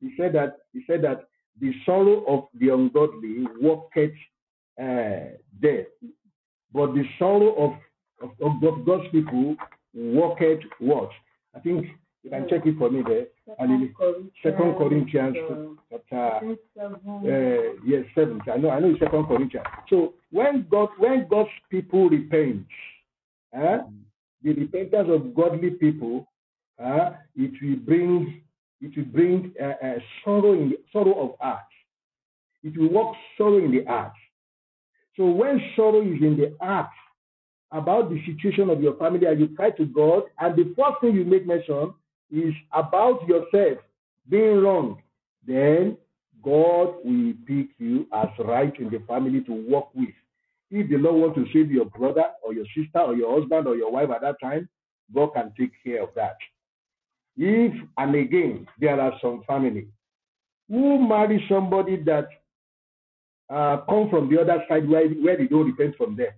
[0.00, 1.26] He said that he said that
[1.60, 4.12] the sorrow of the ungodly worketh
[4.80, 5.86] uh, death,
[6.72, 7.72] but the sorrow of,
[8.40, 9.56] of of God's people
[9.94, 11.10] worketh what?
[11.54, 11.86] I think
[12.22, 13.26] you can check it for me there.
[13.58, 18.40] And in Second Corinthians uh, chapter uh, yes, seven.
[18.52, 19.66] I know, I know it's second Corinthians.
[19.88, 22.66] So when God, when God's people repent,
[23.56, 23.78] uh,
[24.42, 26.28] the repentance of godly people,
[26.82, 28.42] uh, it will bring,
[28.80, 31.64] it will bring uh, uh, sorrow in sorrow of heart.
[32.62, 34.12] It will work sorrow in the heart.
[35.16, 36.90] So when sorrow is in the heart
[37.70, 41.14] about the situation of your family, and you cry to God, and the first thing
[41.14, 41.92] you make mention
[42.30, 43.78] is about yourself
[44.28, 45.02] being wrong,
[45.46, 45.96] then
[46.42, 50.14] God will pick you as right in the family to work with.
[50.70, 53.76] If the Lord wants to save your brother or your sister or your husband or
[53.76, 54.68] your wife at that time,
[55.14, 56.36] God can take care of that.
[57.36, 59.86] If and again there are some family
[60.68, 62.28] who marry somebody that
[63.48, 66.32] uh, come from the other side where, where they don't repent from them.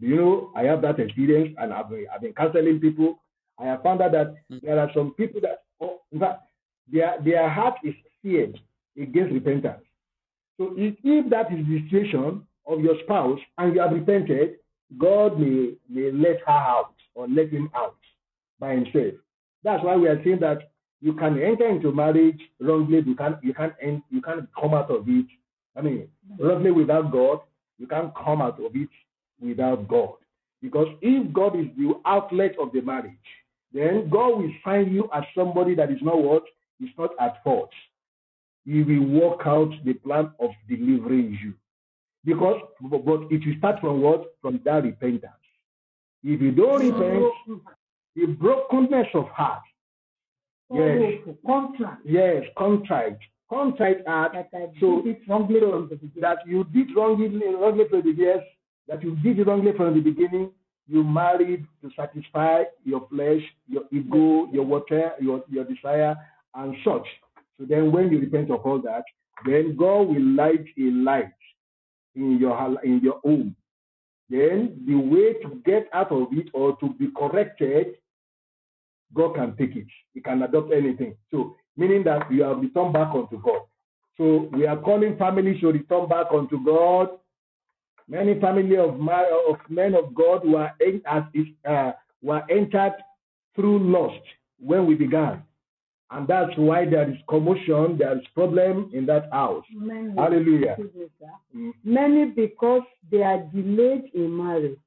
[0.00, 0.52] Do you know?
[0.56, 3.20] I have that experience, and I've been, I've been counseling people.
[3.58, 4.60] I have found out that Mm.
[4.62, 6.42] there are some people that, oh, in fact,
[6.90, 8.58] their their heart is seared
[8.96, 9.84] against repentance.
[10.58, 14.56] So if, if that is the situation of your spouse and you have repented,
[14.98, 17.96] God may may let her out or let him out
[18.58, 19.14] by himself.
[19.62, 20.70] That's why we are saying that
[21.00, 23.02] you can enter into marriage wrongly.
[23.06, 25.26] You can't you can't en- you can't come out of it.
[25.76, 26.08] I mean,
[26.38, 27.40] wrongly without God,
[27.78, 28.88] you can't come out of it
[29.42, 30.14] without God.
[30.60, 33.12] Because if God is the outlet of the marriage,
[33.72, 36.44] then God will find you as somebody that is not what
[36.80, 37.70] is not at fault.
[38.64, 41.54] He will work out the plan of delivering you.
[42.24, 43.00] Because but
[43.30, 44.34] it will start from what?
[44.40, 45.32] From that repentance.
[46.22, 47.62] If you don't repent,
[48.14, 49.62] the brokenness of heart,
[50.72, 51.18] yes.
[51.44, 52.02] Contract.
[52.04, 53.18] yes, contrite,
[53.50, 56.20] contrite heart, That So- it wrongly so from the beginning.
[56.20, 58.44] that you did wrongly, wrongly from the yes,
[58.88, 60.50] that you did wrongly from the beginning.
[60.88, 66.16] You married to satisfy your flesh, your ego, your water, your, your desire,
[66.54, 67.06] and such.
[67.58, 69.04] So then, when you repent of all that,
[69.46, 71.32] then God will light a light
[72.14, 73.54] in your in your home.
[74.28, 77.96] Then the way to get out of it or to be corrected,
[79.14, 79.86] God can take it.
[80.14, 81.16] He can adopt anything.
[81.30, 83.62] So meaning that you have returned back unto God.
[84.16, 87.10] So we are calling families to return back unto God.
[88.12, 90.70] Many family of of men of God were
[91.06, 91.22] as
[91.66, 92.96] uh, were entered
[93.56, 94.22] through lust
[94.60, 95.42] when we began,
[96.10, 99.64] and that's why there is commotion, there is problem in that house.
[99.74, 100.76] Many, Hallelujah.
[100.78, 101.06] me.
[101.56, 101.72] Mm.
[101.84, 104.78] Many because they are delayed in marriage,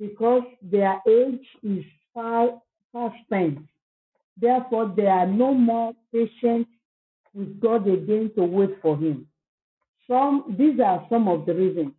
[0.00, 1.84] because their age is
[2.14, 2.58] far,
[2.90, 3.58] far spent.
[4.40, 6.68] Therefore, they are no more patient
[7.34, 9.26] with God again to wait for Him.
[10.08, 11.92] Some, these are some of the reasons.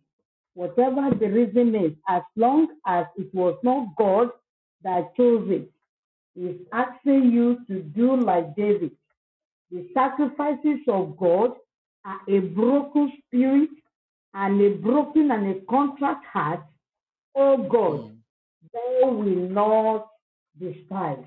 [0.56, 4.30] Whatever the reason is, as long as it was not God
[4.82, 5.70] that chose it,
[6.34, 8.92] is asking you to do like David.
[9.70, 11.52] The sacrifices of God
[12.06, 13.68] are a broken spirit
[14.32, 16.64] and a broken and a contrite heart.
[17.34, 18.16] Oh God, mm.
[18.72, 20.08] thou will not
[20.58, 21.26] despise.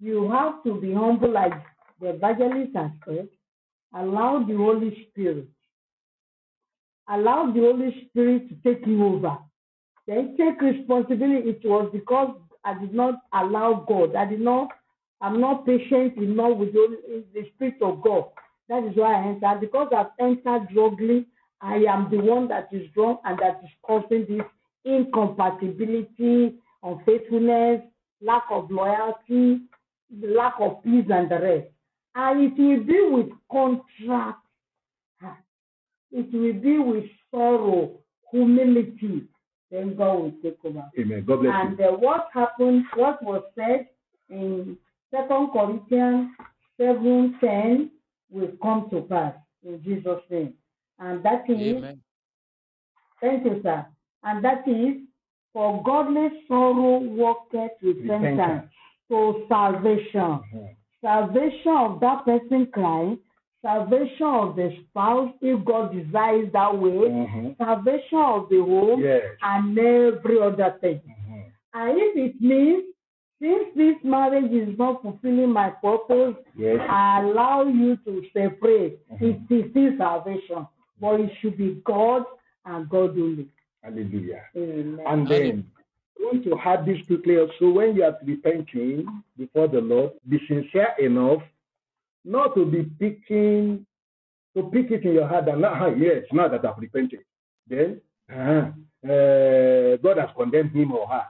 [0.00, 1.54] You have to be humble, like
[1.98, 3.28] the evangelist has said.
[3.94, 5.48] Allow the Holy Spirit.
[7.10, 9.36] Allow the Holy Spirit to take you over.
[10.06, 11.50] Then take responsibility.
[11.50, 14.14] It was because I did not allow God.
[14.14, 14.68] I did not.
[15.20, 18.24] I'm not patient enough with the, Spirit of God.
[18.68, 19.60] That is why I entered.
[19.60, 21.26] Because I've entered wrongly,
[21.60, 24.46] I am the one that is wrong and that is causing this
[24.84, 27.82] incompatibility, unfaithfulness,
[28.22, 29.62] lack of loyalty,
[30.22, 31.66] lack of peace, and the rest.
[32.14, 34.38] And it will be with contract
[36.12, 37.92] it will be with sorrow,
[38.30, 39.24] humility.
[39.70, 40.84] Then God will take over.
[40.98, 41.24] Amen.
[41.26, 41.84] God bless And you.
[41.84, 43.86] uh, what happened, what was said
[44.28, 44.76] in
[45.10, 46.30] Second Corinthians
[46.76, 47.90] 7 10
[48.30, 49.34] will come to pass
[49.64, 50.54] in Jesus' name.
[50.98, 52.00] And that is, Amen.
[53.20, 53.86] thank you, sir.
[54.24, 54.96] And that is,
[55.52, 58.70] for godly sorrow worketh repentance Repentance.
[59.08, 60.40] to salvation.
[60.54, 60.76] Mhm.
[61.00, 63.18] Salvation of that person crying,
[63.62, 67.56] salvation of the spouse if God desires that way, Mhm.
[67.58, 69.24] salvation of the home, Yes.
[69.42, 71.00] and every other thing.
[71.06, 71.44] Mhm.
[71.74, 72.84] And if it means,
[73.40, 76.80] since this marriage is not fulfilling my purpose, Yes.
[76.88, 78.98] I allow you to separate.
[79.10, 79.22] Mhm.
[79.22, 80.66] It is still salvation,
[81.00, 82.24] but it should be God
[82.64, 83.48] and God only.
[83.82, 84.42] Hallelujah.
[84.56, 85.00] Amen.
[85.06, 85.64] And then
[86.18, 89.06] I want to add this quickly also when you are repenting
[89.38, 91.42] before the Lord, be sincere enough
[92.24, 93.86] not to be picking,
[94.56, 97.20] to pick it in your heart and now, yes, now that I've repented,
[97.68, 98.70] then uh,
[99.08, 101.24] uh, God has condemned him or her.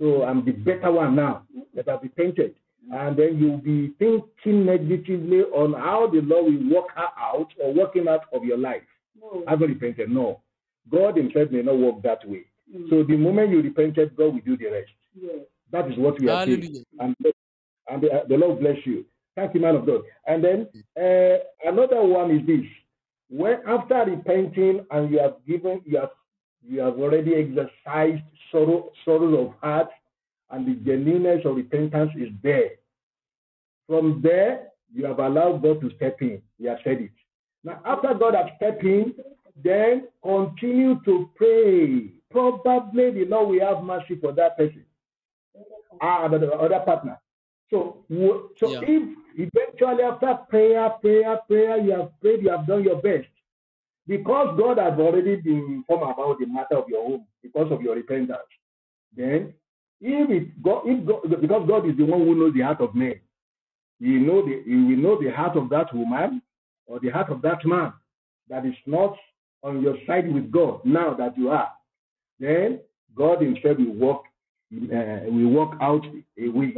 [0.00, 1.42] So I'm the better one now
[1.74, 2.54] that I've repented.
[2.92, 7.74] And then you'll be thinking negatively on how the Lord will work her out or
[7.74, 8.82] work him out of your life.
[9.20, 9.42] No.
[9.48, 10.10] I've repented.
[10.10, 10.40] No.
[10.88, 12.44] God himself may not work that way.
[12.72, 12.88] Mm.
[12.90, 14.90] So the moment you repented, God will do the rest.
[15.20, 15.46] Yes.
[15.72, 16.84] That is what we are saying.
[17.00, 17.16] And,
[17.88, 19.04] and the, the Lord bless you.
[19.36, 20.00] Thank you, man of God.
[20.26, 22.64] And then uh, another one is this:
[23.28, 26.10] when after repenting and you have given, you have
[26.68, 29.88] you have already exercised sorrow, sorrow of heart,
[30.50, 32.70] and the genuineness of repentance is there.
[33.86, 36.42] From there, you have allowed God to step in.
[36.58, 37.10] You have said it.
[37.62, 39.14] Now, after God has stepped in,
[39.62, 42.12] then continue to pray.
[42.30, 44.84] Probably the Lord will have mercy for that person,
[46.00, 47.18] ah, the, the other partner.
[47.70, 48.04] So,
[48.58, 48.80] so Yeah.
[48.82, 53.28] if eventually after prayer, prayer, prayer, you have prayed, you have done your best,
[54.06, 57.96] because God has already been informed about the matter of your home because of your
[57.96, 58.38] repentance.
[59.16, 59.54] Then,
[60.00, 62.94] if it God, if God, because God is the one who knows the heart of
[62.94, 63.18] man,
[63.98, 66.42] He know the He will know the heart of that woman
[66.86, 67.92] or the heart of that man
[68.48, 69.16] that is not
[69.62, 71.72] on your side with God now that you are.
[72.38, 72.80] Then
[73.16, 74.22] God Himself will work
[74.72, 76.04] uh, will work out
[76.38, 76.74] a way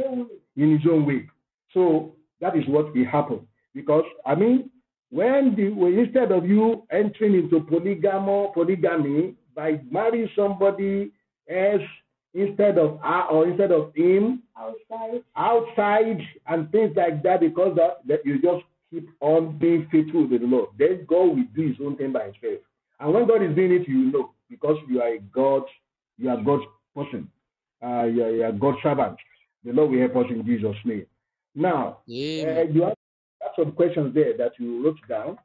[0.55, 1.29] in His own way.
[1.73, 3.47] So that is what will happen.
[3.73, 4.69] Because I mean,
[5.09, 11.11] when the when instead of you entering into polygamy, polygamy by marrying somebody
[11.49, 11.81] else
[12.33, 15.23] instead of her or instead of him Outside.
[15.35, 20.37] outside and things like that, because that, that you just keep on being faithful to
[20.37, 22.61] the Lord, then God will do His own thing by Himself.
[22.99, 25.63] And when God is doing it, you know because you are a God,
[26.17, 26.63] you are God's
[26.95, 27.29] person,
[27.83, 29.17] uh, you, are, you are God's servant.
[29.63, 31.05] The Lord will help us in Jesus' name.
[31.55, 31.99] Now,
[32.47, 32.95] uh, you have,
[33.41, 35.37] have some questions there that you wrote down.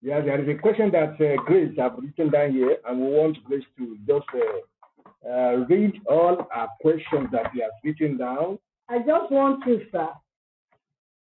[0.00, 3.42] Yeah, there is a question that uh, Grace have written down here, and we want
[3.44, 8.58] Grace to just uh, uh, read all our questions that he has written down.
[8.88, 10.08] I just want to, sir.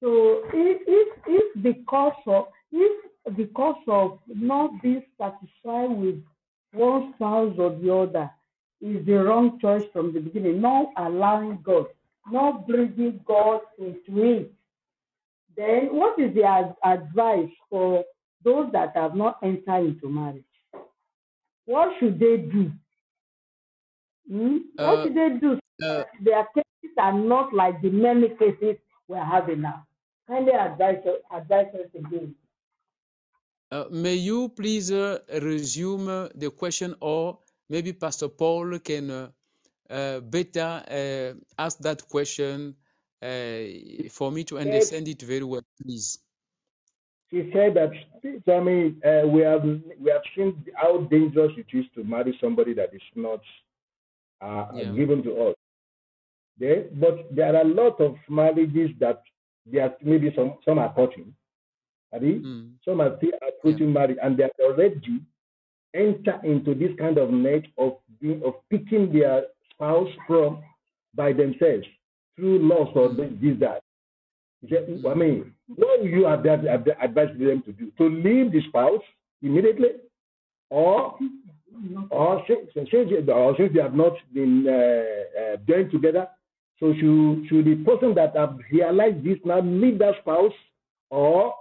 [0.01, 6.23] So if if if because of if because of not being satisfied with
[6.73, 8.31] one spouse or the other
[8.81, 11.87] is the wrong choice from the beginning, not allowing God,
[12.31, 14.53] not bringing God into it,
[15.55, 18.05] then what is the ad- advice for
[18.43, 20.45] those that have not entered into marriage?
[21.65, 22.71] What should they do?
[24.27, 24.57] Hmm?
[24.77, 25.59] Uh, what should they do?
[25.83, 28.77] Uh, their cases are not like the many cases
[29.07, 29.85] we're having now.
[30.27, 32.35] Kindly advise, advise us again.
[33.71, 37.39] uh, may you please uh, resume uh, the question, or
[37.71, 39.29] maybe Pastor Paul can uh,
[39.89, 42.75] uh, better uh, ask that question
[43.21, 46.19] uh, for me to understand it very well, please.
[47.31, 47.91] she said that.
[48.65, 49.63] Mean, uh, we have
[50.03, 53.41] we have seen how dangerous it is to marry somebody that is not
[54.41, 54.91] uh, Yeah.
[54.99, 55.55] given to us.
[56.59, 59.23] There, but there are a lot of marriages that
[59.65, 61.33] there are maybe some some are cutting?
[62.13, 62.73] Mm.
[62.85, 63.47] some are still Yeah.
[63.49, 64.99] approaching marriage, and they are already
[65.95, 69.43] enter into this kind of net of being of picking their
[69.73, 70.63] spouse from
[71.15, 71.85] by themselves
[72.35, 73.81] through lust or this that.
[74.61, 76.63] He said, I mean, what will you have them
[77.65, 77.91] to do?
[77.97, 79.01] To leave the spouse
[79.41, 79.89] immediately,
[80.69, 81.17] or
[82.09, 86.27] or since, since or since they have not been uh, uh, joined together,
[86.79, 90.53] so should should the person that have realized this now leave that spouse
[91.09, 91.53] or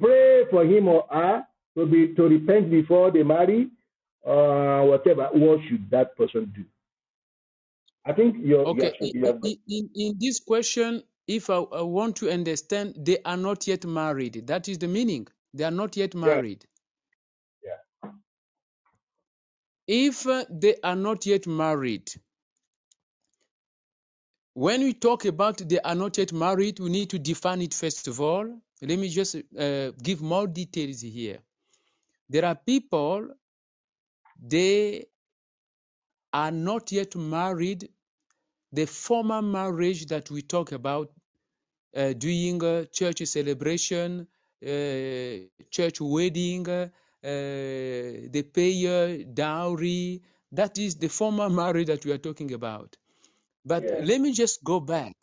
[0.00, 1.44] pray for him or her
[1.78, 3.70] to be to repent before they marry,
[4.26, 5.28] uh, whatever.
[5.32, 6.64] What should that person do?
[8.06, 12.30] I think you're, Okay, you're, i- in, in this question, if I, I want to
[12.30, 14.46] understand, they are not yet married.
[14.48, 15.28] That is the meaning.
[15.54, 16.66] They are not yet married.
[17.64, 17.76] yeah.
[19.86, 22.10] if uh, they are not yet married,
[24.54, 28.08] when we talk about they are not yet married, we need to define it first
[28.08, 28.60] of all.
[28.82, 31.38] Let me just uh, give more details here.
[32.30, 33.28] There are people,
[34.42, 35.06] they
[36.32, 37.88] are not yet married.
[38.72, 41.10] The former marriage that we talk about
[41.96, 44.28] uh, doing a church celebration,
[44.66, 44.68] uh,
[45.70, 46.88] church wedding, uh,
[47.22, 50.22] they pay dowry.
[50.52, 52.96] That is the former marriage that we are talking about.
[53.64, 54.00] But Yeah.
[54.04, 55.16] let me just go back.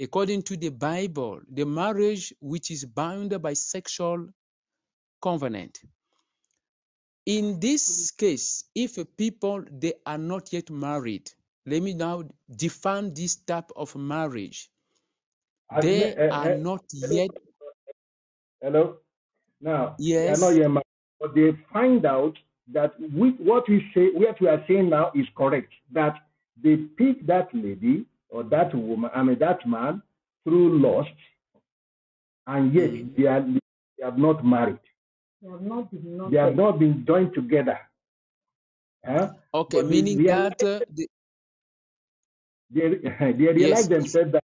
[0.00, 4.28] According to the Bible, the marriage which is bound by sexual
[5.22, 5.78] covenant.
[7.26, 11.30] In this case, if people they are not yet married,
[11.66, 12.24] let me now
[12.54, 14.70] define this type of marriage.
[15.82, 17.14] They uh, are uh, not hello?
[17.16, 17.30] yet
[18.62, 18.96] Hello?
[19.60, 20.84] Now, they are not yes, yet married,
[21.20, 22.36] but they find out
[22.72, 25.72] that we, what we say, what we are saying now is correct.
[25.92, 26.16] That
[26.62, 30.02] they pick that lady or that woman, I mean that man,
[30.44, 31.14] through lust,
[32.46, 33.16] and yet Mhm.
[33.16, 34.80] they are they have not married.
[35.42, 37.78] They have not been They have not been joined together.
[39.04, 39.30] Huh?
[39.54, 41.08] okay, But meaning realize, that uh, the,
[42.70, 42.88] they,
[43.32, 44.44] they realize yes, themselves that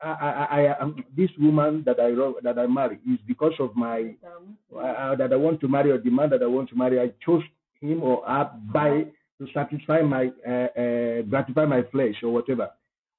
[0.00, 2.10] I, I, I, I, this woman that I
[2.42, 5.98] that I marry is because of my Um, uh, that I want to marry or
[5.98, 7.42] the man that I want to marry, I chose
[7.80, 9.06] him or her by
[9.38, 12.70] to satisfy my uh, uh, gratify my flesh or whatever.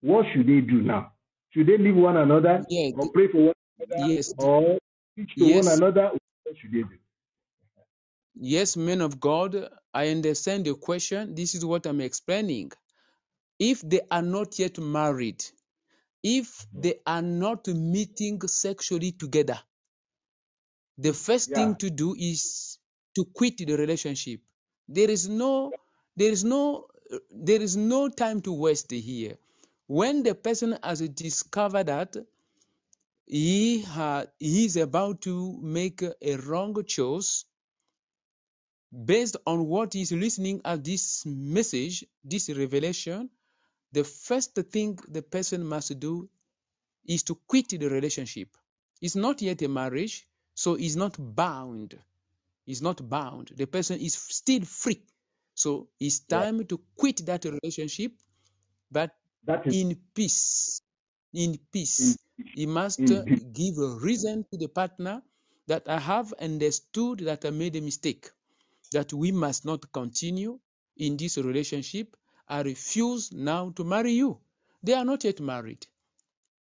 [0.01, 1.11] What should they do now?
[1.51, 4.77] Should they leave one another yes, or pray for one another yes, or
[5.15, 6.11] teach to one another?
[8.35, 11.35] Yes, men of God, I understand the question.
[11.35, 12.71] This is what I'm explaining.
[13.59, 15.43] If they are not yet married,
[16.23, 19.59] if they are not meeting sexually together,
[20.97, 22.79] the first Yeah, thing to do is
[23.15, 24.41] to quit the relationship.
[24.87, 25.71] There is no,
[26.17, 26.87] there is no,
[27.31, 29.37] there is no time to waste here.
[29.87, 32.15] When the person has discovered that
[33.31, 37.45] he ha, he is about to make a wrong choice
[39.05, 43.29] based on what he's listening at this message, this revelation,
[43.93, 46.29] the first thing the person must do
[47.07, 48.49] is to quit the relationship.
[49.01, 51.97] It's not yet a marriage, so he's not bound.
[52.65, 53.51] He's not bound.
[53.55, 55.01] The person is still free.
[55.55, 56.41] So it's yeah.
[56.41, 58.13] time to quit that relationship,
[58.91, 59.11] but
[59.45, 60.81] That is in peace.
[61.33, 62.19] In peace.
[62.55, 63.05] He must
[63.53, 65.23] give a reason to the partner
[65.67, 68.29] that I have understood that I made a mistake,
[68.93, 70.59] that we must not continue
[70.97, 72.15] in this relationship.
[72.47, 74.39] I refuse now to marry you.
[74.83, 75.87] They are not yet married.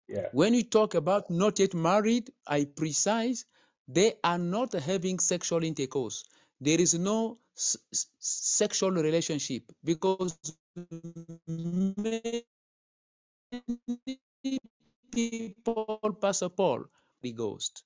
[0.07, 3.45] Yeah, When we talk about not yet married, I precise
[3.87, 6.23] they are not having sexual intercourse.
[6.61, 7.77] There is no s-
[8.19, 10.37] sexual relationship because
[11.47, 12.45] many
[15.13, 16.85] people, Pastor Paul,
[17.21, 17.83] the ghost.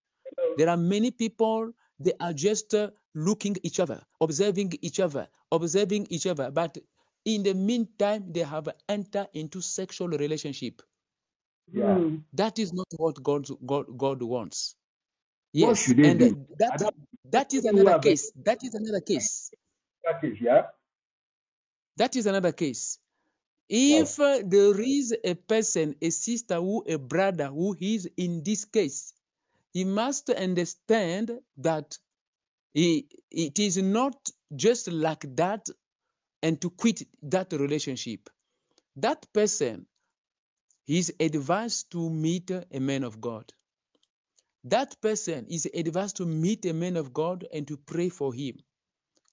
[0.58, 6.08] There are many people, they are just uh, looking each other, observing each other, observing
[6.12, 6.52] each other.
[6.52, 6.78] But
[7.26, 10.82] in the meantime, they have entered into sexual relationship.
[11.74, 11.96] yeah.
[11.96, 12.18] hmm.
[12.34, 14.76] That is not what God, God, God wants.
[15.58, 16.48] What Yes, should they and do?
[16.60, 16.94] that
[17.32, 18.32] that is another case.
[18.46, 19.52] That is another case.
[20.04, 20.64] practice, yeah.
[21.98, 23.00] That is another case.
[23.76, 29.16] If there is a person, a sister, who a brother who is in this case,
[29.74, 31.98] he must understand that
[32.76, 35.70] he, it is not just like that
[36.44, 38.30] and to quit that relationship.
[38.98, 39.88] That person
[40.88, 43.52] is advised to meet a man of God.
[44.66, 48.58] That person is advised to meet a man of God and to pray for him,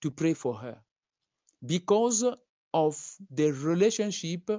[0.00, 0.80] to pray for her.
[1.66, 2.24] Because
[2.74, 2.96] of
[3.30, 4.50] the relationship,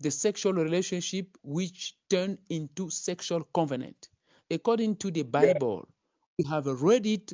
[0.00, 4.08] the sexual relationship which turned into sexual covenant.
[4.50, 5.88] According to the Yeah, Bible,
[6.38, 7.32] we have read it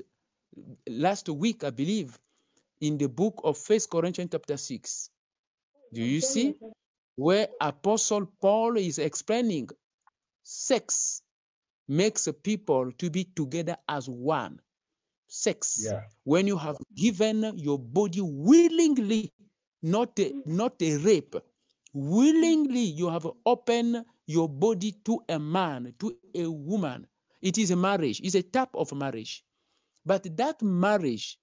[0.89, 2.19] last week, I believe,
[2.81, 5.11] in the book of First Corinthians chapter 6.
[5.93, 6.55] Do you see?
[7.17, 9.71] Where Apostle Paul is explaining
[10.43, 11.23] sex
[11.89, 14.61] makes people to be together as one.
[15.29, 15.81] Sex.
[15.85, 19.33] yeah, When you have given your body willingly,
[19.83, 21.37] not a, not a rape,
[21.95, 27.07] willingly you have opened your body to a man, to a woman.
[27.43, 28.21] It is a marriage.
[28.23, 29.45] It's a type of marriage.
[30.07, 31.39] But that marriage,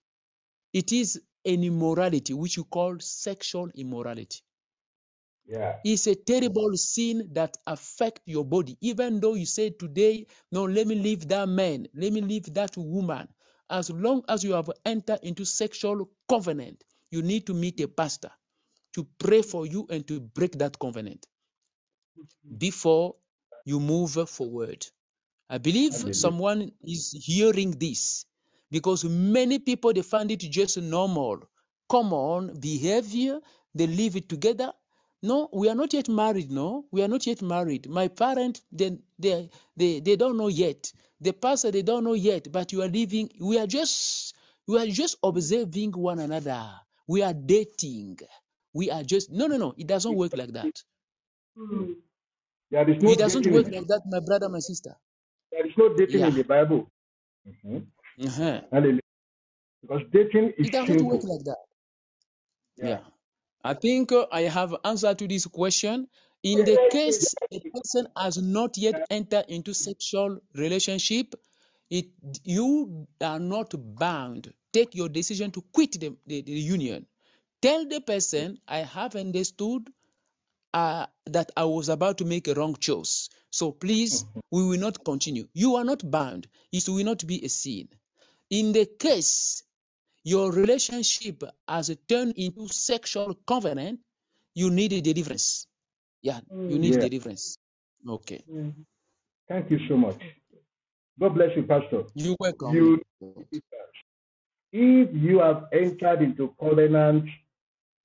[0.73, 4.41] it is an immorality which you call sexual immorality.
[5.45, 8.77] yeah, It's a terrible sin that affect your body.
[8.81, 12.77] Even though you say today, no, let me leave that man, let me leave that
[12.77, 13.27] woman.
[13.69, 16.83] As long as you have entered into sexual covenant,
[17.13, 18.31] you need to meet a pastor
[18.95, 21.25] to pray for you and to break that covenant
[22.57, 23.15] before
[23.65, 24.85] you move forward.
[25.49, 26.15] I believe I believe.
[26.15, 28.25] someone is hearing this
[28.71, 31.39] because many people they find it just normal,
[31.89, 33.39] common behavior.
[33.75, 34.73] They live it together.
[35.23, 36.51] No, we are not yet married.
[36.51, 37.89] No, we are not yet married.
[37.89, 40.91] My parent, they, they, they, they don't know yet.
[41.21, 42.51] The pastor, they don't know yet.
[42.51, 43.29] But you are living.
[43.39, 44.35] We are just,
[44.67, 46.69] we are just observing one another.
[47.07, 48.19] We are dating.
[48.73, 49.73] We are just no, no, no.
[49.77, 50.83] It doesn't work like that.
[51.57, 51.95] Mm.
[52.71, 54.95] There is no It doesn't work like that, my brother, my sister.
[55.51, 56.27] there is no dating Yeah.
[56.27, 56.91] in the Bible.
[57.47, 57.85] Mhm.
[58.27, 58.61] Uh-huh.
[58.71, 59.01] Hallelujah.
[59.81, 61.57] Because dating is It doesn't work like that.
[62.77, 62.87] Yeah.
[62.89, 62.99] Yeah.
[63.63, 66.07] I think uh, I have answered to this question.
[66.43, 71.35] In the case a person has not yet entered into sexual relationship,
[71.93, 72.07] it
[72.43, 74.51] you are not bound.
[74.71, 77.05] Take your decision to quit the, the, the union.
[77.61, 79.87] Tell the person, I have understood
[80.73, 83.29] uh, that I was about to make a wrong choice.
[83.51, 85.47] So please, we will not continue.
[85.53, 86.47] You are not bound.
[86.71, 87.87] It will not be a sin.
[88.49, 89.63] In the case
[90.23, 93.99] your relationship has turned into sexual covenant,
[94.55, 95.67] you need a deliverance.
[96.21, 96.39] Yeah,
[96.69, 97.01] you need Yeah.
[97.07, 97.57] deliverance.
[98.07, 98.43] Okay.
[98.49, 98.73] Mm.
[99.47, 100.21] Thank you so much.
[101.19, 102.03] God bless you, Pastor.
[102.15, 102.73] You welcome.
[102.73, 103.03] You,
[104.71, 107.29] if you have entered into covenant,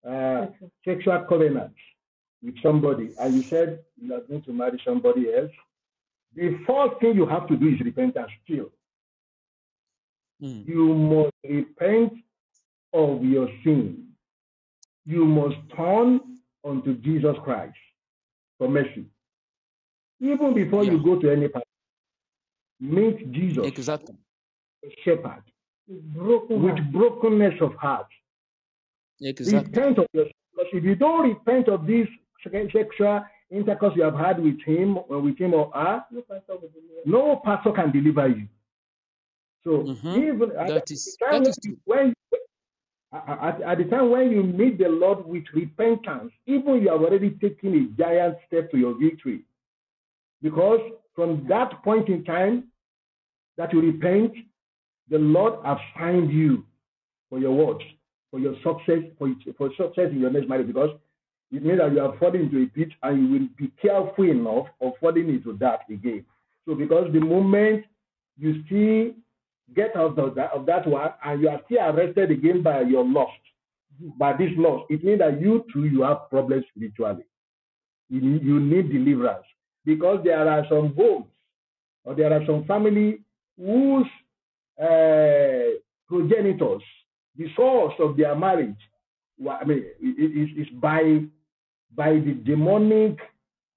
[0.07, 0.47] uh,
[0.85, 1.75] sexual covenant
[2.43, 5.51] with somebody, and you said you are going to marry somebody else,
[6.35, 8.71] the first thing you have to do is repentance still.
[10.43, 10.69] Mm.
[10.69, 12.13] You must repent
[12.93, 14.09] of your sin.
[15.07, 16.21] You must turn
[16.65, 17.77] unto Jesus Christ
[18.59, 19.07] for mercy.
[20.21, 21.65] Even before you go to any part,
[22.81, 24.15] meet Jesus, Exactly.
[24.83, 25.43] the shepherd,
[25.89, 26.93] broken with heart.
[26.93, 28.07] brokenness of heart.
[29.21, 29.59] Exactly.
[29.83, 32.09] Repent of your because if you don't repent of this
[32.73, 36.55] sexual intercourse you have had with him or with him or her, No pastor
[37.05, 38.49] no pastor can deliver you.
[39.65, 40.17] So Mhm.
[40.17, 41.81] even at That the time that when is you- true.
[41.85, 42.15] when
[43.13, 47.31] at, at the time when you meet the Lord with repentance, even you have already
[47.31, 49.45] taken a giant step to your victory.
[50.43, 50.81] Because
[51.19, 52.69] from that point in time
[53.57, 54.33] that you repent,
[55.11, 56.65] the Lord has signed you
[57.29, 57.83] for your words,
[58.31, 60.69] for your success, for, for success in your next marriage.
[60.69, 60.91] Because
[61.51, 64.69] it means that you are falling into a pit and you will be careful enough
[64.81, 66.25] of falling into that again.
[66.69, 67.85] So because the moment
[68.37, 69.17] you see
[69.75, 73.05] get out of that, of that one and you are still arrested again by your
[73.05, 73.33] lust,
[74.17, 77.25] by this lust, it means that you too you have problems spiritually.
[78.09, 79.45] You you need deliverance
[79.89, 81.25] because there are some homes
[82.05, 83.21] or there are some family
[83.57, 84.07] whose
[84.79, 86.83] uh, progenitors,
[87.39, 88.83] the source of their marriage,
[89.51, 91.23] I mean, is is by
[91.97, 93.17] by the demonic,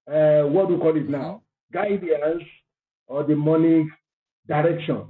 [0.06, 1.40] uh, what do you call it now,
[1.72, 2.44] guidance
[3.06, 3.86] or demonic
[4.46, 5.06] direction,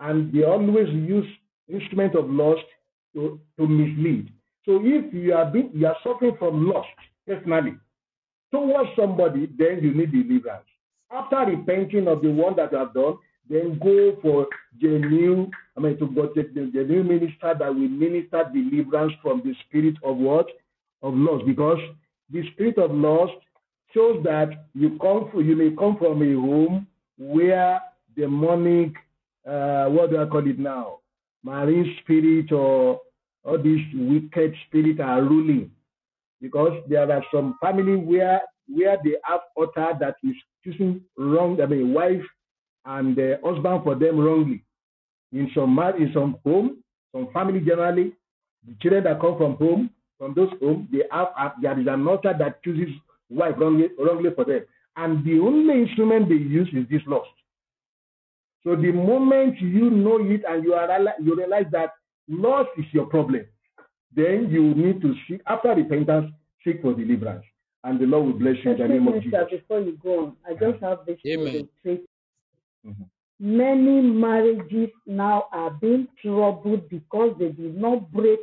[0.00, 1.28] and they always use
[1.68, 2.68] instrument of lust
[3.14, 4.32] to, to mislead.
[4.64, 6.88] So if you are being, you are suffering from lust
[7.26, 7.74] personally
[8.52, 10.66] towards somebody, then you need deliverance.
[11.10, 13.16] After repenting of the one that you have done,
[13.48, 14.46] then go for
[14.80, 19.54] genuine, I mean, to go to the new minister that will minister deliverance from the
[19.66, 20.46] spirit of what?
[21.02, 21.44] Of lust.
[21.46, 21.78] Because
[22.30, 23.34] the spirit of lust
[23.92, 26.86] shows that you come from, you may come from a home
[27.18, 27.80] where
[28.16, 28.92] demonic,
[29.46, 30.98] uh, what do I call it now?
[31.42, 33.00] Marine spirit or
[33.44, 35.70] all these wicked spirit are ruling
[36.42, 41.66] because there are some family where where they have altar that is choosing wrong, I
[41.66, 42.22] mean, wife
[42.84, 44.64] and uh, husband for them wrongly.
[45.32, 46.82] In some in some home,
[47.14, 48.12] some family generally,
[48.66, 52.06] the children that come from home, from those homes, they have uh, there is an
[52.06, 52.92] altar that chooses
[53.30, 54.60] wife wrongly, wrongly for them,
[54.96, 57.30] and the only instrument they use is this lust.
[58.64, 60.88] So the moment you know it and you are
[61.20, 61.90] you realize that
[62.28, 63.46] lust is your problem,
[64.14, 66.30] then you need to seek after repentance,
[66.64, 67.44] seek for deliverance,
[67.84, 69.60] and the Lord will bless you in the name of Excuse me, sir, Jesus.
[69.62, 71.68] before you go on, I just have this Amen.
[71.84, 72.08] illustrate.
[72.86, 73.06] Mhm.
[73.40, 78.38] Many marriages now are being troubled because they did not break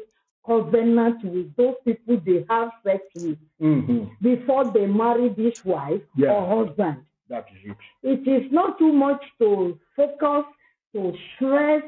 [0.45, 4.09] covenant with those people they have sex with Mhm.
[4.21, 6.33] before they marry this wife Yeah.
[6.33, 7.05] or husband.
[7.29, 7.77] That is it.
[8.01, 10.45] It is not too much to focus,
[10.93, 11.83] to stress,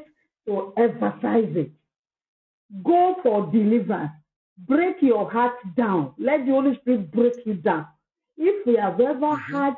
[0.46, 1.70] to emphasize it.
[2.84, 4.12] Go for deliverance.
[4.66, 6.14] Break your heart down.
[6.18, 7.86] Let the Holy Spirit break you down.
[8.36, 9.54] If we have ever mm-hmm.
[9.54, 9.74] had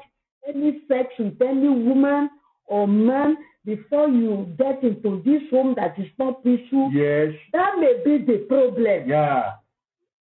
[0.47, 2.31] any sex with any woman
[2.67, 7.35] or man before you get into this home that is not peaceful, Yes.
[7.53, 9.09] that may be the problem.
[9.09, 9.53] Yeah.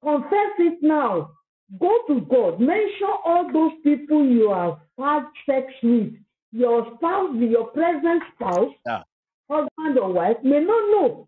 [0.03, 1.31] Confess it now.
[1.79, 2.59] Go to God.
[2.59, 6.13] Mention all those people you have had sex with.
[6.51, 9.03] Your spouse, your present spouse, Yeah.
[9.49, 11.27] husband or wife, may not know.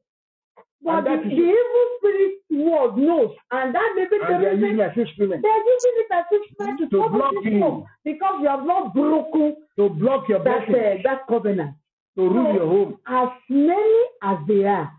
[0.84, 3.32] But the, the evil spirit world knows.
[3.52, 6.26] And that may be the And they are using as instrument they're using it as
[6.32, 7.86] instrument to, To block you.
[8.04, 11.76] because you have not broken to block your that, uh, that covenant.
[12.18, 12.98] to rule So, your home.
[13.08, 14.92] As many as they are,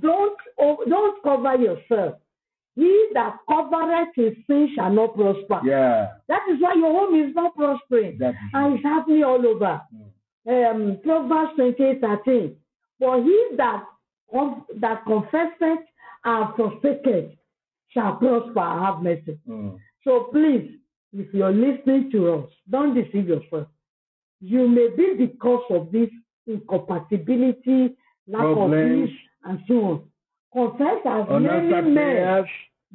[0.00, 2.14] don't oh, don't cover yourself.
[2.76, 5.60] He that covereth his sin shall not prosper.
[5.64, 6.14] Yeah.
[6.28, 8.18] That is why your home is not prospering.
[8.18, 9.80] That is And it's happening all over.
[10.48, 12.56] Um, Proverbs 28 13.
[12.98, 13.84] For he that,
[14.34, 15.84] conf- that confesseth
[16.24, 17.30] and forsaketh
[17.90, 19.38] shall prosper and have mercy.
[19.48, 19.78] Mm.
[20.02, 20.72] So please,
[21.12, 23.68] if you're listening to us, don't deceive yourself.
[24.40, 26.10] You may be the cause of this
[26.46, 27.96] incompatibility,
[28.26, 29.04] lack Problems.
[29.04, 30.02] of peace, and so on.
[30.52, 32.44] Confess as many men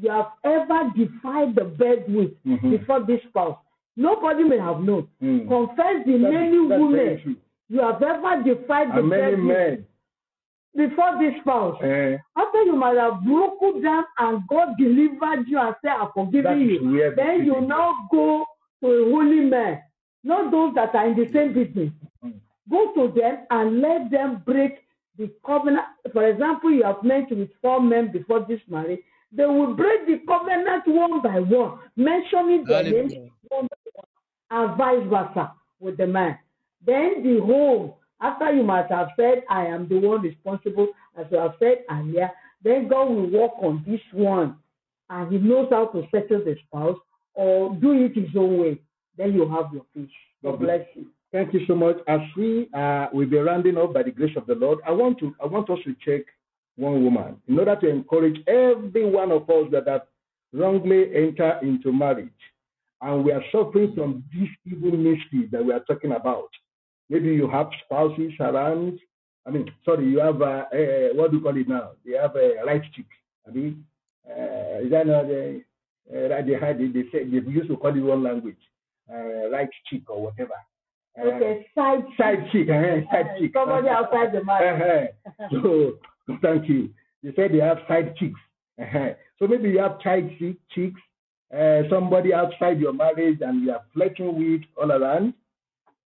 [0.02, 2.70] you have ever defied the bed with Mhm.
[2.72, 3.58] before this spouse.
[3.98, 5.08] Nobody may have known.
[5.22, 5.48] Mm.
[5.48, 7.38] Confess the That many women
[7.70, 9.86] you have ever defied the And many bed with men.
[10.76, 11.78] Before this spouse.
[11.82, 16.10] Eh, After you might have broken down and God delivered you and said, I've
[16.44, 17.12] that you.
[17.16, 18.46] Then you now go
[18.82, 19.82] to a holy man,
[20.24, 21.92] not those that are in the same business.
[22.24, 22.40] Mm.
[22.70, 24.78] Go to them and let them break
[25.18, 25.86] the covenant.
[26.14, 29.02] For example, you have met with four men before this marriage.
[29.32, 33.32] They will break the covenant one by one, mentioning their names Hallelujah.
[33.50, 36.38] one by one, and vice versa with the man.
[36.86, 40.88] Then the home, after you must have said, I am the one responsible,
[41.18, 42.32] as you have said earlier,
[42.64, 44.58] then God will work on this one
[45.10, 46.98] and He knows how to settle the spouse
[47.34, 48.80] or do it His own way.
[49.18, 50.10] Then you have your peace.
[50.44, 51.08] God bless you.
[51.32, 51.98] Thank you so much.
[52.08, 55.20] As we uh, will be rounding up by the grace of the Lord, I want
[55.20, 56.26] to I want us to check
[56.76, 60.04] one woman in order to encourage every one of us that have
[60.54, 62.30] wrongly enter into marriage,
[63.02, 66.50] and we are suffering from this evil mystery that we are talking about.
[67.10, 69.00] Maybe you have spouses around.
[69.48, 71.92] I mean, sorry, you have uh, uh, what do you call it now?
[72.06, 73.06] They have a right chick.
[73.48, 73.86] I mean,
[74.30, 75.64] uh, is that not the
[76.10, 78.58] uh, they had they say they used to call it one language,
[79.12, 80.54] uh, right chick or whatever.
[81.20, 83.52] Uh, Okay, side side chick, uh, side chick.
[83.54, 85.12] Somebody outside the marriage.
[85.26, 85.48] Uh-huh.
[86.28, 86.90] So thank you.
[87.24, 88.40] They said they have side chicks.
[88.82, 89.10] Uh-huh.
[89.40, 91.02] So maybe you have side chick, chicks,
[91.54, 95.34] uh, somebody outside your marriage and you are flirting with all around.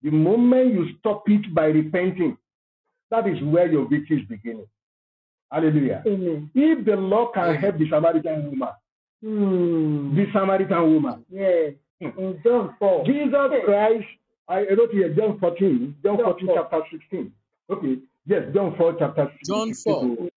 [0.02, 2.36] The moment you stop it by repenting,
[3.10, 4.66] that is where your victory is beginning.
[5.50, 6.02] Hallelujah.
[6.06, 6.50] Amen.
[6.54, 8.68] If the Lord can help the Samaritan woman,
[9.22, 10.16] Hmm.
[10.16, 11.74] the Samaritan woman, Yes.
[12.00, 13.04] In John 4.
[13.04, 14.06] Jesus Christ,
[14.48, 16.56] I wrote here John 14, John John 14, 4.
[16.56, 17.32] chapter 16.
[17.68, 19.54] Okay, yes, John 4, chapter 16.
[19.54, 20.30] John 16 to-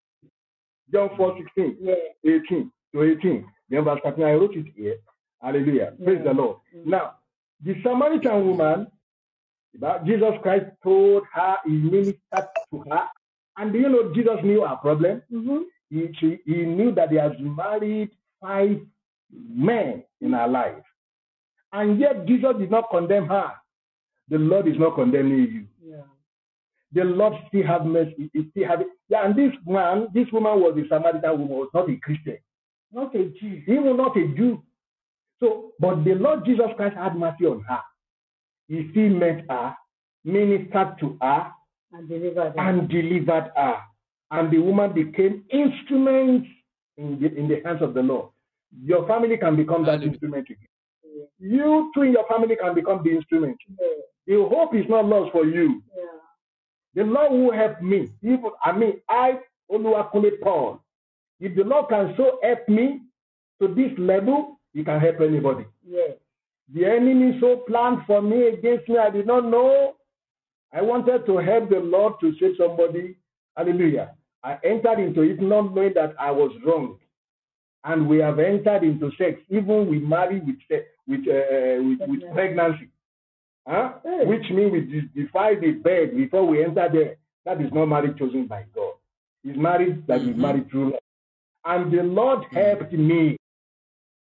[0.92, 1.96] John 4, 16, Yeah.
[2.26, 3.46] 18 to 18.
[3.70, 4.98] Then verse 13, I wrote it here.
[5.42, 5.94] Hallelujah.
[6.04, 6.24] Praise Yeah.
[6.24, 6.58] the Lord.
[6.76, 6.86] Mm.
[6.88, 7.14] Now,
[7.64, 8.88] the Samaritan woman,
[9.80, 13.04] that Jesus Christ told her, he ministered to her.
[13.58, 15.22] And do you know Jesus knew her problem?
[15.32, 15.60] Mm-hmm.
[15.90, 18.80] he, she, he knew that he has married five
[19.32, 20.84] men in her life.
[21.72, 23.52] And yet Jesus did not condemn her.
[24.30, 25.68] The Lord is not condemning you.
[25.84, 26.04] Yeah.
[26.94, 28.30] The Lord still have mercy.
[28.34, 28.82] He still have.
[29.10, 32.38] Yeah, and this man, this woman was a Samaritan woman, was not a Christian.
[32.92, 33.64] Not a Jew.
[33.68, 34.64] Even not a Jew.
[35.40, 37.80] So, but the Lord Jesus Christ had mercy on her.
[38.68, 39.76] He still met her,
[40.24, 41.52] ministered to her,
[41.92, 42.68] And delivered them.
[42.68, 43.76] and delivered her.
[44.32, 46.48] And the woman became instruments
[46.98, 48.30] in the, in the hands of the Lord.
[48.84, 50.12] Your family can become that Hallelujah.
[50.14, 50.68] instrument again.
[51.40, 53.58] You too in your family can become the instrument.
[53.80, 53.88] Yeah.
[54.26, 55.84] The hope is not lost for you.
[55.96, 56.04] Yeah.
[56.96, 58.10] The Lord will help me.
[58.24, 60.82] Even I mean, I only Oluwakule Paul.
[61.40, 63.02] If the Lord can so help me
[63.62, 65.66] to this level, He can help anybody.
[65.88, 66.14] Yeah.
[66.74, 69.96] The enemy so planned for me against me, I did not know.
[70.72, 73.16] I wanted to help the Lord to save somebody.
[73.56, 74.16] Hallelujah.
[74.44, 76.98] I entered into it not knowing that I was wrong.
[77.84, 80.56] And we have entered into sex, even we marry with
[81.06, 82.88] with uh, with, with pregnancy.
[83.68, 83.94] Huh?
[84.04, 84.26] Hey.
[84.26, 87.16] Which means we de- defy the bed before we enter there.
[87.46, 88.94] That is not marriage chosen by God.
[89.44, 90.38] It's marriage that is Mhm.
[90.38, 91.00] married through love.
[91.66, 93.38] And the Lord helped me.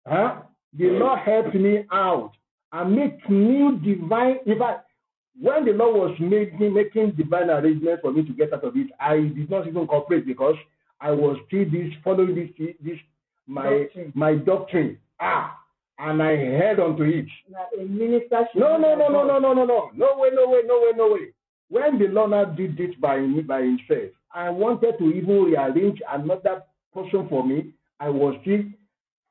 [0.06, 0.42] Huh?
[0.78, 2.32] The Lord helped me out
[2.72, 4.38] and make new divine.
[4.46, 4.86] In fact,
[5.40, 8.88] when the Lord was making making divine arrangements for me to get out of it,
[9.00, 10.56] I did not even cooperate because
[11.00, 12.98] I was still this following this this
[13.46, 14.12] my Doctrine.
[14.14, 14.98] my doctrine.
[15.18, 15.58] Ah,
[15.98, 17.26] and I held on to it.
[17.50, 20.80] Now, a No, no, no, no, no, no, no, no, no way, no way, no
[20.80, 21.32] way, no way.
[21.68, 26.62] when the Lord now did it by, by himself, I wanted to even rearrange another
[26.94, 27.72] person for me.
[27.98, 28.62] I was still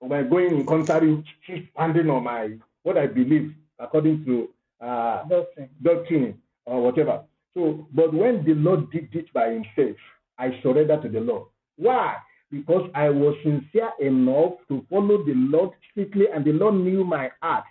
[0.07, 2.51] by going in contrary, still standing on my
[2.83, 4.49] what I believe according to
[4.85, 5.69] uh, Doctrine.
[5.81, 7.21] doctrine or whatever.
[7.53, 9.97] So, but when the Lord did it by himself,
[10.37, 11.47] I surrendered to the Lord.
[11.77, 12.15] Why?
[12.51, 17.29] Because I was sincere enough to follow the Lord strictly, and the Lord knew my
[17.41, 17.65] heart.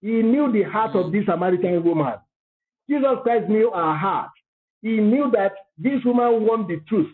[0.00, 2.14] He knew the heart of this Samaritan woman.
[2.88, 4.30] Jesus Christ knew her heart.
[4.82, 7.08] He knew that this woman wanted the truth.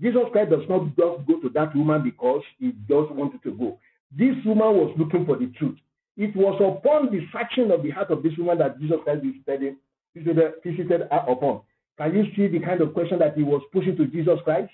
[0.00, 3.78] Jesus Christ does not just go to that woman because he just wanted to go.
[4.16, 5.76] This woman was looking for the truth.
[6.16, 9.76] It was upon the searching of the heart of this woman that Jesus Christ visited,
[10.14, 11.62] visited, visited her upon.
[11.98, 14.70] Can you see the kind of question that he was pushing to Jesus Christ?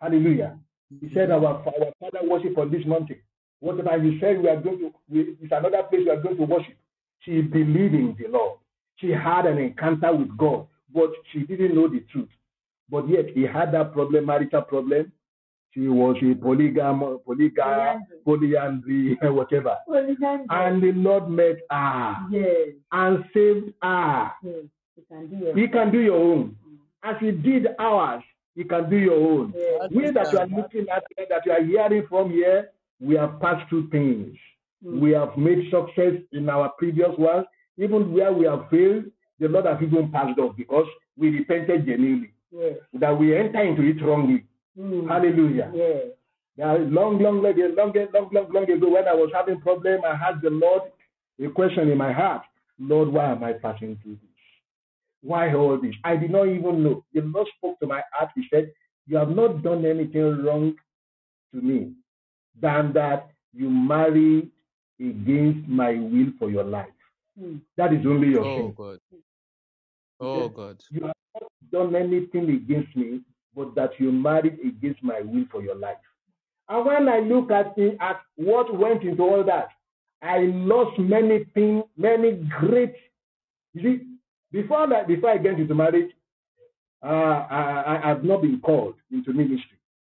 [0.00, 0.58] Hallelujah.
[1.00, 1.64] He said, Our, our
[2.00, 3.18] Father worship on this mountain.
[3.60, 6.44] Whatever he said, we are going to, we, it's another place we are going to
[6.44, 6.76] worship.
[7.20, 8.58] She believed in the Lord.
[8.96, 12.28] She had an encounter with God, but she didn't know the truth.
[12.90, 15.12] But yet, he had that problem, marital problem.
[15.72, 19.76] She was a polygam, polygam, polyandry, whatever.
[20.50, 24.30] And the Lord met her Yes, and saved her.
[24.42, 24.54] yes.
[24.96, 25.56] You can do it.
[25.56, 26.56] He can do your own.
[27.04, 28.22] As he did ours,
[28.56, 29.52] he can do your own.
[29.54, 29.90] Yes.
[29.94, 32.70] We that you are looking at, that you are hearing from here,
[33.00, 34.36] we have passed through things.
[34.84, 34.98] Mm.
[35.00, 37.46] We have made success in our previous ones.
[37.76, 39.04] Even where we have failed,
[39.38, 40.86] the Lord has even passed us because
[41.16, 42.32] we repented genuinely.
[42.50, 42.76] Yes.
[42.94, 44.44] That we enter into it wrongly.
[44.78, 45.08] Mm.
[45.08, 45.70] Hallelujah.
[45.74, 46.06] Yes.
[46.56, 50.08] Now, long, long, long, long, long, long, long ago, when I was having problem, I
[50.10, 50.82] asked the Lord
[51.44, 52.42] a question in my heart.
[52.80, 54.30] Lord, why am I passing through this?
[55.22, 55.94] Why all this?
[56.04, 57.04] I did not even know.
[57.12, 58.30] The Lord spoke to my heart.
[58.34, 58.72] He said,
[59.06, 60.74] You have not done anything wrong
[61.54, 61.92] to me
[62.60, 64.48] than that you marry
[65.00, 66.86] against my will for your life.
[67.40, 67.60] Mm.
[67.76, 68.74] That is only your Oh sin.
[68.76, 68.98] God.
[70.20, 70.80] Oh God.
[70.90, 73.20] You have not done anything against me,
[73.54, 75.96] but that you married against my will for your life.
[76.68, 79.68] And when I look at the, at what went into all that,
[80.22, 82.94] I lost many things, many great.
[83.74, 84.06] You see,
[84.52, 86.10] before that, before I get into marriage,
[87.02, 89.78] uh, I, I have not been called into ministry.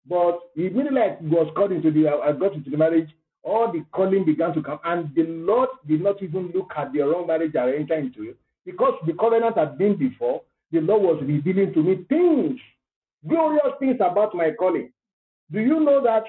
[0.08, 3.10] But immediately I was called into the, I got into the marriage,
[3.42, 7.00] all the calling began to come, and the Lord did not even look at the
[7.00, 10.42] wrong marriage I entered into it because the covenant had been before.
[10.70, 12.60] The Lord was revealing to me things,
[13.26, 14.92] glorious things about my calling.
[15.50, 16.24] Do you know that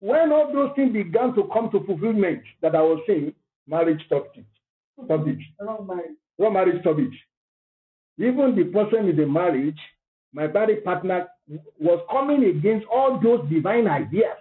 [0.00, 3.34] when all those things began to come to fulfillment that I was saying,
[3.68, 4.46] marriage stopped it.
[5.04, 5.38] Stopped it.
[5.60, 6.16] Wrong marriage.
[6.38, 7.12] Wrong marriage stopped it.
[8.18, 9.78] Even the person in the marriage,
[10.32, 11.28] my marriage partner
[11.78, 14.36] was coming against all those divine ideas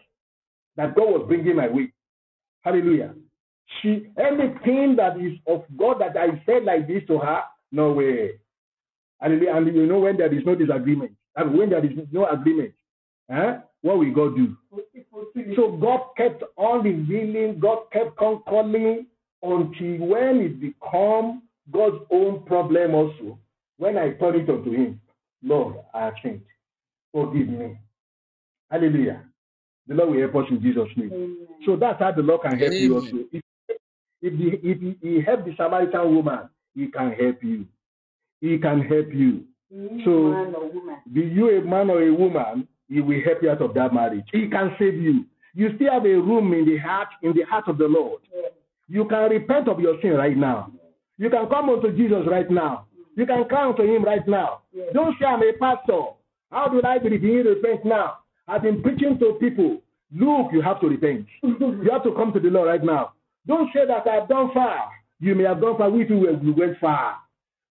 [0.78, 1.92] that God was bringing my way.
[2.62, 3.14] Hallelujah.
[3.82, 7.42] She anything that is of God that I said like this to her,
[7.72, 8.32] no way.
[9.20, 9.56] Hallelujah.
[9.56, 12.74] And you know when there is no disagreement, and when there is no agreement,
[13.30, 14.58] eh, what will God do?
[15.56, 19.06] So God kept on revealing, God kept on calling
[19.42, 23.40] until when it become God's own problem also.
[23.78, 25.02] When I turn it unto him,
[25.44, 26.42] Lord, I have sinned.
[27.12, 27.78] Forgive me.
[28.70, 29.24] Hallelujah.
[29.88, 31.12] The Lord will help us in Jesus' name.
[31.14, 31.48] Amen.
[31.66, 33.18] So that's how the Lord can help you also.
[33.32, 33.42] If,
[34.22, 37.66] if, the, if he, he helped the Samaritan woman, he can help you.
[38.40, 39.44] He can help you.
[39.74, 40.92] Mm, So-.
[41.14, 44.26] Be you a man or a woman, he will help you out of that marriage.
[44.32, 45.26] He can save you.
[45.54, 48.22] You still have a room in the heart, in the heart of the Lord.
[48.34, 48.52] Yes.
[48.88, 50.72] You can repent of your sin right now.
[51.18, 52.86] You can come unto Jesus right now.
[53.16, 54.62] You can come to him right now.
[54.74, 54.88] Yes.
[54.94, 56.02] Don't say I'm a pastor.
[56.52, 58.18] How do I begin to repent now?
[58.48, 59.82] I've been preaching to people.
[60.14, 61.28] Look, you have to repent.
[61.44, 63.14] you have to come to the Lord right now.
[63.48, 64.90] Don't say that I've done far.
[65.20, 65.90] You may have gone far.
[65.90, 67.18] We too we went far.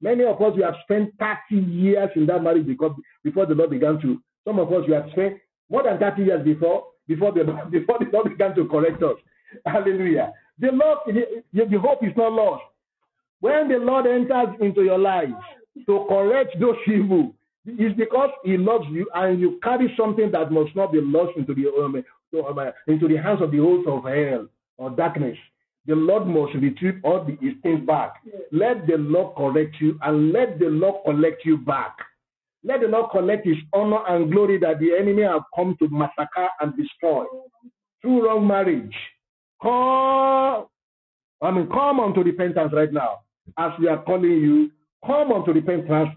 [0.01, 2.92] Many of us we have spent 30 years in that marriage because
[3.22, 4.20] before the Lord began to.
[4.47, 5.38] Some of us we have spent
[5.68, 9.16] more than 30 years before before the before the Lord began to correct us.
[9.66, 10.32] Hallelujah.
[10.59, 12.62] The Lord, the, the hope is not lost.
[13.40, 15.30] When the Lord enters into your life
[15.86, 17.34] to correct those evil,
[17.66, 21.55] it's because He loves you and you carry something that must not be lost into
[21.55, 22.02] the um,
[22.47, 24.47] um, into the hands of the host of hell
[24.78, 25.36] or darkness.
[25.86, 28.15] The Lord must retrieve all the, things back.
[28.52, 31.97] Let the Lord correct you and let the Lord collect you back.
[32.62, 36.48] Let the Lord collect his honor and glory that the enemy have come to massacre
[36.61, 37.24] and destroy
[38.02, 38.94] through wrong marriage.
[39.62, 40.66] Come,
[41.43, 43.20] I mean, come unto repentance right now.
[43.59, 44.70] As we are calling you,
[45.07, 46.11] come unto repentance,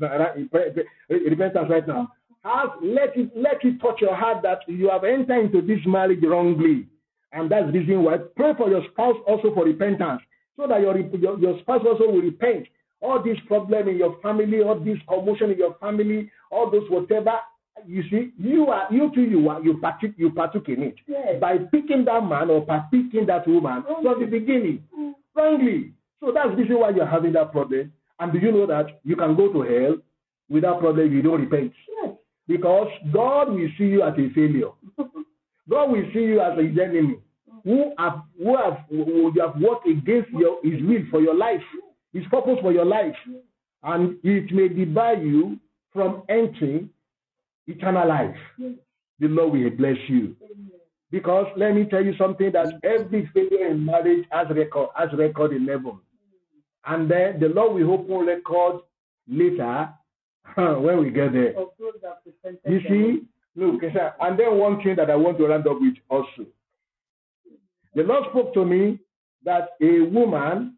[1.09, 2.11] repentance right now.
[2.45, 6.19] As, let it let it touch your heart that you have entered into this marriage
[6.23, 6.87] wrongly,
[7.33, 8.17] and that's the reason why.
[8.35, 10.21] Pray for your spouse also for repentance,
[10.55, 12.67] so that your your, your spouse also will repent
[13.01, 17.33] all this problem in your family, all this commotion in your family, all those whatever.
[17.85, 21.39] You see, you are you too you are you partook you partook in it Yes.
[21.41, 25.13] by picking that man or by picking that woman from the beginning mm.
[25.35, 25.93] wrongly.
[26.19, 27.91] So that's the reason why you're having that problem.
[28.19, 29.97] And do you know that you can go to hell
[30.49, 31.73] without problem if you don't repent?
[32.03, 32.13] Yes.
[32.47, 34.69] Because God will see you as a failure.
[35.69, 37.17] God will see you as his enemy
[37.63, 41.61] who have who have who have worked against your his will for your life,
[42.11, 43.15] his purpose for your life,
[43.83, 45.57] and it may debar you
[45.93, 46.89] from entering
[47.67, 48.35] eternal life.
[48.57, 50.35] The Lord will bless you.
[51.11, 55.53] Because let me tell you something that every failure in marriage has record has record
[55.53, 55.99] in heaven.
[56.85, 58.81] And then the Lord will open record
[59.27, 59.89] later
[60.55, 61.49] when we get there.
[61.57, 63.21] Of those that presented You see,
[63.55, 66.45] look, and then one thing that I want to round up with also.
[67.95, 68.99] The Lord spoke to me
[69.45, 70.77] that a woman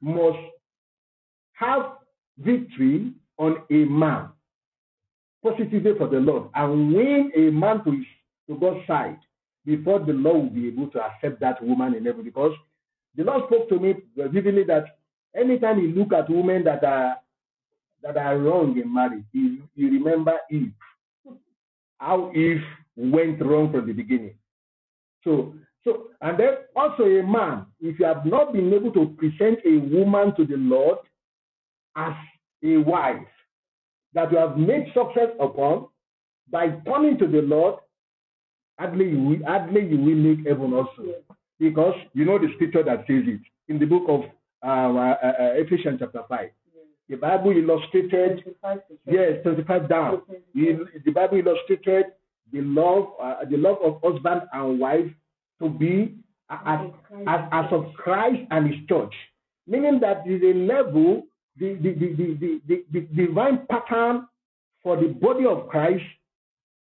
[0.00, 0.38] must
[1.54, 1.92] have
[2.38, 4.28] victory on a man
[5.42, 8.04] positively for the Lord and win a man to, his,
[8.48, 9.18] to God's side
[9.64, 12.24] before the Lord will be able to accept that woman in heaven.
[12.24, 12.52] Because
[13.16, 14.98] the Lord spoke to me vividly that
[15.34, 17.16] anytime you look at women that are
[18.02, 20.72] that are wrong in marriage, you, you remember Eve.
[21.98, 22.62] How if
[22.96, 24.34] went wrong from the beginning.
[25.22, 25.54] So,
[25.84, 29.78] so, and then also a man, if you have not been able to present a
[29.78, 30.98] woman to the Lord
[31.96, 32.14] as
[32.64, 33.26] a wife
[34.14, 35.86] that you have made success upon
[36.50, 37.76] by turning to the Lord,
[38.78, 41.14] hardly you will, hardly you will make heaven also.
[41.58, 44.20] Because you know the scripture that says it in the book of
[44.62, 46.50] uh, uh, uh, Ephesians chapter 5.
[47.08, 48.80] The Bible illustrated 25%.
[49.06, 50.22] Yes, 25 down.
[50.54, 52.06] The, the Bible illustrated
[52.52, 55.10] the love, uh, the love of husband and wife
[55.60, 56.16] to be
[56.50, 56.80] as,
[57.26, 59.14] as, as of Christ and His church,
[59.66, 61.26] meaning that the, the level,
[61.58, 64.26] the, the, the, the, the, the divine pattern
[64.82, 66.04] for the body of Christ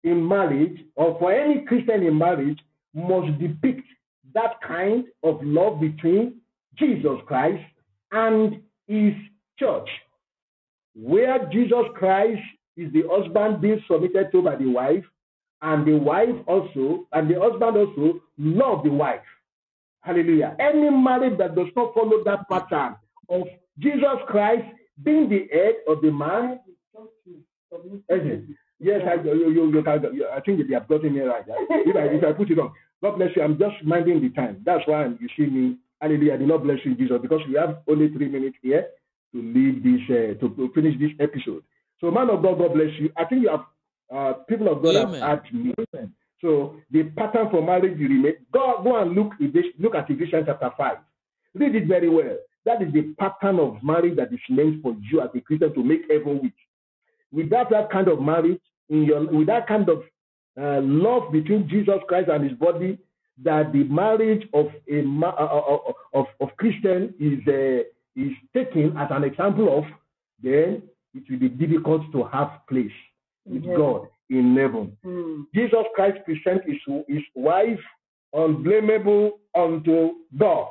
[0.03, 2.59] in marriage, or for any Christian in marriage,
[2.93, 3.87] must depict
[4.33, 6.35] that kind of love between
[6.77, 7.63] Jesus Christ
[8.11, 9.13] and His
[9.63, 9.89] church
[10.95, 12.41] where Jesus Christ
[12.77, 15.05] is the husband being submitted to by the wife,
[15.61, 19.21] and the wife also, and the husband also love the wife.
[20.01, 20.55] Hallelujah.
[20.59, 22.95] Any marriage that does not follow that pattern
[23.29, 23.43] of
[23.79, 24.65] Jesus Christ
[25.03, 26.59] being the head of the man,
[28.79, 29.83] yes, I, you, you, you,
[30.13, 31.45] you- I think you have gotten me right.
[31.47, 33.43] If I, if I put it on, God bless you.
[33.43, 34.61] I'm just minding the time.
[34.65, 35.77] That's why you see me.
[36.01, 36.37] Hallelujah.
[36.37, 38.87] Did not bless you, Jesus, because we have only three minutes here
[39.33, 41.63] to leave this, uh, to, finish this episode.
[41.99, 43.11] So, man of God, God bless you.
[43.17, 43.65] I think you have,
[44.13, 45.21] uh, people of God Amen.
[45.21, 45.73] have asked me.
[46.41, 48.33] So, the pattern for marriage you remain.
[48.51, 49.31] Go, go and look,
[49.79, 50.97] look at Ephesians chapter 5.
[51.55, 52.37] Read it very well.
[52.65, 55.83] That is the pattern of marriage that is meant for you as a Christian to
[55.83, 56.51] make heaven with
[57.31, 60.03] without that kind of marriage in your with that kind of
[60.59, 62.97] uh, love between Jesus Christ and His body,
[63.43, 67.83] that the marriage of a ma- uh, uh, uh, of of Christian is uh,
[68.15, 69.85] is taken as an example of,
[70.41, 70.83] then
[71.13, 72.91] it will be difficult to have place
[73.45, 73.75] with Mhm.
[73.77, 74.97] God in heaven.
[75.05, 75.45] Mm.
[75.53, 77.79] Jesus Christ present his, his wife
[78.33, 80.67] unblameable unto God.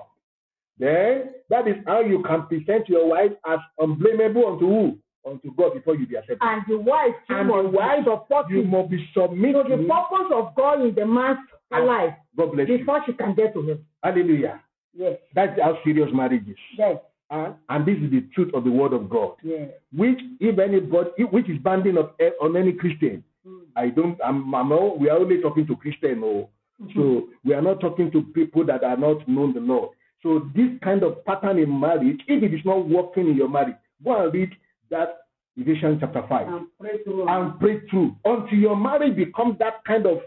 [0.79, 4.99] Then that is how you can present your wife as unblameable unto who?
[5.25, 6.39] Unto God before you be accepted.
[6.41, 10.33] And the wife too And the must wife, support you must be to the purpose
[10.33, 11.39] of God in the man's
[11.71, 12.79] And- life God bless you.
[12.79, 13.87] before she can get to him.
[14.03, 14.61] Hallelujah.
[14.95, 16.57] Yes, That's how serious marriage is.
[16.77, 16.99] yes,
[17.33, 19.33] And, and this is the truth of the word of God.
[19.43, 19.71] yes.
[19.97, 22.11] Which, if anybody, which is banding of,
[22.41, 23.63] on any Christian, Mm.
[23.75, 26.49] I don't, I'm, I'm all, we are only talking to Christian or
[26.95, 29.91] So we are not talking to people that are not known the Lord.
[30.23, 33.75] So this kind of pattern in marriage, if it is not working in your marriage,
[34.05, 34.51] go and read
[34.91, 35.23] that
[35.57, 37.29] Ephesians chapter 5 And pray through.
[37.29, 40.19] and pray through until your marriage becomes that kind of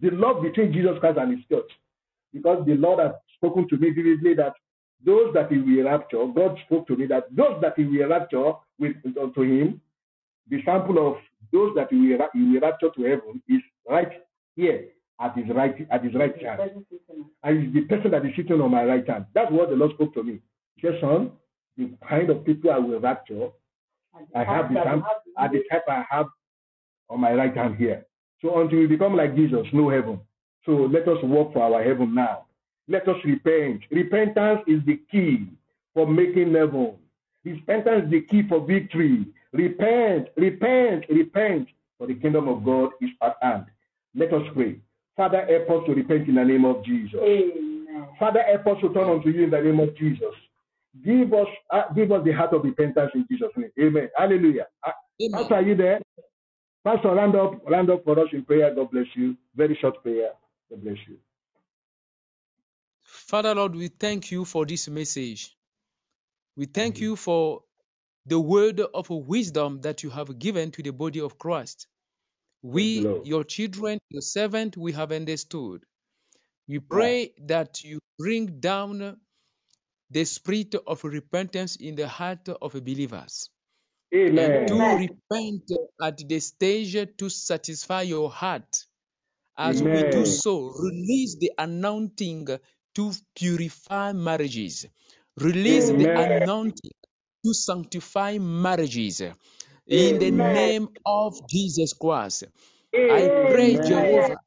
[0.00, 1.70] the love between Jesus Christ and his church.
[2.32, 4.52] Because the Lord has spoken to me vividly that
[5.04, 8.52] those that he will rapture, God spoke to me that those that he will rapture
[8.78, 9.80] with unto him,
[10.48, 11.16] the sample of
[11.52, 14.10] those that he will, he will rapture to heaven is right
[14.56, 14.88] here
[15.20, 16.60] at his right at his right hand.
[17.42, 19.26] And it's the person that is sitting on my right hand.
[19.34, 20.40] That's what the Lord spoke to me.
[20.76, 21.32] He said, son,
[21.76, 23.48] the kind of people I will rapture
[24.34, 25.02] I have the
[25.38, 26.26] at the type I have
[27.08, 28.06] on my right hand here.
[28.42, 30.20] So until we become like Jesus, no heaven.
[30.66, 32.46] So let us work for our heaven now.
[32.90, 33.82] Let us repent.
[33.92, 35.46] Repentance is the key
[35.94, 36.96] for making heaven.
[37.44, 39.26] Repentance is the key for victory.
[39.52, 41.68] Repent, repent, repent,
[41.98, 43.66] for the kingdom of God is at hand.
[44.16, 44.80] Let us pray.
[45.16, 47.20] Father, help us to repent in the name of Jesus.
[47.22, 48.08] Amen.
[48.18, 50.34] Father, help us to turn unto you in the name of Jesus.
[51.04, 53.70] Give us, uh, give us the heart of repentance in Jesus' name.
[53.78, 54.08] Amen.
[54.16, 54.66] Hallelujah.
[54.84, 54.90] Uh,
[55.22, 55.38] Amen.
[55.38, 56.00] Pastor, are you there?
[56.82, 58.74] Pastor, round up, round up for us in prayer.
[58.74, 59.36] God bless you.
[59.54, 60.30] Very short prayer.
[60.70, 61.18] God bless you.
[63.30, 65.56] Father Lord, we thank you for this message.
[66.56, 67.00] We thank Amen.
[67.00, 67.62] you for
[68.26, 71.86] the word of wisdom that you have given to the body of Christ.
[72.74, 73.28] Thank you, We, Lord.
[73.28, 75.84] your children, your servant, we have understood.
[76.66, 79.20] We pray that you bring down
[80.10, 83.48] the spirit of repentance in the heart of believers
[84.36, 84.66] and Amen.
[84.66, 84.98] to Amen.
[84.98, 85.70] repent
[86.02, 88.86] at the stage to satisfy your heart.
[89.56, 92.48] As we do so, release the anointing
[92.96, 94.86] to purify marriages.
[95.38, 96.16] Release the Amen.
[96.16, 96.92] anointing
[97.44, 99.22] to sanctify marriages.
[99.88, 100.32] In the Amen.
[100.32, 102.44] name of Jesus Christ,
[103.08, 103.78] I pray, Amen.
[103.78, 104.38] Jehovah,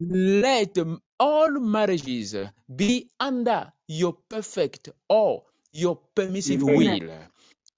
[0.00, 0.78] let
[1.20, 2.36] all marriages
[2.74, 7.00] be under your perfect or your permissive Amen.
[7.02, 7.10] will.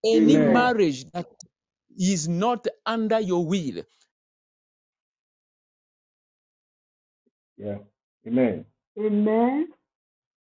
[0.04, 0.38] Any Amen.
[0.38, 1.28] marriage that
[1.98, 3.82] is not under your will,
[7.58, 7.78] Yeah.
[8.26, 8.66] Amen.
[8.98, 9.68] Amen.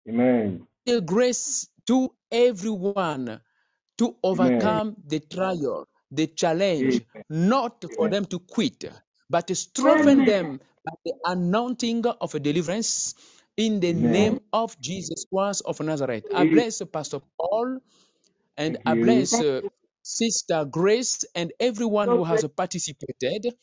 [0.08, 0.66] Amen.
[0.86, 3.40] the grace to everyone
[3.98, 4.82] to Amen.
[4.82, 7.24] overcome the trial, the challenge, Amen.
[7.30, 8.84] not for them to quit,
[9.30, 13.14] but to strengthen them by the anointing of a deliverance
[13.56, 13.94] in the Amen.
[13.94, 16.26] name of Jesus Christ of Nazareth.
[16.34, 17.80] I bless Pastor Paul
[18.58, 19.62] and I bless uh.
[20.04, 23.54] Sister Grace and everyone who has participated.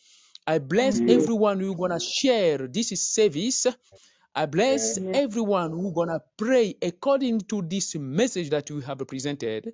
[0.48, 3.68] I bless everyone who's gonna share this service.
[4.36, 5.12] I bless Amen.
[5.14, 9.74] everyone who's gonna pray according to this message that we have presented.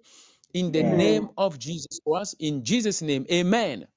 [0.54, 0.84] In the Amen.
[0.84, 3.88] name of Jesus Christ, in Jesus' name, Amen.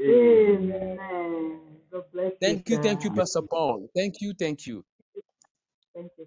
[0.00, 1.60] Amen.
[1.92, 3.12] God bless you, Thank you, thank you.
[3.12, 3.88] Pastor Paul.
[3.96, 4.84] Thank you, thank you.
[5.94, 6.26] Thank you.